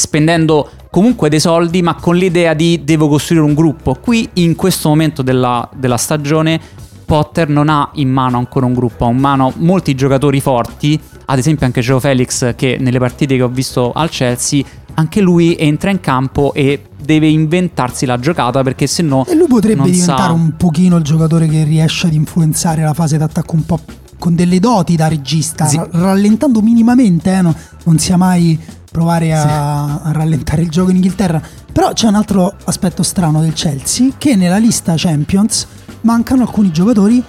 spendendo 0.00 0.68
comunque 0.90 1.28
dei 1.28 1.40
soldi, 1.40 1.82
ma 1.82 1.94
con 1.94 2.16
l'idea 2.16 2.54
di 2.54 2.80
devo 2.84 3.08
costruire 3.08 3.44
un 3.44 3.54
gruppo. 3.54 3.94
Qui, 4.00 4.28
in 4.34 4.56
questo 4.56 4.88
momento 4.88 5.22
della, 5.22 5.68
della 5.76 5.96
stagione, 5.98 6.58
Potter 7.04 7.48
non 7.48 7.68
ha 7.68 7.90
in 7.94 8.08
mano 8.08 8.38
ancora 8.38 8.66
un 8.66 8.72
gruppo, 8.72 9.04
ha 9.04 9.10
in 9.10 9.18
mano 9.18 9.52
molti 9.56 9.94
giocatori 9.94 10.40
forti, 10.40 10.98
ad 11.26 11.38
esempio 11.38 11.66
anche 11.66 11.80
Joe 11.80 12.00
Felix 12.00 12.54
che 12.54 12.76
nelle 12.80 12.98
partite 12.98 13.36
che 13.36 13.42
ho 13.42 13.48
visto 13.48 13.92
al 13.92 14.08
Chelsea, 14.08 14.62
anche 14.94 15.20
lui 15.20 15.56
entra 15.58 15.90
in 15.90 16.00
campo 16.00 16.52
e 16.54 16.82
deve 17.02 17.28
inventarsi 17.28 18.06
la 18.06 18.18
giocata 18.18 18.62
perché 18.62 18.86
se 18.86 19.02
no... 19.02 19.24
E 19.26 19.34
lui 19.34 19.46
potrebbe 19.48 19.82
diventare 19.82 20.22
sa- 20.22 20.32
un 20.32 20.54
pochino 20.56 20.96
il 20.96 21.02
giocatore 21.04 21.46
che 21.48 21.64
riesce 21.64 22.06
ad 22.06 22.14
influenzare 22.14 22.82
la 22.82 22.94
fase 22.94 23.16
d'attacco 23.18 23.54
un 23.54 23.64
po' 23.66 23.80
con 24.18 24.34
delle 24.34 24.60
doti 24.60 24.96
da 24.96 25.08
regista, 25.08 25.64
Sì. 25.66 25.76
ra- 25.78 25.88
rallentando 25.90 26.60
minimamente, 26.60 27.32
eh, 27.32 27.42
no- 27.42 27.54
non 27.84 27.98
sia 27.98 28.16
mai 28.16 28.58
provare 28.90 29.32
a, 29.32 30.00
a 30.00 30.12
rallentare 30.12 30.62
il 30.62 30.70
gioco 30.70 30.90
in 30.90 30.96
Inghilterra. 30.96 31.40
Però 31.72 31.92
c'è 31.92 32.08
un 32.08 32.14
altro 32.14 32.54
aspetto 32.64 33.02
strano 33.02 33.40
del 33.40 33.52
Chelsea, 33.52 34.12
che 34.18 34.36
nella 34.36 34.58
lista 34.58 34.94
Champions 34.96 35.66
mancano 36.02 36.42
alcuni 36.42 36.70
giocatori, 36.72 37.22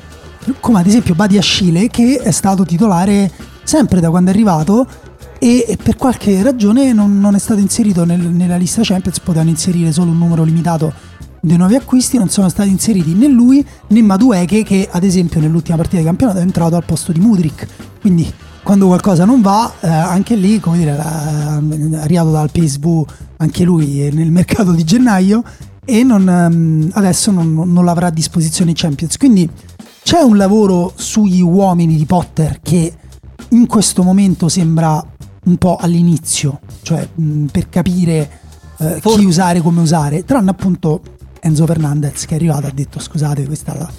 come 0.59 0.79
ad 0.79 0.87
esempio 0.87 1.13
Badi 1.15 1.37
Ascile, 1.37 1.87
che 1.87 2.19
è 2.21 2.31
stato 2.31 2.65
titolare 2.65 3.31
sempre 3.63 3.99
da 3.99 4.09
quando 4.09 4.31
è 4.31 4.33
arrivato 4.33 4.87
e 5.37 5.65
e 5.67 5.77
per 5.81 5.95
qualche 5.95 6.43
ragione 6.43 6.93
non, 6.93 7.19
non 7.19 7.33
è 7.33 7.39
stato 7.39 7.59
inserito 7.59 8.05
nel- 8.05 8.19
nella 8.19 8.57
lista 8.57 8.81
Champions, 8.83 9.19
potevano 9.19 9.49
inserire 9.49 9.91
solo 9.91 10.11
un 10.11 10.17
numero 10.19 10.43
limitato 10.43 10.93
dei 11.39 11.57
nuovi 11.57 11.75
acquisti, 11.75 12.17
non 12.17 12.29
sono 12.29 12.47
stati 12.49 12.69
inseriti 12.69 13.15
né 13.15 13.27
lui 13.27 13.65
né 13.87 14.01
Madueke 14.03 14.63
che 14.63 14.87
ad 14.91 15.03
esempio 15.03 15.39
nell'ultima 15.39 15.77
partita 15.77 15.97
di 15.97 16.05
campionato 16.05 16.37
è 16.37 16.43
entrato 16.43 16.75
al 16.75 16.85
posto 16.85 17.11
di 17.11 17.19
Mudrik, 17.19 17.67
quindi 17.99 18.31
quando 18.63 18.87
qualcosa 18.87 19.25
non 19.25 19.41
va, 19.41 19.71
eh, 19.79 19.87
anche 19.87 20.35
lì, 20.35 20.59
come 20.59 20.77
dire, 20.77 20.95
è 20.95 21.95
arrivato 21.97 22.31
dal 22.31 22.51
PSV 22.51 23.05
anche 23.37 23.63
lui 23.63 24.09
nel 24.13 24.31
mercato 24.31 24.71
di 24.71 24.83
gennaio 24.83 25.43
e 25.83 26.03
non, 26.03 26.29
ehm, 26.29 26.89
adesso 26.93 27.31
non, 27.31 27.53
non 27.53 27.83
l'avrà 27.85 28.07
a 28.07 28.11
disposizione 28.11 28.71
in 28.71 28.75
Champions. 28.77 29.17
Quindi 29.17 29.49
c'è 30.03 30.19
un 30.19 30.37
lavoro 30.37 30.93
sugli 30.95 31.41
uomini 31.41 31.95
di 31.95 32.05
Potter 32.05 32.59
che 32.61 32.93
in 33.49 33.65
questo 33.67 34.03
momento 34.03 34.47
sembra 34.47 35.03
un 35.43 35.57
po' 35.57 35.77
all'inizio, 35.77 36.59
cioè 36.83 37.07
mh, 37.13 37.45
per 37.45 37.67
capire 37.69 38.29
eh, 38.77 38.99
For- 39.01 39.17
chi 39.17 39.25
usare, 39.25 39.61
come 39.61 39.81
usare, 39.81 40.23
tranne 40.23 40.51
appunto 40.51 41.01
Enzo 41.39 41.65
Fernandez 41.65 42.25
che 42.25 42.33
è 42.33 42.37
arrivato 42.37 42.67
e 42.67 42.69
ha 42.69 42.73
detto 42.73 42.99
scusate 42.99 43.45
questa, 43.47 43.73
è 43.73 43.77
la- 43.79 43.89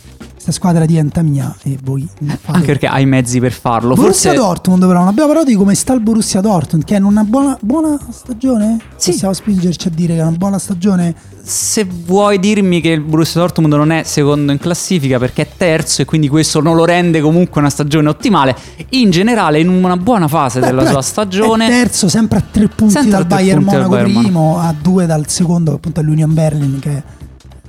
questa 0.42 0.50
squadra 0.50 0.84
diventa 0.84 1.22
mia 1.22 1.54
e 1.62 1.78
voi 1.84 2.06
ne 2.18 2.36
fate 2.40 2.56
Anche 2.58 2.66
perché 2.66 2.86
ha 2.88 2.98
i 2.98 3.06
mezzi 3.06 3.38
per 3.38 3.52
farlo. 3.52 3.94
Borussia 3.94 4.30
Forse 4.32 4.44
Dortmund 4.44 4.84
però 4.86 4.98
non 4.98 5.08
abbiamo 5.08 5.28
parlato 5.28 5.50
di 5.50 5.54
come 5.56 5.76
sta 5.76 5.92
il 5.92 6.00
Borussia 6.00 6.40
Dortmund 6.40 6.84
che 6.84 6.94
è 6.96 6.98
in 6.98 7.04
una 7.04 7.22
buona, 7.22 7.56
buona 7.60 7.96
stagione 8.10 8.78
Sì. 8.96 9.12
possiamo 9.12 9.34
spingerci 9.34 9.86
a 9.86 9.90
dire 9.94 10.14
che 10.14 10.20
è 10.20 10.22
una 10.22 10.36
buona 10.36 10.58
stagione 10.58 11.14
se 11.44 11.84
vuoi 11.84 12.40
dirmi 12.40 12.80
che 12.80 12.88
il 12.88 13.00
Borussia 13.02 13.40
Dortmund 13.40 13.72
non 13.72 13.92
è 13.92 14.02
secondo 14.02 14.50
in 14.50 14.58
classifica 14.58 15.18
perché 15.18 15.42
è 15.42 15.48
terzo 15.56 16.02
e 16.02 16.04
quindi 16.04 16.28
questo 16.28 16.60
non 16.60 16.74
lo 16.74 16.84
rende 16.84 17.20
comunque 17.20 17.60
una 17.60 17.70
stagione 17.70 18.08
ottimale, 18.08 18.56
in 18.90 19.10
generale 19.10 19.60
in 19.60 19.68
una 19.68 19.96
buona 19.96 20.26
fase 20.26 20.58
Beh, 20.58 20.66
della 20.66 20.86
sua 20.86 21.00
è 21.00 21.02
stagione 21.02 21.68
terzo 21.68 22.08
sempre 22.08 22.38
a 22.38 22.44
tre 22.48 22.66
punti 22.68 22.94
Sempre 22.94 23.10
dal 23.12 23.26
Bayern 23.26 23.62
Monaco 23.62 23.96
primo 23.96 24.58
a 24.58 24.74
due 24.80 25.06
dal 25.06 25.28
secondo 25.28 25.74
appunto 25.74 26.00
all'Union 26.00 26.32
Berlin 26.34 26.78
che 26.80 27.20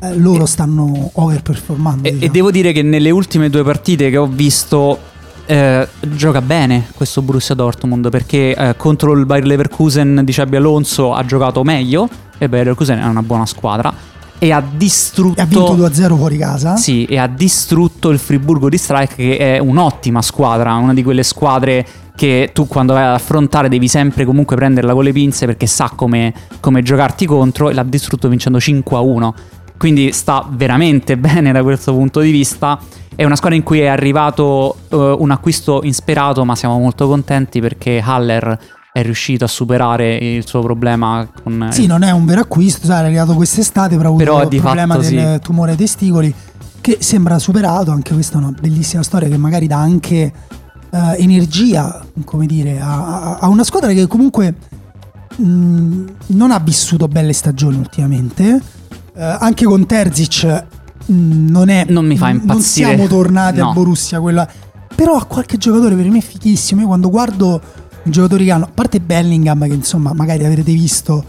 eh, 0.04 0.18
loro 0.18 0.46
stanno 0.46 1.10
overperformando 1.14 2.08
E, 2.08 2.12
diciamo. 2.12 2.26
e 2.26 2.30
devo 2.30 2.52
dire 2.52 2.72
che 2.72 2.82
nelle 2.82 3.10
ultime 3.10 3.50
due 3.50 3.64
partite 3.64 4.10
che 4.10 4.18
ho 4.18 4.28
visto 4.28 5.00
eh, 5.46 5.88
gioca 6.02 6.42
bene 6.42 6.88
questo 6.96 7.22
Borussia 7.22 7.56
Dortmund 7.56 8.10
perché 8.10 8.56
eh, 8.56 8.76
contro 8.78 9.14
il 9.14 9.26
Bayer 9.26 9.46
Leverkusen 9.46 10.22
di 10.24 10.32
Xabi 10.32 10.56
Alonso 10.56 11.14
ha 11.14 11.26
giocato 11.26 11.64
meglio 11.64 12.08
e 12.38 12.48
Bayer 12.48 12.66
Leverkusen 12.66 13.00
è 13.00 13.06
una 13.06 13.24
buona 13.24 13.46
squadra 13.46 13.94
e 14.40 14.52
ha 14.52 14.62
distrutto 14.76 15.40
ha 15.42 15.46
vinto 15.46 15.76
2-0 15.76 16.18
fuori 16.18 16.38
casa 16.38 16.76
Sì, 16.76 17.06
e 17.06 17.18
ha 17.18 17.28
distrutto 17.28 18.10
il 18.10 18.20
Friburgo 18.20 18.68
di 18.68 18.78
Strike, 18.78 19.16
che 19.16 19.38
è 19.38 19.58
un'ottima 19.58 20.22
squadra, 20.22 20.74
una 20.76 20.94
di 20.94 21.02
quelle 21.02 21.24
squadre 21.24 21.86
che 22.14 22.50
tu 22.54 22.68
quando 22.68 22.92
vai 22.94 23.04
ad 23.04 23.14
affrontare 23.14 23.70
devi 23.70 23.88
sempre 23.88 24.26
comunque 24.26 24.58
prenderla 24.58 24.94
con 24.94 25.04
le 25.06 25.14
pinze 25.14 25.46
perché 25.46 25.66
sa 25.66 25.92
come, 25.96 26.34
come 26.60 26.82
giocarti 26.82 27.26
contro 27.26 27.70
e 27.70 27.74
l'ha 27.74 27.84
distrutto 27.84 28.28
vincendo 28.28 28.58
5-1. 28.58 29.34
Quindi 29.78 30.12
sta 30.12 30.48
veramente 30.50 31.18
bene 31.18 31.52
da 31.52 31.64
questo 31.64 31.94
punto 31.94 32.20
di 32.20 32.32
vista. 32.32 32.80
È 33.16 33.24
una 33.24 33.36
squadra 33.36 33.58
in 33.58 33.64
cui 33.64 33.80
è 33.80 33.88
arrivato 33.88 34.78
eh, 34.90 34.96
un 34.96 35.32
acquisto 35.32 35.82
insperato, 35.84 36.44
ma 36.46 36.56
siamo 36.56 36.80
molto 36.80 37.08
contenti 37.08 37.60
perché 37.62 38.02
Haller 38.04 38.58
è 38.92 39.02
riuscito 39.02 39.46
a 39.46 39.48
superare 39.48 40.16
il 40.18 40.48
suo 40.48 40.62
problema 40.62 41.28
con 41.44 41.70
Sì, 41.72 41.88
non 41.88 42.04
è 42.04 42.12
un 42.12 42.26
vero 42.26 42.42
acquisto, 42.42 42.86
sai, 42.86 43.02
è 43.02 43.06
arrivato 43.06 43.34
quest'estate, 43.34 43.98
però 43.98 44.10
ha 44.10 44.12
avuto 44.12 44.56
il 44.56 44.62
problema 44.62 44.96
fatto 44.96 45.10
del 45.10 45.34
sì. 45.34 45.40
tumore 45.42 45.72
ai 45.72 45.78
testicoli 45.78 46.34
che 46.84 46.98
sembra 47.00 47.40
superato, 47.40 47.92
anche 47.92 48.14
questa 48.14 48.36
è 48.36 48.42
una 48.42 48.52
bellissima 48.52 49.04
storia 49.04 49.30
che 49.30 49.38
magari 49.38 49.68
dà 49.68 49.78
anche 49.78 50.34
eh, 50.90 51.16
energia, 51.18 52.06
come 52.26 52.46
dire, 52.46 52.78
a, 52.80 53.38
a- 53.40 53.48
una 53.48 53.64
squadra 53.64 53.94
che 53.94 54.06
comunque 54.06 54.54
mh, 55.34 56.04
non 56.28 56.52
ha 56.52 56.60
vissuto 56.60 57.08
belle 57.08 57.32
stagioni 57.32 57.78
ultimamente, 57.78 58.62
anche 59.22 59.66
con 59.66 59.86
Terzic 59.86 60.44
mh, 61.06 61.50
non 61.50 61.70
è 61.70 61.86
Non 61.90 62.06
mi 62.06 62.18
fa 62.18 62.28
Non 62.28 62.36
impazzire. 62.42 62.88
siamo 62.90 63.08
tornati 63.08 63.60
No. 63.60 63.70
a 63.70 63.74
Borussia 63.74 64.20
quella 64.20 64.48
però 64.96 65.16
ha 65.16 65.26
qualche 65.26 65.58
giocatore 65.58 65.96
per 65.96 66.08
me 66.10 66.22
fighissimo. 66.22 66.82
Io 66.82 66.88
quando 66.88 67.10
guardo 67.10 67.60
i 68.04 68.12
giocatori 68.12 68.46
che 68.46 68.52
hanno, 68.52 68.66
a 68.66 68.70
parte 68.74 69.00
Bellingham 69.00 69.66
che 69.68 69.74
insomma 69.74 70.14
magari 70.14 70.46
avrete 70.46 70.72
visto 70.72 71.24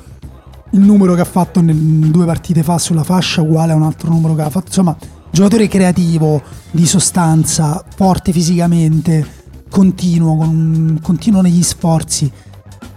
il 0.72 0.80
numero 0.80 1.14
che 1.14 1.20
ha 1.22 1.26
fatto 1.26 1.61
nel- 1.62 1.76
due 1.76 2.26
partite 2.26 2.62
fa 2.62 2.78
sulla 2.78 3.05
fascia 3.05 3.41
uguale 3.43 3.72
a 3.72 3.76
un 3.76 3.85
altro 3.85 4.11
numero 4.11 4.35
che 4.35 4.43
ha 4.43 4.51
fatto, 4.51 4.66
insomma, 4.66 4.95
giocatore 5.30 5.68
creativo, 5.68 6.43
di 6.72 6.85
sostanza, 6.85 7.82
forte 7.97 8.32
fisicamente, 8.32 9.24
continuo, 9.70 10.37
con- 10.37 10.99
continuo 11.01 11.41
negli 11.43 11.62
sforzi. 11.62 12.30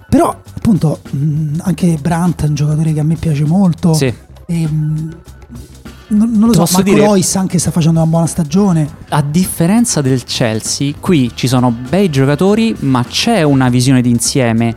Però 0.09 0.29
appunto 0.55 0.99
mh, 1.11 1.59
anche 1.61 1.97
Brandt 2.01 2.43
è 2.43 2.47
un 2.47 2.55
giocatore 2.55 2.93
che 2.93 2.99
a 2.99 3.03
me 3.03 3.15
piace 3.15 3.45
molto. 3.45 3.93
Sì. 3.93 4.11
E, 4.48 4.66
mh, 4.66 5.16
non, 6.10 6.32
non 6.32 6.48
lo 6.48 6.54
so, 6.54 6.60
posso 6.62 6.78
Marco 6.78 6.89
dire- 6.89 7.02
Reus 7.02 7.36
anche 7.36 7.60
sta 7.60 7.72
facendo 7.72 8.00
una 8.00 8.10
buona 8.10 8.28
stagione. 8.28 8.89
A 9.10 9.22
differenza 9.22 10.02
del 10.02 10.24
Chelsea, 10.24 10.93
qui 11.00 11.32
ci 11.36 11.48
sono 11.48 11.70
bei 11.72 12.10
giocatori, 12.10 12.76
ma 12.80 13.04
c'è 13.04 13.43
una 13.43 13.70
visione 13.70 14.02
d'insieme. 14.02 14.74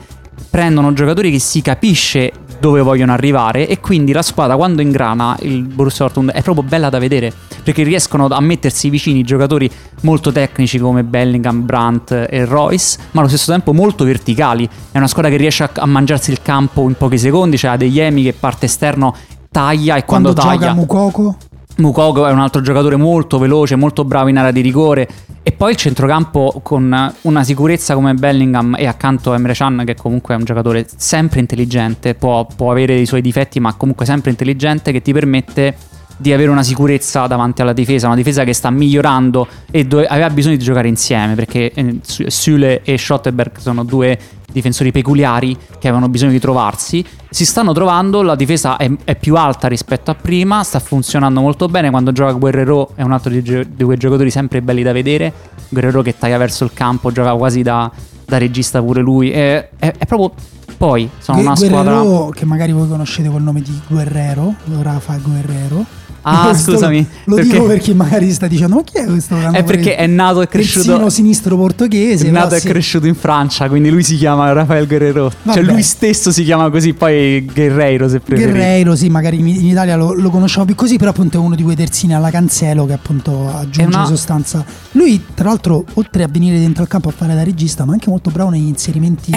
Prendono 0.51 0.93
giocatori 0.93 1.31
che 1.31 1.39
si 1.39 1.63
capisce 1.63 2.33
dove 2.61 2.83
vogliono 2.83 3.13
arrivare 3.13 3.67
e 3.67 3.81
quindi 3.81 4.13
la 4.13 4.23
squadra 4.23 4.55
quando 4.55 4.83
ingrana 4.83 5.37
il 5.43 5.63
Borussia 5.63 6.05
Dortmund 6.05 6.31
è 6.31 6.43
proprio 6.43 6.63
bella 6.63 6.91
da 6.91 6.99
vedere 6.99 7.33
perché 7.63 7.83
riescono 7.83 8.27
a 8.27 8.41
mettersi 8.41 8.91
vicini 8.91 9.23
giocatori 9.23 9.71
molto 10.03 10.31
tecnici 10.31 10.79
come 10.79 11.03
Bellingham, 11.03 11.65
Brandt 11.65 12.27
e 12.29 12.45
Royce 12.45 12.99
ma 13.13 13.21
allo 13.21 13.29
stesso 13.31 13.51
tempo 13.51 13.73
molto 13.73 14.05
verticali 14.05 14.69
è 14.93 14.99
una 14.99 15.09
squadra 15.09 15.31
che 15.31 15.39
riesce 15.39 15.69
a, 15.73 15.87
mangiarsi 15.87 16.31
il 16.33 16.43
campo 16.43 16.87
in 16.87 16.95
pochi 16.95 17.17
secondi 17.19 17.57
c'è 17.57 17.69
Adeyemi 17.69 18.23
che 18.25 18.35
parte 18.35 18.67
esterno 18.67 19.17
taglia 19.51 19.97
e 19.97 20.05
quando, 20.05 20.33
Quando, 20.33 20.51
taglia 20.51 20.69
gioca 20.69 20.75
Mukoko, 20.75 21.37
Mukoko 21.77 22.27
è 22.27 22.31
un 22.31 22.39
altro 22.39 22.61
giocatore 22.61 22.97
molto 22.97 23.39
veloce, 23.39 23.75
molto 23.77 24.05
bravo 24.05 24.29
in 24.29 24.39
area 24.39 24.51
di 24.51 24.61
rigore. 24.61 25.09
E 25.43 25.53
poi 25.53 25.71
il 25.71 25.77
centrocampo 25.77 26.61
con 26.63 27.15
una 27.23 27.45
sicurezza 27.45 27.95
come 27.95 28.15
Bellingham 28.15 28.77
e 28.79 28.87
accanto 28.87 29.33
a 29.33 29.37
Emre 29.37 29.55
Can, 29.55 29.83
che 29.87 29.95
comunque 29.95 30.35
è 30.35 30.37
un 30.37 30.45
giocatore 30.45 30.87
sempre 30.95 31.41
intelligente, 31.41 32.15
può, 32.15 32.47
può 32.55 32.71
avere 32.71 32.99
i 32.99 33.07
suoi 33.07 33.23
difetti, 33.23 33.59
ma 33.59 33.75
comunque 33.75 34.05
sempre 34.05 34.31
intelligente, 34.31 34.93
che 34.93 35.01
ti 35.01 35.13
permette 35.13 35.75
di 36.19 36.35
avere 36.35 36.51
una 36.51 36.63
sicurezza 36.63 37.27
davanti 37.27 37.63
alla 37.63 37.73
difesa, 37.73 38.07
una 38.07 38.17
difesa 38.17 38.45
che 38.45 38.53
sta 38.53 38.69
migliorando 38.69 39.49
e 39.71 39.85
dove 39.85 40.07
aveva 40.07 40.29
bisogno 40.29 40.57
di 40.57 40.63
giocare 40.63 40.87
insieme, 40.87 41.35
perché 41.35 41.73
eh, 41.73 41.99
Su- 42.03 42.25
Süle 42.29 42.83
e 42.83 42.99
Schottenberg 42.99 43.57
sono 43.57 43.83
due 43.85 44.19
difensori 44.53 44.93
peculiari 44.93 45.57
che 45.79 45.89
avevano 45.89 46.09
bisogno 46.09 46.33
di 46.33 46.41
trovarsi. 46.41 47.05
Si 47.29 47.45
stanno 47.45 47.73
trovando, 47.73 48.23
la 48.23 48.35
difesa 48.35 48.77
è, 48.77 48.91
è 49.05 49.17
più 49.17 49.37
alta 49.37 49.69
rispetto 49.69 50.11
a 50.11 50.15
prima, 50.15 50.63
sta 50.63 50.79
funzionando 50.81 51.41
molto 51.41 51.69
bene. 51.69 51.91
Quando 51.91 52.13
gioca 52.13 52.33
Guerrero 52.33 52.91
è 52.95 53.03
un 53.03 53.13
altro 53.13 53.31
di, 53.31 53.43
di 53.43 53.85
quei 53.85 53.97
giocatori 53.97 54.31
sempre 54.31 54.63
belli 54.63 54.83
da 54.83 54.93
vedere. 54.93 55.33
Guerrero 55.69 56.03
che 56.03 56.17
taglia 56.19 56.39
verso 56.39 56.65
il 56.65 56.73
campo, 56.75 57.13
gioca 57.13 57.35
quasi 57.35 57.63
da, 57.63 57.91
da 58.25 58.39
regista 58.39 58.83
pure 58.83 59.01
lui. 59.01 59.31
È, 59.31 59.69
è- 59.79 59.95
è 59.99 60.07
proprio... 60.07 60.33
Poi 60.77 61.11
sono 61.19 61.37
Gu- 61.37 61.47
una 61.47 61.55
Guerrero, 61.55 62.05
squadra... 62.05 62.31
che 62.33 62.45
magari 62.47 62.73
voi 62.73 62.89
conoscete 62.89 63.29
col 63.29 63.43
nome 63.43 63.61
di 63.61 63.79
Guerrero, 63.87 64.55
Rafa 64.81 65.19
Guerrero. 65.19 65.85
Ah, 66.23 66.49
Questo 66.51 66.73
scusami, 66.73 67.07
Lo 67.25 67.37
perché- 67.37 67.51
dico 67.51 67.65
perché 67.65 67.95
magari 67.95 68.31
sta 68.33 68.47
dicendo, 68.47 68.77
ma 68.77 68.83
chi 68.83 68.99
è 68.99 69.05
questo? 69.07 69.37
È 69.53 69.65
perché 69.65 69.97
è 69.97 70.07
nato 70.07 70.43
e 70.43 70.49
cresciuto... 70.49 70.85
Terzino 70.87 71.09
sinistro 71.09 71.57
portoghese. 71.57 72.27
È 72.27 72.31
nato 72.31 72.55
e 72.55 72.61
sì. 72.61 72.69
cresciuto 72.69 73.07
in 73.07 73.15
Francia, 73.15 73.69
quindi 73.69 73.89
lui 73.91 74.03
si 74.03 74.17
chiama 74.17 74.53
Rafael 74.53 74.87
Guerrero. 74.87 75.31
Cioè 75.31 75.55
Vabbè. 75.63 75.73
lui 75.73 75.83
stesso 75.83 76.31
si 76.31 76.45
chiama 76.45 76.69
così, 76.71 76.93
poi 76.93 77.45
Guerreiro 77.45 78.09
se 78.09 78.21
preferite. 78.21 78.51
Guerreiro, 78.53 78.95
sì, 78.97 79.09
magari 79.09 79.39
in 79.39 79.49
in 79.49 79.67
Italia 79.67 79.97
lo, 79.97 80.13
lo 80.13 80.31
conosciamo 80.31 80.65
più 80.67 80.75
così, 80.75 80.97
però 80.97 81.11
appunto 81.11 81.37
è 81.39 81.41
uno 81.41 81.55
di 81.55 81.63
quei 81.63 81.77
terzini 81.77 82.15
alla 82.15 82.31
Cancelo 82.31 82.87
che 82.87 82.93
appunto 82.93 83.49
aggiunge 83.55 83.97
una- 83.97 84.07
sostanza. 84.07 84.65
Lui, 84.93 85.23
tra 85.35 85.49
l'altro, 85.49 85.85
oltre 85.95 86.23
a 86.23 86.29
venire 86.29 86.59
dentro 86.59 86.83
al 86.83 86.89
campo 86.89 87.09
a 87.09 87.13
fare 87.13 87.35
da 87.35 87.43
regista, 87.43 87.85
ma 87.85 87.93
anche 87.93 88.11
molto 88.11 88.31
bravo 88.31 88.51
negli 88.51 88.67
inserimenti 88.69 89.33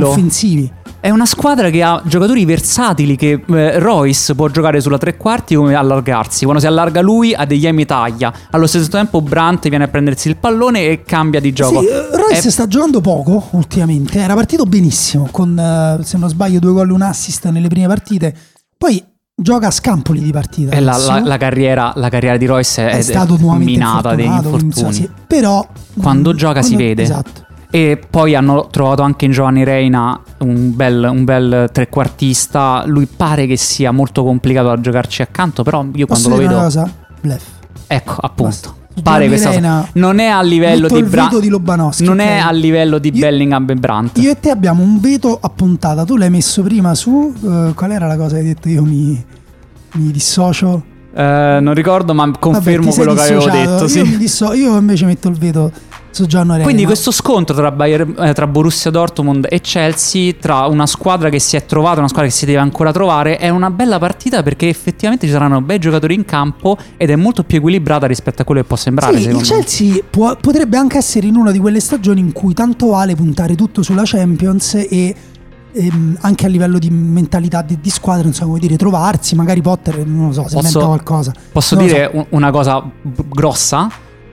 offensivi. 0.00 0.70
È 1.00 1.10
una 1.10 1.26
squadra 1.26 1.70
che 1.70 1.80
ha 1.80 2.02
giocatori 2.04 2.44
versatili 2.44 3.14
che 3.14 3.40
eh, 3.46 3.78
Royce 3.78 4.34
può 4.34 4.48
giocare 4.48 4.80
sulla 4.80 4.98
tre 4.98 5.16
quarti 5.16 5.54
come 5.54 5.74
allargarsi. 5.74 6.42
Quando 6.42 6.60
si 6.60 6.66
allarga 6.66 7.00
lui 7.00 7.32
ha 7.32 7.44
degli 7.44 7.66
emi 7.66 7.84
taglia. 7.86 8.32
Allo 8.50 8.66
stesso 8.66 8.88
tempo 8.88 9.20
Brandt 9.22 9.68
viene 9.68 9.84
a 9.84 9.88
prendersi 9.88 10.28
il 10.28 10.36
pallone 10.36 10.86
e 10.86 11.02
cambia 11.04 11.38
di 11.38 11.52
gioco. 11.52 11.80
Sì, 11.80 11.86
eh, 11.86 12.16
Royce 12.16 12.48
È- 12.48 12.50
sta 12.50 12.66
giocando 12.66 13.00
poco 13.00 13.46
ultimamente, 13.52 14.18
era 14.18 14.34
partito 14.34 14.64
benissimo 14.64 15.28
con, 15.30 15.56
eh, 15.56 16.02
se 16.04 16.18
non 16.18 16.28
sbaglio, 16.28 16.58
due 16.58 16.72
gol 16.72 16.88
e 16.88 16.92
un 16.92 17.02
assist 17.02 17.48
nelle 17.48 17.68
prime 17.68 17.86
partite. 17.86 18.34
Poi 18.76 19.00
gioca 19.40 19.68
a 19.68 19.70
scampoli 19.70 20.20
di 20.20 20.32
partita. 20.32 20.74
e 20.74 20.80
la, 20.80 20.96
la- 20.96 21.20
la 21.20 21.36
carriera, 21.36 21.92
la 21.94 22.08
carriera 22.08 22.36
di 22.36 22.46
Royce 22.46 22.88
è, 22.90 23.04
è 23.04 23.14
nuovamente 23.38 23.70
minata 23.70 24.14
quindi, 24.14 24.34
infortuni. 24.34 24.92
sì, 24.92 25.08
però 25.28 25.64
Quando 26.00 26.32
mm, 26.32 26.36
gioca 26.36 26.60
si 26.60 26.74
vede. 26.74 27.02
Esatto. 27.02 27.46
E 27.70 28.00
poi 28.08 28.34
hanno 28.34 28.68
trovato 28.70 29.02
anche 29.02 29.26
in 29.26 29.32
Giovanni 29.32 29.62
Reina 29.62 30.18
un 30.38 30.74
bel, 30.74 31.06
un 31.10 31.24
bel 31.24 31.68
trequartista. 31.70 32.82
Lui 32.86 33.06
pare 33.06 33.46
che 33.46 33.56
sia 33.56 33.90
molto 33.92 34.24
complicato 34.24 34.68
da 34.68 34.80
giocarci 34.80 35.22
accanto, 35.22 35.62
però 35.62 35.84
io 35.92 36.06
Posso 36.06 36.28
quando 36.28 36.42
lo 36.42 36.48
vedo... 36.48 36.60
cosa? 36.62 36.90
Bluff. 37.20 37.42
Ecco, 37.86 38.14
appunto. 38.20 38.76
Basta. 38.94 39.10
Pare 39.10 39.28
questa 39.28 39.50
Reina, 39.50 39.86
non 39.92 40.18
è 40.18 40.26
a 40.26 40.42
livello 40.42 40.88
di 40.88 41.02
Brandt. 41.04 41.38
di 41.38 41.48
Lobanowski, 41.48 42.02
Non 42.04 42.18
ok? 42.18 42.24
è 42.24 42.36
a 42.38 42.50
livello 42.50 42.98
di 42.98 43.12
Io- 43.14 43.20
Bellingham 43.20 43.66
e 43.70 43.74
Brandt. 43.74 44.18
Io 44.18 44.30
e 44.32 44.40
te 44.40 44.50
abbiamo 44.50 44.82
un 44.82 44.98
veto 44.98 45.38
a 45.40 45.48
puntata. 45.50 46.04
Tu 46.04 46.16
l'hai 46.16 46.30
messo 46.30 46.62
prima 46.62 46.94
su. 46.96 47.32
eh, 47.44 47.72
qual 47.74 47.90
era 47.92 48.06
la 48.08 48.16
cosa 48.16 48.34
che 48.36 48.40
hai 48.40 48.46
detto? 48.46 48.68
Io 48.68 48.82
mi, 48.82 49.22
mi 49.92 50.10
dissocio. 50.10 50.82
Eh, 51.14 51.58
non 51.60 51.74
ricordo, 51.74 52.12
ma 52.12 52.28
confermo 52.38 52.86
Vabbè, 52.86 52.96
quello 52.96 53.14
che 53.14 53.20
avevo 53.20 53.48
detto. 53.50 53.82
Io, 53.84 53.88
sì. 53.88 54.02
mi 54.02 54.16
disso- 54.16 54.52
io 54.52 54.76
invece 54.76 55.04
metto 55.06 55.28
il 55.28 55.36
veto 55.36 55.70
su 56.10 56.26
Gianno 56.26 56.50
Reina. 56.52 56.64
Quindi 56.64 56.84
questo 56.84 57.10
scontro 57.10 57.54
tra, 57.54 57.70
Bayer- 57.70 58.14
eh, 58.18 58.32
tra 58.34 58.46
Borussia 58.46 58.90
Dortmund 58.90 59.46
e 59.50 59.60
Chelsea, 59.60 60.34
tra 60.38 60.66
una 60.66 60.86
squadra 60.86 61.28
che 61.28 61.38
si 61.38 61.56
è 61.56 61.64
trovata 61.66 61.98
una 61.98 62.08
squadra 62.08 62.28
che 62.28 62.34
si 62.34 62.46
deve 62.46 62.58
ancora 62.58 62.92
trovare, 62.92 63.36
è 63.38 63.48
una 63.48 63.70
bella 63.70 63.98
partita 63.98 64.42
perché 64.42 64.68
effettivamente 64.68 65.26
ci 65.26 65.32
saranno 65.32 65.60
bei 65.60 65.78
giocatori 65.78 66.14
in 66.14 66.24
campo 66.24 66.76
ed 66.96 67.10
è 67.10 67.16
molto 67.16 67.44
più 67.44 67.58
equilibrata 67.58 68.06
rispetto 68.06 68.42
a 68.42 68.44
quello 68.44 68.60
che 68.62 68.66
può 68.66 68.76
sembrare. 68.76 69.18
Sì, 69.20 69.28
il. 69.28 69.40
Chelsea 69.42 70.02
può- 70.08 70.36
potrebbe 70.40 70.76
anche 70.76 70.98
essere 70.98 71.26
in 71.26 71.36
una 71.36 71.50
di 71.50 71.58
quelle 71.58 71.80
stagioni 71.80 72.20
in 72.20 72.32
cui 72.32 72.54
tanto 72.54 72.88
vale 72.88 73.14
puntare 73.14 73.54
tutto 73.54 73.82
sulla 73.82 74.02
Champions 74.04 74.74
e 74.74 75.14
ehm, 75.72 76.16
anche 76.22 76.46
a 76.46 76.48
livello 76.48 76.78
di 76.78 76.90
mentalità 76.90 77.62
di, 77.62 77.78
di 77.80 77.90
squadra, 77.90 78.24
non 78.24 78.32
so 78.32 78.46
come 78.46 78.58
dire, 78.58 78.76
trovarsi, 78.76 79.34
magari 79.34 79.60
Potter, 79.60 80.04
non 80.06 80.26
lo 80.28 80.32
so, 80.32 80.48
si 80.48 80.54
Posso- 80.54 80.66
inventa 80.66 80.86
qualcosa. 80.86 81.32
Posso 81.52 81.74
Non 81.76 81.84
dire 81.86 82.10
un- 82.12 82.26
una 82.30 82.50
cosa 82.50 82.82
grossa? 83.28 83.88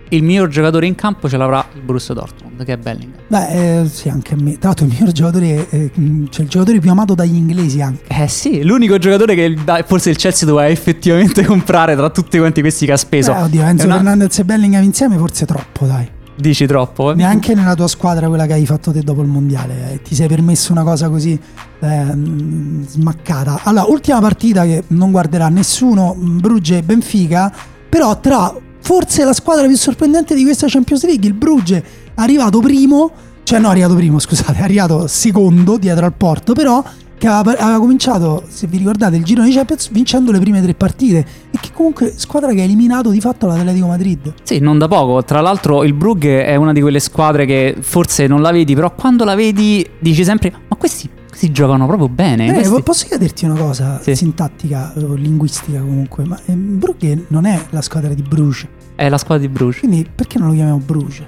Il 0.09 0.21
miglior 0.23 0.47
giocatore 0.49 0.85
in 0.85 0.95
campo 0.95 1.27
ce 1.27 1.35
l'avrà 1.37 1.65
il 1.73 1.81
Borussia 1.81 2.13
Dortmund, 2.13 2.63
che 2.63 2.73
è 2.73 2.77
Bellingham. 2.77 3.19
Beh, 3.27 3.81
eh, 3.81 3.87
sì, 3.87 4.07
anche 4.09 4.35
a 4.35 4.37
me. 4.39 4.51
Tra 4.59 4.67
l'altro 4.69 4.85
il 4.85 4.91
miglior 4.91 5.11
giocatore, 5.11 5.67
eh, 5.69 5.91
mh, 5.93 6.25
cioè 6.29 6.43
il 6.43 6.49
giocatore 6.49 6.79
più 6.79 6.91
amato 6.91 7.15
dagli 7.15 7.35
inglesi 7.35 7.81
anche. 7.81 8.03
Eh 8.07 8.27
sì, 8.27 8.63
l'unico 8.63 8.97
giocatore 8.99 9.33
che 9.35 9.55
forse 9.85 10.11
il 10.11 10.17
Chelsea 10.17 10.47
doveva 10.47 10.69
effettivamente 10.69 11.43
comprare 11.45 11.95
tra 11.95 12.09
tutti 12.11 12.37
quanti 12.37 12.61
questi 12.61 12.85
che 12.85 12.91
ha 12.91 12.97
speso. 12.97 13.33
Eh, 13.33 13.41
oddio, 13.41 13.63
Enzo 13.63 13.85
una- 13.85 13.95
Fernandez 13.95 14.37
e 14.39 14.45
Bellingham 14.45 14.83
insieme 14.83 15.17
forse 15.17 15.45
troppo, 15.45 15.85
dai. 15.87 16.07
Dici 16.37 16.67
troppo? 16.67 17.11
eh? 17.11 17.15
Neanche 17.15 17.55
nella 17.55 17.75
tua 17.75 17.87
squadra, 17.87 18.27
quella 18.27 18.45
che 18.45 18.53
hai 18.53 18.65
fatto 18.65 18.91
te 18.91 19.01
dopo 19.01 19.21
il 19.21 19.27
mondiale, 19.27 19.93
eh, 19.93 20.01
ti 20.01 20.13
sei 20.15 20.27
permesso 20.27 20.71
una 20.73 20.83
cosa 20.83 21.07
così 21.09 21.39
ehm, 21.79 22.85
smaccata. 22.87 23.61
Allora, 23.63 23.85
ultima 23.85 24.19
partita 24.19 24.63
che 24.65 24.83
non 24.87 25.11
guarderà 25.11 25.47
nessuno, 25.49 26.13
mh, 26.13 26.39
Brugge 26.41 26.77
e 26.77 26.83
Benfica, 26.83 27.51
però 27.89 28.19
tra 28.19 28.53
forse 28.85 29.23
la 29.23 29.33
squadra 29.33 29.65
più 29.65 29.75
sorprendente 29.75 30.35
di 30.35 30.43
questa 30.43 30.67
Champions 30.69 31.05
League, 31.05 31.27
il 31.27 31.33
Brugge, 31.33 31.83
arrivato 32.13 32.59
primo, 32.59 33.11
cioè 33.41 33.57
no, 33.57 33.69
arrivato 33.69 33.95
primo, 33.95 34.19
scusate, 34.19 34.59
è 34.59 34.61
arrivato 34.61 35.07
secondo 35.07 35.77
dietro 35.77 36.05
al 36.05 36.13
Porto, 36.13 36.53
però 36.53 36.83
che 37.17 37.27
aveva, 37.27 37.57
aveva 37.57 37.79
cominciato, 37.79 38.43
se 38.47 38.67
vi 38.67 38.77
ricordate, 38.77 39.15
il 39.15 39.23
giro 39.23 39.41
di 39.41 39.51
Champions 39.51 39.89
vincendo 39.89 40.31
le 40.31 40.37
prime 40.39 40.61
tre 40.61 40.75
partite 40.75 41.25
e 41.49 41.57
che 41.59 41.71
comunque 41.73 42.13
squadra 42.15 42.53
che 42.53 42.61
ha 42.61 42.63
eliminato 42.63 43.09
di 43.09 43.19
fatto 43.19 43.47
l'Atletico 43.47 43.87
Madrid. 43.87 44.33
Sì, 44.43 44.59
non 44.59 44.77
da 44.77 44.87
poco. 44.87 45.23
Tra 45.23 45.41
l'altro 45.41 45.83
il 45.83 45.93
Brugge 45.93 46.45
è 46.45 46.55
una 46.55 46.71
di 46.71 46.81
quelle 46.81 46.99
squadre 46.99 47.47
che 47.47 47.75
forse 47.79 48.27
non 48.27 48.43
la 48.43 48.51
vedi, 48.51 48.75
però 48.75 48.93
quando 48.93 49.23
la 49.23 49.33
vedi 49.33 49.83
dici 49.99 50.23
sempre 50.23 50.53
ma 50.67 50.75
questi, 50.75 51.09
questi 51.35 51.51
giocano 51.51 51.85
proprio 51.85 52.07
bene. 52.07 52.47
Eh, 52.47 52.53
questi- 52.53 52.81
posso 52.81 53.05
chiederti 53.07 53.43
una 53.45 53.55
cosa 53.59 53.99
Sì. 54.01 54.15
sintattica 54.15 54.93
o 54.95 55.13
linguistica 55.15 55.79
comunque, 55.79 56.23
ma 56.25 56.39
ehm, 56.45 56.79
Brugge 56.79 57.25
non 57.27 57.45
è 57.45 57.59
la 57.71 57.81
squadra 57.81 58.13
di 58.13 58.21
Bruges, 58.21 58.67
È 58.95 59.09
la 59.09 59.17
squadra 59.17 59.45
di 59.45 59.51
Bruges. 59.51 59.79
quindi 59.79 60.07
perché 60.13 60.39
non 60.39 60.47
lo 60.49 60.53
chiamiamo 60.53 60.79
Bruges? 60.83 61.23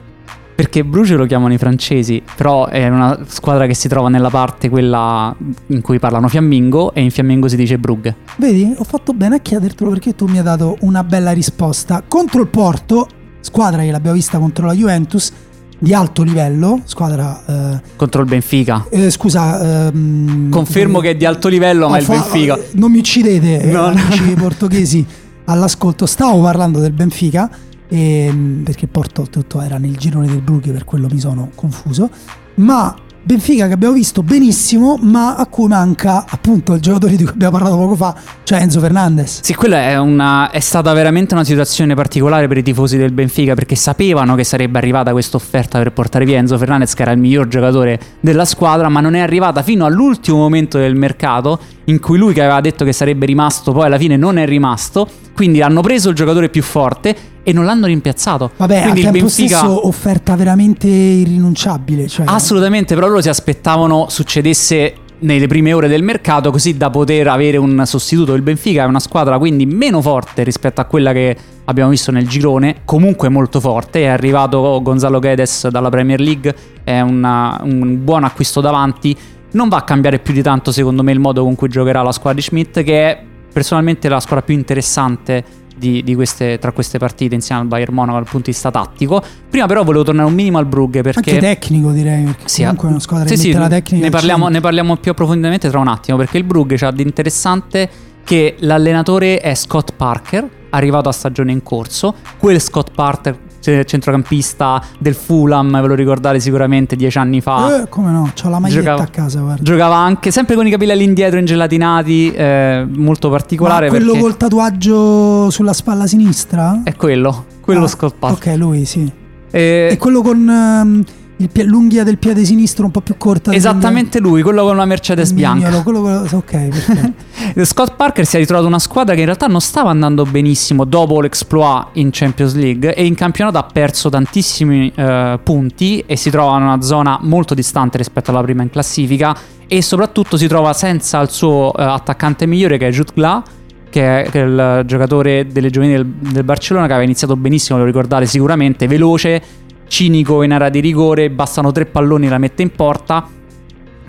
Perché 0.55 0.83
Bruges 0.83 1.15
lo 1.17 1.25
chiamano 1.27 1.53
i 1.53 1.57
francesi, 1.59 2.23
però 2.35 2.65
è 2.67 2.87
una 2.87 3.19
squadra 3.27 3.67
che 3.67 3.75
si 3.75 3.87
trova 3.87 4.09
nella 4.09 4.29
parte 4.31 4.69
quella 4.69 5.35
in 5.67 5.81
cui 5.81 5.99
parlano 5.99 6.27
fiammingo 6.29 6.93
e 6.93 7.01
in 7.01 7.11
fiammingo 7.11 7.47
si 7.47 7.55
dice 7.57 7.77
Brugge. 7.77 8.15
Vedi, 8.37 8.73
ho 8.75 8.83
fatto 8.83 9.13
bene 9.13 9.35
a 9.35 9.39
chiedertelo 9.39 9.89
perché 9.91 10.15
tu 10.15 10.25
mi 10.25 10.37
hai 10.39 10.43
dato 10.43 10.77
una 10.79 11.03
bella 11.03 11.31
risposta. 11.31 12.01
Contro 12.07 12.41
il 12.41 12.47
Porto, 12.47 13.07
squadra 13.41 13.83
che 13.83 13.91
l'abbiamo 13.91 14.15
vista 14.15 14.39
contro 14.39 14.65
la 14.65 14.73
Juventus, 14.73 15.31
di 15.79 15.93
alto 15.93 16.23
livello, 16.23 16.81
squadra... 16.85 17.43
Eh, 17.45 17.81
Contro 17.95 18.21
il 18.21 18.27
Benfica. 18.27 18.85
Eh, 18.89 19.09
scusa... 19.09 19.87
Ehm, 19.87 20.49
Confermo 20.49 20.99
che 20.99 21.11
è 21.11 21.15
di 21.15 21.25
alto 21.25 21.47
livello, 21.47 21.89
ma 21.89 21.97
è 21.97 22.01
il 22.01 22.07
Benfica. 22.07 22.57
Eh, 22.57 22.69
non 22.73 22.91
mi 22.91 22.97
uccidete, 22.99 23.65
no, 23.71 23.85
amici 23.85 24.33
no. 24.33 24.41
portoghesi 24.41 25.05
all'ascolto. 25.45 26.05
Stavo 26.05 26.41
parlando 26.41 26.79
del 26.79 26.93
Benfica, 26.93 27.49
ehm, 27.87 28.61
perché 28.63 28.87
Porto 28.87 29.27
tutto 29.29 29.61
era 29.61 29.77
nel 29.77 29.95
girone 29.97 30.27
del 30.27 30.41
Brugge, 30.41 30.71
per 30.71 30.83
quello 30.85 31.07
mi 31.11 31.19
sono 31.19 31.51
confuso. 31.53 32.09
Ma 32.55 32.95
Benfica 33.27 33.67
che 33.67 33.73
abbiamo 33.73 33.93
visto 33.93 34.23
benissimo, 34.23 34.97
ma 35.01 35.35
a 35.35 35.47
cui 35.47 35.67
manca 35.67 36.23
appunto 36.25 36.75
il 36.75 36.79
giocatore 36.79 37.17
di 37.17 37.25
cui 37.25 37.33
abbiamo 37.33 37.57
parlato 37.57 37.75
poco 37.75 37.95
fa, 37.97 38.15
cioè 38.43 38.61
Enzo 38.61 38.79
Fernandez. 38.79 39.41
Sì, 39.43 39.53
quella 39.53 39.81
è, 39.81 39.97
una, 39.97 40.49
è 40.49 40.61
stata 40.61 40.93
veramente 40.93 41.33
una 41.33 41.43
situazione 41.43 41.93
particolare 41.93 42.47
per 42.47 42.55
i 42.55 42.63
tifosi 42.63 42.95
del 42.95 43.11
Benfica 43.11 43.53
perché 43.53 43.75
sapevano 43.75 44.35
che 44.35 44.45
sarebbe 44.45 44.77
arrivata 44.77 45.11
questa 45.11 45.35
offerta 45.35 45.77
per 45.77 45.91
portare 45.91 46.23
via 46.23 46.37
Enzo 46.37 46.57
Fernandez, 46.57 46.93
che 46.93 47.01
era 47.01 47.11
il 47.11 47.19
miglior 47.19 47.49
giocatore 47.49 47.99
della 48.21 48.45
squadra, 48.45 48.87
ma 48.87 49.01
non 49.01 49.13
è 49.13 49.19
arrivata 49.19 49.61
fino 49.61 49.83
all'ultimo 49.83 50.37
momento 50.37 50.77
del 50.77 50.95
mercato 50.95 51.59
in 51.83 51.99
cui 51.99 52.17
lui 52.17 52.31
che 52.31 52.39
aveva 52.39 52.61
detto 52.61 52.85
che 52.85 52.93
sarebbe 52.93 53.25
rimasto, 53.25 53.73
poi 53.73 53.87
alla 53.87 53.97
fine 53.97 54.15
non 54.15 54.37
è 54.37 54.45
rimasto. 54.45 55.05
Quindi 55.37 55.61
hanno 55.61 55.81
preso 55.81 56.09
il 56.09 56.15
giocatore 56.15 56.49
più 56.49 56.63
forte 56.63 57.15
e 57.43 57.53
non 57.53 57.63
l'hanno 57.63 57.85
rimpiazzato. 57.85 58.49
Vabbè, 58.57 58.81
Quindi 58.81 58.99
al 59.01 59.05
tempo 59.05 59.19
Benfica... 59.19 59.57
stesso 59.57 59.87
offerta 59.87 60.35
veramente 60.35 60.87
irrinunciabile. 60.87 62.07
Cioè... 62.07 62.25
Assolutamente, 62.27 62.95
però 62.95 63.05
loro 63.05 63.21
si 63.21 63.29
aspettavano 63.29 64.07
succedesse 64.09 64.95
nelle 65.19 65.45
prime 65.45 65.73
ore 65.73 65.87
del 65.87 66.01
mercato 66.01 66.49
così 66.49 66.75
da 66.75 66.89
poter 66.89 67.27
avere 67.27 67.57
un 67.57 67.83
sostituto. 67.85 68.33
Il 68.33 68.41
Benfica 68.41 68.81
è 68.81 68.85
una 68.87 68.99
squadra 68.99 69.37
quindi 69.37 69.67
meno 69.67 70.01
forte 70.01 70.41
rispetto 70.41 70.81
a 70.81 70.85
quella 70.85 71.11
che 71.11 71.37
abbiamo 71.65 71.91
visto 71.91 72.09
nel 72.11 72.27
girone, 72.27 72.77
comunque 72.83 73.29
molto 73.29 73.59
forte. 73.59 74.01
È 74.01 74.07
arrivato 74.07 74.79
Gonzalo 74.81 75.19
Guedes 75.19 75.67
dalla 75.67 75.89
Premier 75.89 76.19
League, 76.19 76.55
è 76.83 76.99
una, 77.01 77.61
un 77.61 78.03
buon 78.03 78.23
acquisto 78.23 78.59
davanti. 78.59 79.15
Non 79.51 79.69
va 79.69 79.77
a 79.77 79.83
cambiare 79.83 80.17
più 80.17 80.33
di 80.33 80.41
tanto 80.41 80.71
secondo 80.71 81.03
me 81.03 81.11
il 81.11 81.19
modo 81.19 81.43
con 81.43 81.53
cui 81.53 81.69
giocherà 81.69 82.01
la 82.01 82.11
squadra 82.11 82.39
di 82.39 82.41
Schmidt 82.41 82.81
che 82.81 83.11
è 83.11 83.23
personalmente 83.57 84.07
la 84.07 84.19
squadra 84.19 84.45
più 84.45 84.53
interessante 84.53 85.43
di, 85.75 86.03
di 86.03 86.13
queste, 86.13 86.59
tra 86.59 86.71
queste 86.71 86.99
partite 86.99 87.33
insieme 87.33 87.61
al 87.61 87.67
Bayern 87.67 87.91
Monaco 87.91 88.17
dal 88.17 88.25
punto 88.25 88.45
di 88.45 88.51
vista 88.51 88.69
tattico. 88.69 89.19
Prima 89.49 89.65
però 89.65 89.83
volevo 89.83 90.03
tornare 90.03 90.27
un 90.27 90.35
minimo 90.35 90.59
al 90.59 90.67
Brugge 90.67 91.01
perché... 91.01 91.31
Anche 91.31 91.39
tecnico 91.39 91.89
direi, 91.89 92.23
perché 92.25 92.47
sì, 92.47 92.61
comunque 92.61 92.87
è 92.87 92.91
una 92.91 92.99
squadra 92.99 93.27
sì, 93.27 93.33
che 93.33 93.39
sì, 93.39 93.51
la 93.53 93.67
tecnica... 93.67 94.03
Ne 94.03 94.11
parliamo, 94.11 94.47
ne 94.49 94.59
parliamo, 94.59 94.95
più 94.97 95.09
approfonditamente 95.09 95.69
tra 95.69 95.79
un 95.79 95.87
attimo 95.87 96.17
perché 96.17 96.37
il 96.37 96.43
Brugge 96.43 96.85
ha 96.85 96.91
di 96.91 97.01
interessante 97.01 97.89
che 98.23 98.57
l'allenatore 98.59 99.39
è 99.39 99.55
Scott 99.55 99.93
Parker, 99.95 100.47
arrivato 100.69 101.09
a 101.09 101.11
stagione 101.11 101.51
in 101.51 101.63
corso. 101.63 102.13
Quel 102.37 102.61
Scott 102.61 102.91
Parker 102.93 103.39
centrocampista 103.85 104.81
del 104.97 105.15
Fulham, 105.15 105.79
ve 105.81 105.87
lo 105.87 105.95
ricordate 105.95 106.39
sicuramente 106.39 106.95
dieci 106.95 107.17
anni 107.17 107.41
fa. 107.41 107.83
Eh, 107.83 107.89
come 107.89 108.11
no, 108.11 108.31
ho 108.43 108.49
la 108.49 108.59
maglietta 108.59 108.81
giocava, 108.81 109.03
a 109.03 109.07
casa, 109.07 109.39
guarda. 109.39 109.63
Giocava 109.63 109.95
anche, 109.95 110.31
sempre 110.31 110.55
con 110.55 110.67
i 110.67 110.69
capelli 110.69 110.91
all'indietro 110.91 111.39
ingelatinati, 111.39 112.31
eh, 112.31 112.87
molto 112.89 113.29
particolare. 113.29 113.85
Ma 113.85 113.91
quello 113.91 114.11
perché... 114.11 114.21
col 114.21 114.37
tatuaggio 114.37 115.49
sulla 115.49 115.73
spalla 115.73 116.07
sinistra? 116.07 116.81
È 116.83 116.95
quello, 116.95 117.45
quello 117.61 117.85
ah, 117.85 117.87
scolpato. 117.87 118.33
Ok, 118.33 118.55
lui 118.57 118.85
sì. 118.85 119.11
E... 119.49 119.89
e 119.91 119.97
quello 119.97 120.21
con... 120.21 120.37
Um, 120.37 121.03
Pie- 121.51 121.65
l'unghia 121.65 122.03
del 122.03 122.17
piede 122.17 122.43
sinistro 122.43 122.85
un 122.85 122.91
po' 122.91 123.01
più 123.01 123.15
corta. 123.15 123.53
Esattamente 123.53 124.19
lui, 124.19 124.41
quello 124.41 124.63
con 124.63 124.75
la 124.75 124.85
Mercedes 124.85 125.31
bianca. 125.33 125.81
Quello, 125.81 126.01
quello, 126.01 126.27
ok, 126.31 127.61
Scott 127.63 127.93
Parker 127.95 128.25
si 128.25 128.37
è 128.37 128.39
ritrovato 128.39 128.65
una 128.65 128.79
squadra 128.79 129.13
che 129.13 129.19
in 129.19 129.27
realtà 129.27 129.45
non 129.45 129.61
stava 129.61 129.91
andando 129.91 130.25
benissimo 130.25 130.83
dopo 130.83 131.21
l'exploit 131.21 131.89
in 131.93 132.09
Champions 132.11 132.55
League 132.55 132.95
e 132.95 133.05
in 133.05 133.13
campionato 133.13 133.59
ha 133.59 133.63
perso 133.63 134.09
tantissimi 134.09 134.91
uh, 134.95 135.39
punti 135.43 136.03
e 136.07 136.15
si 136.15 136.31
trova 136.31 136.57
in 136.57 136.63
una 136.63 136.81
zona 136.81 137.19
molto 137.21 137.53
distante 137.53 137.97
rispetto 137.97 138.31
alla 138.31 138.41
prima 138.41 138.63
in 138.63 138.71
classifica 138.71 139.35
e 139.67 139.81
soprattutto 139.83 140.37
si 140.37 140.47
trova 140.47 140.73
senza 140.73 141.19
il 141.21 141.29
suo 141.29 141.67
uh, 141.67 141.81
attaccante 141.81 142.47
migliore 142.47 142.77
che 142.77 142.87
è 142.87 142.91
Jude 142.91 143.11
Gla 143.13 143.43
che 143.89 144.23
è, 144.23 144.37
il 144.37 144.83
giocatore 144.85 145.47
delle 145.47 145.69
giovanili 145.69 145.97
del, 145.97 146.05
del 146.31 146.43
Barcellona 146.43 146.85
che 146.85 146.91
aveva 146.91 147.05
iniziato 147.05 147.35
benissimo, 147.35 147.79
lo 147.79 147.85
ricordate 147.85 148.25
sicuramente, 148.25 148.87
veloce 148.87 149.41
cinico 149.87 150.43
in 150.43 150.53
area 150.53 150.69
di 150.69 150.79
rigore, 150.79 151.29
bastano 151.29 151.71
tre 151.71 151.85
palloni 151.85 152.27
e 152.27 152.29
la 152.29 152.37
mette 152.37 152.61
in 152.61 152.71
porta. 152.71 153.27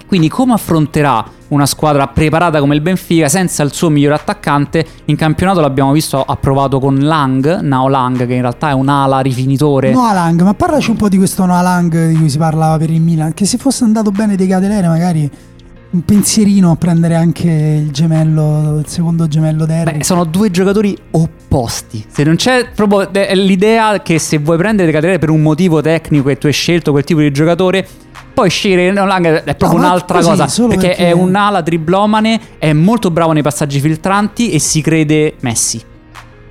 Quindi 0.06 0.28
come 0.28 0.54
affronterà 0.54 1.22
una 1.48 1.66
squadra 1.66 2.06
preparata 2.06 2.60
come 2.60 2.74
il 2.74 2.80
Benfica 2.80 3.28
senza 3.28 3.62
il 3.62 3.72
suo 3.72 3.90
migliore 3.90 4.14
attaccante? 4.14 4.84
In 5.06 5.16
campionato 5.16 5.60
l'abbiamo 5.60 5.92
visto 5.92 6.22
approvato 6.22 6.78
con 6.78 6.96
Lang, 6.96 7.60
Nao 7.60 7.88
Lang, 7.88 8.26
che 8.26 8.32
in 8.32 8.40
realtà 8.40 8.70
è 8.70 8.72
un 8.72 8.88
ala 8.88 9.20
rifinitore. 9.20 9.92
Noah 9.92 10.14
Lang, 10.14 10.42
ma 10.42 10.54
parlaci 10.54 10.90
un 10.90 10.96
po' 10.96 11.10
di 11.10 11.18
questo 11.18 11.44
Noah 11.44 11.60
Lang 11.60 12.08
di 12.08 12.16
cui 12.16 12.30
si 12.30 12.38
parlava 12.38 12.78
per 12.78 12.90
il 12.90 13.02
Milan, 13.02 13.34
che 13.34 13.44
se 13.44 13.58
fosse 13.58 13.84
andato 13.84 14.10
bene 14.10 14.34
dei 14.34 14.46
Cadelere 14.46 14.88
magari 14.88 15.30
un 15.90 16.04
pensierino 16.04 16.70
a 16.70 16.76
prendere 16.76 17.14
anche 17.14 17.48
il 17.48 17.90
gemello, 17.90 18.78
il 18.80 18.86
secondo 18.86 19.26
gemello 19.26 19.64
Derry. 19.64 19.98
Beh, 19.98 20.04
sono 20.04 20.24
due 20.24 20.50
giocatori 20.50 20.96
opposti. 21.12 22.04
Se 22.06 22.24
non 22.24 22.36
c'è 22.36 22.68
proprio 22.74 23.08
l'idea 23.32 24.02
che 24.02 24.18
se 24.18 24.38
vuoi 24.38 24.58
prendere 24.58 24.92
Caterere 24.92 25.18
per 25.18 25.30
un 25.30 25.40
motivo 25.40 25.80
tecnico 25.80 26.28
e 26.28 26.36
tu 26.36 26.46
hai 26.46 26.52
scelto 26.52 26.90
quel 26.90 27.04
tipo 27.04 27.20
di 27.20 27.30
giocatore, 27.30 27.86
poi 28.34 28.50
scegliere 28.50 28.92
Lang 28.92 29.44
è 29.44 29.54
proprio 29.54 29.80
no, 29.80 29.86
un'altra 29.86 30.20
cosa. 30.20 30.44
Perché, 30.44 30.88
perché, 30.88 30.94
è 30.96 31.12
un'ala 31.12 31.62
triblomane, 31.62 32.40
è 32.58 32.72
molto 32.74 33.10
bravo 33.10 33.32
nei 33.32 33.42
passaggi 33.42 33.80
filtranti 33.80 34.50
e 34.50 34.58
si 34.58 34.82
crede 34.82 35.36
Messi. 35.40 35.82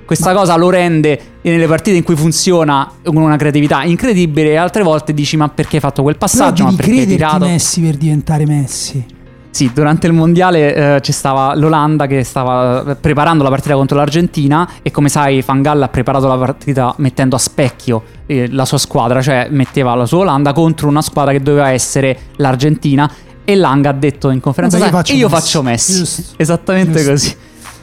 Questa 0.04 0.32
ma... 0.32 0.38
cosa 0.38 0.56
lo 0.56 0.70
rende 0.70 1.20
nelle 1.42 1.66
partite 1.66 1.96
in 1.96 2.02
cui 2.02 2.16
funziona 2.16 2.90
con 3.04 3.16
una 3.16 3.36
creatività 3.36 3.84
incredibile 3.84 4.50
e 4.50 4.56
altre 4.56 4.82
volte 4.82 5.14
dici 5.14 5.36
ma 5.36 5.48
perché 5.48 5.76
hai 5.76 5.82
fatto 5.82 6.02
quel 6.02 6.16
passaggio? 6.16 6.64
Però 6.64 6.70
ma 6.70 6.76
perché 6.76 7.00
hai 7.00 7.06
tirato? 7.06 7.44
Messi 7.44 7.80
per 7.80 7.96
diventare 7.96 8.44
Messi. 8.46 9.16
Sì, 9.50 9.70
durante 9.72 10.06
il 10.06 10.12
mondiale 10.12 10.74
eh, 10.74 11.00
c'è 11.00 11.10
stava 11.10 11.54
l'Olanda 11.54 12.06
che 12.06 12.22
stava 12.22 12.96
preparando 13.00 13.42
la 13.42 13.48
partita 13.48 13.74
contro 13.74 13.96
l'Argentina 13.96 14.68
e 14.82 14.90
come 14.90 15.08
sai 15.08 15.42
Fangal 15.42 15.82
ha 15.82 15.88
preparato 15.88 16.28
la 16.28 16.36
partita 16.36 16.94
mettendo 16.98 17.34
a 17.34 17.38
specchio 17.38 18.02
eh, 18.26 18.48
la 18.52 18.64
sua 18.64 18.78
squadra, 18.78 19.20
cioè 19.22 19.48
metteva 19.50 19.94
la 19.94 20.06
sua 20.06 20.18
Olanda 20.18 20.52
contro 20.52 20.88
una 20.88 21.02
squadra 21.02 21.32
che 21.32 21.40
doveva 21.40 21.70
essere 21.70 22.18
l'Argentina 22.36 23.10
e 23.44 23.54
Lang 23.54 23.86
ha 23.86 23.92
detto 23.92 24.30
in 24.30 24.40
conferenza 24.40 24.76
io 24.76 24.88
faccio 24.90 25.14
io 25.14 25.28
Messi. 25.28 25.40
faccio 25.40 25.62
Messi. 25.62 26.24
Esattamente 26.36 26.92
Giusto. 26.92 27.10
così. 27.10 27.36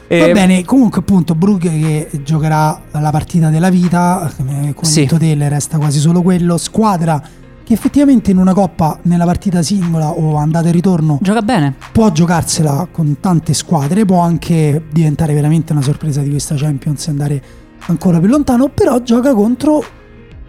Va 0.08 0.26
e... 0.26 0.32
bene, 0.32 0.64
comunque 0.64 1.00
appunto 1.00 1.34
Brugge 1.34 1.68
che 1.68 2.10
giocherà 2.22 2.80
la 2.92 3.10
partita 3.10 3.50
della 3.50 3.70
vita, 3.70 4.30
come 4.36 4.72
sì. 4.82 5.00
detto 5.00 5.18
te, 5.18 5.36
resta 5.48 5.78
quasi 5.78 5.98
solo 5.98 6.22
quello, 6.22 6.56
squadra 6.58 7.20
che 7.66 7.72
effettivamente 7.72 8.30
in 8.30 8.38
una 8.38 8.54
coppa, 8.54 8.96
nella 9.02 9.24
partita 9.24 9.60
singola 9.60 10.10
o 10.10 10.36
andata 10.36 10.68
e 10.68 10.70
ritorno, 10.70 11.18
gioca 11.20 11.42
bene. 11.42 11.74
Può 11.90 12.12
giocarsela 12.12 12.86
con 12.92 13.16
tante 13.18 13.54
squadre, 13.54 14.04
può 14.04 14.20
anche 14.20 14.84
diventare 14.92 15.34
veramente 15.34 15.72
una 15.72 15.82
sorpresa 15.82 16.20
di 16.20 16.30
questa 16.30 16.54
Champions 16.54 17.08
e 17.08 17.10
andare 17.10 17.42
ancora 17.86 18.20
più 18.20 18.28
lontano, 18.28 18.68
però 18.68 19.02
gioca 19.02 19.34
contro 19.34 19.84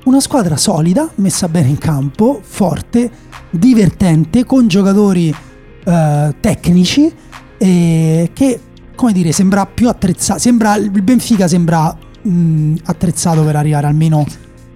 una 0.03 0.19
squadra 0.19 0.57
solida, 0.57 1.09
messa 1.15 1.49
bene 1.49 1.69
in 1.69 1.79
campo, 1.79 2.39
forte, 2.43 3.09
divertente, 3.49 4.45
con 4.45 4.67
giocatori 4.67 5.33
eh, 5.85 6.35
tecnici 6.39 7.11
e 7.57 8.29
che, 8.31 8.61
come 8.95 9.11
dire, 9.11 9.31
sembra 9.31 9.65
più 9.65 9.89
attrezzato, 9.89 10.39
sembra, 10.39 10.75
il 10.75 10.91
Benfica 10.91 11.47
sembra 11.47 11.97
mh, 12.21 12.75
attrezzato 12.83 13.43
per 13.43 13.55
arrivare 13.55 13.87
almeno 13.87 14.23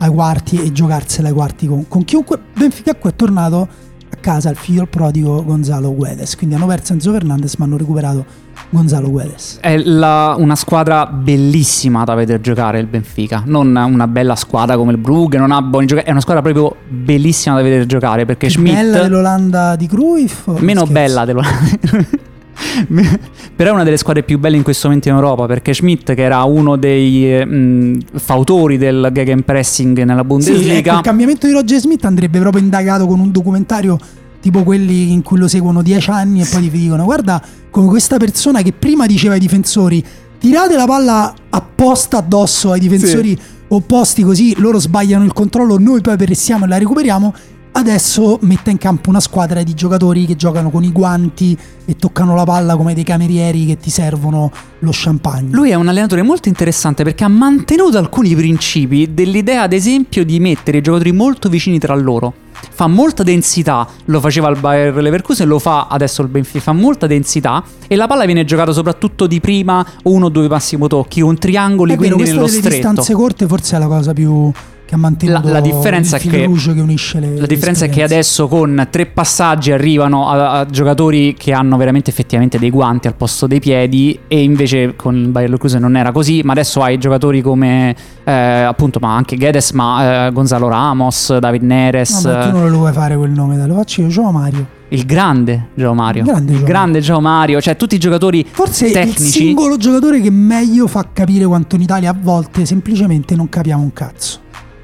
ai 0.01 0.09
quarti 0.09 0.61
e 0.61 0.71
giocarsela 0.71 1.29
ai 1.29 1.33
quarti 1.33 1.67
con, 1.67 1.87
con 1.87 2.03
chiunque. 2.03 2.39
Benfica 2.53 2.97
è 2.97 3.15
tornato 3.15 3.67
a 4.13 4.15
casa 4.19 4.49
il 4.49 4.57
figlio 4.57 4.81
il 4.81 4.87
prodigo 4.87 5.43
Gonzalo 5.43 5.93
Guedes. 5.95 6.35
Quindi 6.35 6.55
hanno 6.55 6.65
perso 6.65 6.93
Enzo 6.93 7.11
Fernandez 7.11 7.55
ma 7.55 7.65
hanno 7.65 7.77
recuperato 7.77 8.25
Gonzalo 8.69 9.09
Guedes. 9.09 9.59
È 9.61 9.77
la, 9.77 10.35
una 10.37 10.55
squadra 10.55 11.05
bellissima 11.05 12.03
da 12.03 12.15
vedere 12.15 12.41
giocare 12.41 12.79
il 12.79 12.87
Benfica. 12.87 13.43
Non 13.45 13.75
una 13.75 14.07
bella 14.07 14.35
squadra 14.35 14.75
come 14.75 14.91
il 14.91 14.97
Brugge, 14.97 15.37
non 15.37 15.51
ha 15.51 15.61
buoni 15.61 15.85
giocatori. 15.85 16.09
È 16.09 16.11
una 16.11 16.21
squadra 16.21 16.41
proprio 16.41 16.75
bellissima 16.89 17.55
da 17.55 17.61
vedere 17.61 17.85
giocare 17.85 18.25
perché 18.25 18.47
Più 18.47 18.55
Schmidt... 18.55 18.75
Bella 18.75 19.01
dell'Olanda 19.03 19.75
di 19.75 19.87
Cruyff? 19.87 20.47
Meno 20.59 20.85
scherzo? 20.85 20.91
bella 20.91 21.25
dell'Olanda 21.25 22.29
però 23.55 23.71
è 23.71 23.73
una 23.73 23.83
delle 23.83 23.97
squadre 23.97 24.23
più 24.23 24.39
belle 24.39 24.57
in 24.57 24.63
questo 24.63 24.87
momento 24.87 25.09
in 25.09 25.15
Europa 25.15 25.45
perché 25.45 25.73
Schmidt 25.73 26.13
che 26.13 26.21
era 26.21 26.43
uno 26.43 26.75
dei 26.75 27.45
mh, 27.45 27.55
mm, 27.55 27.99
fautori 28.15 28.77
del 28.77 29.09
gegenpressing 29.11 30.03
nella 30.03 30.23
Bundesliga 30.23 30.63
sì, 30.63 30.77
ecco, 30.77 30.95
il 30.95 31.01
cambiamento 31.01 31.47
di 31.47 31.53
Roger 31.53 31.79
Smith 31.79 32.05
andrebbe 32.05 32.39
proprio 32.39 32.61
indagato 32.61 33.05
con 33.05 33.19
un 33.19 33.31
documentario 33.31 33.97
tipo 34.39 34.63
quelli 34.63 35.11
in 35.11 35.21
cui 35.21 35.37
lo 35.37 35.47
seguono 35.47 35.81
dieci 35.81 36.09
anni 36.09 36.41
e 36.41 36.47
poi 36.49 36.61
ti 36.61 36.69
dicono 36.69 37.03
guarda 37.03 37.41
come 37.69 37.87
questa 37.87 38.17
persona 38.17 38.61
che 38.61 38.73
prima 38.73 39.05
diceva 39.05 39.35
ai 39.35 39.39
difensori 39.39 40.03
tirate 40.39 40.75
la 40.75 40.85
palla 40.85 41.33
apposta 41.49 42.17
addosso 42.17 42.71
ai 42.71 42.79
difensori 42.79 43.29
sì. 43.29 43.39
opposti 43.69 44.23
così 44.23 44.59
loro 44.59 44.79
sbagliano 44.79 45.23
il 45.23 45.33
controllo 45.33 45.77
noi 45.77 46.01
poi 46.01 46.17
pressiamo 46.17 46.65
e 46.65 46.67
la 46.67 46.77
recuperiamo 46.77 47.33
adesso 47.73 48.37
metta 48.41 48.69
in 48.69 48.77
campo 48.77 49.09
una 49.09 49.19
squadra 49.19 49.63
di 49.63 49.73
giocatori 49.73 50.25
che 50.25 50.35
giocano 50.35 50.69
con 50.69 50.83
i 50.83 50.91
guanti 50.91 51.57
e 51.85 51.95
toccano 51.95 52.35
la 52.35 52.43
palla 52.43 52.75
come 52.75 52.93
dei 52.93 53.03
camerieri 53.03 53.65
che 53.65 53.77
ti 53.77 53.89
servono 53.89 54.51
lo 54.79 54.91
champagne. 54.93 55.49
Lui 55.51 55.69
è 55.69 55.75
un 55.75 55.87
allenatore 55.87 56.21
molto 56.21 56.49
interessante 56.49 57.03
perché 57.03 57.23
ha 57.23 57.29
mantenuto 57.29 57.97
alcuni 57.97 58.35
principi 58.35 59.13
dell'idea, 59.13 59.63
ad 59.63 59.73
esempio, 59.73 60.25
di 60.25 60.39
mettere 60.39 60.79
i 60.79 60.81
giocatori 60.81 61.11
molto 61.11 61.49
vicini 61.49 61.79
tra 61.79 61.95
loro. 61.95 62.33
Fa 62.69 62.85
molta 62.85 63.23
densità, 63.23 63.87
lo 64.05 64.19
faceva 64.19 64.47
il 64.49 64.59
Bayer 64.59 64.93
Leverkusen, 64.95 65.47
lo 65.47 65.57
fa 65.57 65.87
adesso 65.87 66.21
il 66.21 66.27
Benfica, 66.27 66.59
fa 66.59 66.73
molta 66.73 67.07
densità 67.07 67.63
e 67.87 67.95
la 67.95 68.05
palla 68.05 68.25
viene 68.25 68.45
giocata 68.45 68.71
soprattutto 68.71 69.25
di 69.25 69.39
prima, 69.39 69.83
uno 70.03 70.25
o 70.27 70.29
due 70.29 70.47
massimo 70.47 70.85
tocchi, 70.87 71.21
con 71.21 71.37
triangoli, 71.39 71.93
È 71.93 71.97
vero, 71.97 72.15
quindi 72.15 72.31
nello 72.31 72.45
delle 72.45 72.57
stretto. 72.59 72.75
distanze 72.75 73.13
corte 73.13 73.47
forse 73.47 73.77
è 73.77 73.79
la 73.79 73.87
cosa 73.87 74.13
più 74.13 74.51
che 74.91 74.97
ha 74.97 74.99
mantenuto 74.99 75.47
La- 75.47 75.53
la 75.53 75.61
differenza 75.61 76.17
il 76.17 76.21
che- 76.23 76.29
che 76.29 76.45
unisce 76.81 77.19
le 77.21 77.37
La 77.39 77.45
differenza 77.45 77.85
è 77.85 77.89
che 77.89 78.03
adesso 78.03 78.49
con 78.49 78.87
tre 78.89 79.05
passaggi 79.05 79.71
arrivano 79.71 80.27
a, 80.27 80.59
a 80.59 80.65
giocatori 80.65 81.33
che 81.37 81.53
hanno 81.53 81.77
veramente 81.77 82.09
effettivamente 82.09 82.59
dei 82.59 82.69
guanti 82.69 83.07
al 83.07 83.15
posto 83.15 83.47
dei 83.47 83.61
piedi 83.61 84.19
e 84.27 84.43
invece 84.43 84.95
con 84.97 85.15
il 85.15 85.29
Bayer 85.29 85.47
Leverkusen 85.49 85.79
non 85.79 85.95
era 85.95 86.11
così, 86.11 86.41
ma 86.43 86.51
adesso 86.51 86.81
hai 86.81 86.97
giocatori 86.97 87.41
come 87.41 87.95
eh, 88.25 88.31
appunto 88.31 88.99
ma 88.99 89.15
anche 89.15 89.37
Guedes, 89.37 89.71
ma 89.71 90.27
eh, 90.27 90.31
Gonzalo 90.33 90.67
Ramos, 90.67 91.37
David 91.37 91.61
Neres, 91.63 92.25
No, 92.25 92.31
ma 92.33 92.47
tu 92.49 92.57
non 92.57 92.69
lo 92.69 92.77
vuoi 92.79 92.91
fare 92.91 93.15
quel 93.15 93.31
nome, 93.31 93.57
te 93.57 93.65
lo 93.67 93.75
faccio 93.75 94.01
io, 94.01 94.07
Gio 94.09 94.29
Mario. 94.29 94.67
il 94.89 95.05
grande 95.05 95.67
Gio 95.73 95.93
Mario, 95.93 96.23
Il 96.23 96.27
grande 96.27 96.53
Gio 96.57 96.63
grande 96.65 96.99
Gio 96.99 97.21
Mario, 97.21 97.61
cioè 97.61 97.77
tutti 97.77 97.95
i 97.95 97.97
giocatori 97.97 98.45
Forse 98.49 98.87
il 98.87 98.91
tecnici. 98.91 99.21
singolo 99.21 99.77
giocatore 99.77 100.19
che 100.19 100.29
meglio 100.31 100.87
fa 100.87 101.07
capire 101.13 101.45
quanto 101.45 101.75
in 101.77 101.81
Italia 101.83 102.09
a 102.09 102.15
volte 102.19 102.65
semplicemente 102.65 103.35
non 103.37 103.47
capiamo 103.47 103.81
un 103.81 103.93
cazzo. 103.93 104.39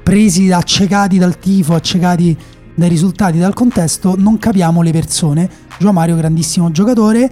Presi 0.08 0.50
accecati 0.50 1.18
dal 1.18 1.38
tifo, 1.38 1.74
accecati 1.74 2.34
dai 2.74 2.88
risultati, 2.88 3.38
dal 3.38 3.52
contesto, 3.52 4.14
non 4.16 4.38
capiamo 4.38 4.80
le 4.80 4.90
persone. 4.90 5.50
Gio 5.78 5.92
Mario, 5.92 6.16
grandissimo 6.16 6.70
giocatore. 6.70 7.30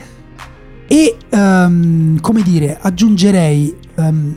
E 0.86 1.16
ehm, 1.26 2.20
come 2.20 2.42
dire, 2.42 2.76
aggiungerei 2.78 3.74
ehm, 3.94 4.34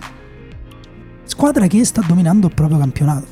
squadra 1.25 1.67
che 1.67 1.83
sta 1.83 2.01
dominando 2.07 2.47
il 2.47 2.53
proprio 2.53 2.77
campionato. 2.77 3.25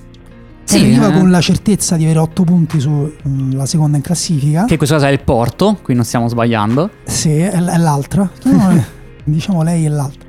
Sì, 0.66 0.80
arriva 0.80 1.08
eh. 1.08 1.14
con 1.14 1.32
la 1.32 1.39
certezza 1.39 1.95
di 1.95 2.03
avere 2.03 2.20
8 2.20 2.43
punti 2.43 2.82
sulla 2.82 3.66
seconda 3.66 3.95
in 3.95 4.03
classifica. 4.03 4.66
che 4.66 4.74
in 4.74 4.78
questo 4.78 4.95
caso 4.95 5.08
è 5.08 5.12
il 5.12 5.24
Porto, 5.24 5.80
qui 5.82 5.95
non 5.95 6.03
stiamo 6.03 6.28
sbagliando. 6.28 6.89
Sì, 7.05 7.30
è, 7.30 7.58
l'altra. 7.78 8.30
No, 8.43 8.84
diciamo 9.24 9.64
lei 9.64 9.86
è 9.86 9.88
l'altra. 9.88 10.27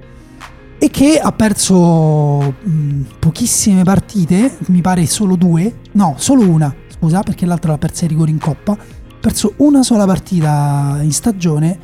Che 0.91 1.21
ha 1.21 1.31
perso 1.31 2.55
mh, 2.61 3.03
pochissime 3.21 3.85
partite, 3.85 4.59
mi 4.67 4.81
pare 4.81 5.07
solo 5.07 5.37
due. 5.37 5.81
No, 5.93 6.17
solo 6.19 6.49
una, 6.49 6.75
scusa, 6.89 7.23
perché 7.23 7.47
l'altra 7.47 7.71
l'ha 7.71 7.79
persa 7.79 8.03
ai 8.03 8.09
rigori 8.09 8.33
in 8.33 8.39
coppa. 8.39 8.73
Ha 8.73 9.15
perso 9.21 9.53
una 9.59 9.85
sola 9.85 10.07
partita 10.07 10.99
in 11.01 11.13
stagione 11.13 11.79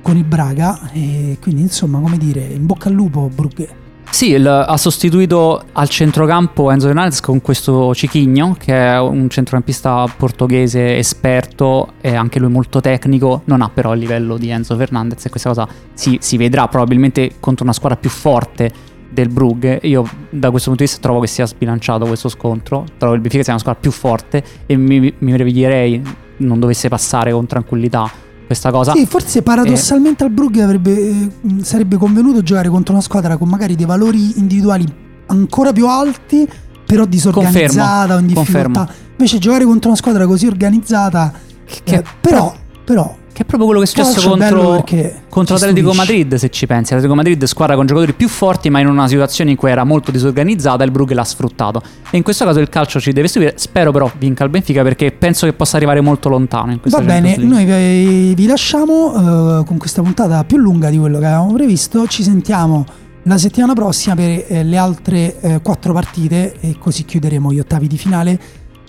con 0.00 0.16
il 0.16 0.24
Braga. 0.24 0.90
E 0.92 1.36
quindi, 1.42 1.60
insomma, 1.60 1.98
come 2.00 2.16
dire, 2.16 2.42
in 2.42 2.64
bocca 2.64 2.88
al 2.88 2.94
lupo, 2.94 3.30
Brugge. 3.34 3.83
Sì, 4.14 4.30
il- 4.30 4.46
ha 4.46 4.76
sostituito 4.76 5.60
al 5.72 5.88
centrocampo 5.88 6.70
Enzo 6.70 6.86
Fernandez 6.86 7.18
con 7.18 7.40
questo 7.40 7.92
Cichigno, 7.96 8.54
che 8.56 8.72
è 8.72 9.00
un 9.00 9.28
centrocampista 9.28 10.06
portoghese 10.16 10.96
esperto 10.98 11.94
e 12.00 12.14
anche 12.14 12.38
lui 12.38 12.48
molto 12.48 12.80
tecnico, 12.80 13.42
non 13.46 13.60
ha 13.60 13.70
però 13.70 13.92
il 13.92 13.98
livello 13.98 14.36
di 14.36 14.50
Enzo 14.50 14.76
Fernandez 14.76 15.24
e 15.24 15.30
questa 15.30 15.48
cosa 15.48 15.66
si, 15.94 16.16
si 16.20 16.36
vedrà 16.36 16.68
probabilmente 16.68 17.32
contro 17.40 17.64
una 17.64 17.72
squadra 17.72 17.98
più 17.98 18.08
forte 18.08 18.70
del 19.10 19.30
Brugge. 19.30 19.80
Io 19.82 20.08
da 20.30 20.50
questo 20.50 20.68
punto 20.68 20.84
di 20.84 20.90
vista 20.90 21.02
trovo 21.02 21.18
che 21.18 21.26
sia 21.26 21.46
sbilanciato 21.46 22.06
questo 22.06 22.28
scontro, 22.28 22.84
trovo 22.96 23.14
il 23.14 23.20
Benfica 23.20 23.42
sia 23.42 23.54
una 23.54 23.62
squadra 23.62 23.80
più 23.80 23.90
forte 23.90 24.44
e 24.66 24.76
mi, 24.76 25.00
mi 25.00 25.12
meraviglierei 25.18 26.02
non 26.36 26.60
dovesse 26.60 26.88
passare 26.88 27.32
con 27.32 27.46
tranquillità 27.46 28.08
questa 28.54 28.70
cosa. 28.70 28.92
Sì, 28.92 29.04
forse 29.06 29.42
paradossalmente 29.42 30.24
al 30.24 30.30
Brugge 30.30 30.62
avrebbe, 30.62 30.92
eh, 30.92 31.30
sarebbe 31.62 31.96
convenuto 31.96 32.42
giocare 32.42 32.68
contro 32.68 32.94
una 32.94 33.02
squadra 33.02 33.36
con 33.36 33.48
magari 33.48 33.74
dei 33.74 33.84
valori 33.86 34.38
individuali 34.38 34.86
ancora 35.26 35.72
più 35.72 35.88
alti, 35.88 36.48
però 36.86 37.04
disorganizzata 37.04 38.14
o 38.14 38.18
in 38.18 38.32
Confermo. 38.32 38.68
difficoltà. 38.68 38.92
Invece 39.16 39.38
giocare 39.38 39.64
contro 39.64 39.88
una 39.90 39.98
squadra 39.98 40.26
così 40.26 40.46
organizzata, 40.46 41.32
Che- 41.64 41.94
eh, 41.94 42.04
però, 42.20 42.54
però, 42.84 43.16
Che 43.34 43.42
è 43.42 43.44
proprio 43.44 43.66
quello 43.66 43.80
che 43.80 43.86
è 43.86 43.88
successo 43.88 44.12
calcio 44.12 44.28
contro, 44.28 44.84
contro 45.28 45.56
Atletico 45.56 45.92
stupisce. 45.92 46.12
Madrid, 46.12 46.34
se 46.36 46.50
ci 46.50 46.66
pensi. 46.68 46.92
Atletico 46.92 47.16
Madrid 47.16 47.42
squadra 47.46 47.74
con 47.74 47.84
giocatori 47.84 48.12
più 48.12 48.28
forti, 48.28 48.70
ma 48.70 48.78
in 48.78 48.86
una 48.86 49.08
situazione 49.08 49.50
in 49.50 49.56
cui 49.56 49.70
era 49.70 49.82
molto 49.82 50.12
disorganizzata, 50.12 50.84
il 50.84 50.92
Brugge 50.92 51.14
l'ha 51.14 51.24
sfruttato. 51.24 51.82
E 52.10 52.16
in 52.16 52.22
questo 52.22 52.44
caso 52.44 52.60
il 52.60 52.68
calcio 52.68 53.00
ci 53.00 53.10
deve 53.10 53.26
stupire. 53.26 53.54
Spero 53.56 53.90
però 53.90 54.08
vinca 54.18 54.44
il 54.44 54.50
Benfica 54.50 54.82
perché 54.84 55.10
penso 55.10 55.46
che 55.46 55.52
possa 55.52 55.76
arrivare 55.76 56.00
molto 56.00 56.28
lontano 56.28 56.70
in 56.70 56.78
questa 56.78 57.00
Va 57.00 57.04
bene, 57.04 57.36
noi 57.38 57.64
vi, 57.64 58.34
vi 58.36 58.46
lasciamo 58.46 59.60
eh, 59.60 59.64
con 59.64 59.78
questa 59.78 60.00
puntata 60.00 60.44
più 60.44 60.58
lunga 60.58 60.88
di 60.88 60.98
quello 60.98 61.18
che 61.18 61.24
avevamo 61.26 61.52
previsto. 61.54 62.06
Ci 62.06 62.22
sentiamo 62.22 62.86
la 63.24 63.36
settimana 63.36 63.72
prossima 63.72 64.14
per 64.14 64.44
eh, 64.46 64.62
le 64.62 64.76
altre 64.76 65.40
eh, 65.40 65.60
quattro 65.60 65.92
partite 65.92 66.54
e 66.60 66.76
così 66.78 67.04
chiuderemo 67.04 67.52
gli 67.52 67.58
ottavi 67.58 67.88
di 67.88 67.98
finale 67.98 68.38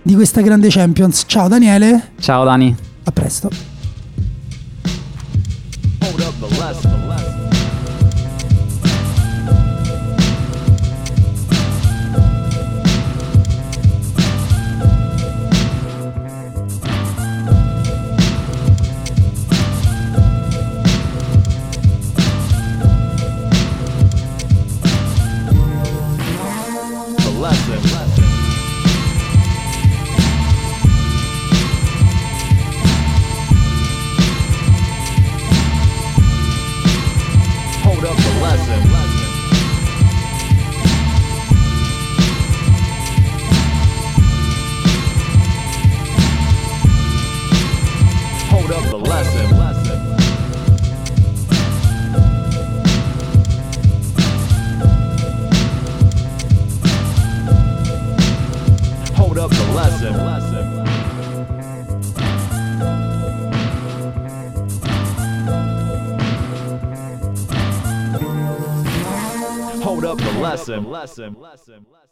di 0.04 0.14
questa 0.14 0.42
grande 0.42 0.68
Champions. 0.70 1.24
Ciao 1.26 1.48
Daniele, 1.48 2.12
Ciao 2.20 2.44
Dani. 2.44 2.76
a 3.06 3.12
presto. 3.12 3.75
the 6.50 6.60
less. 6.60 7.05
lesson. 70.84 71.34
lesson. 71.34 71.42
lesson. 71.42 71.86
lesson. 71.92 72.05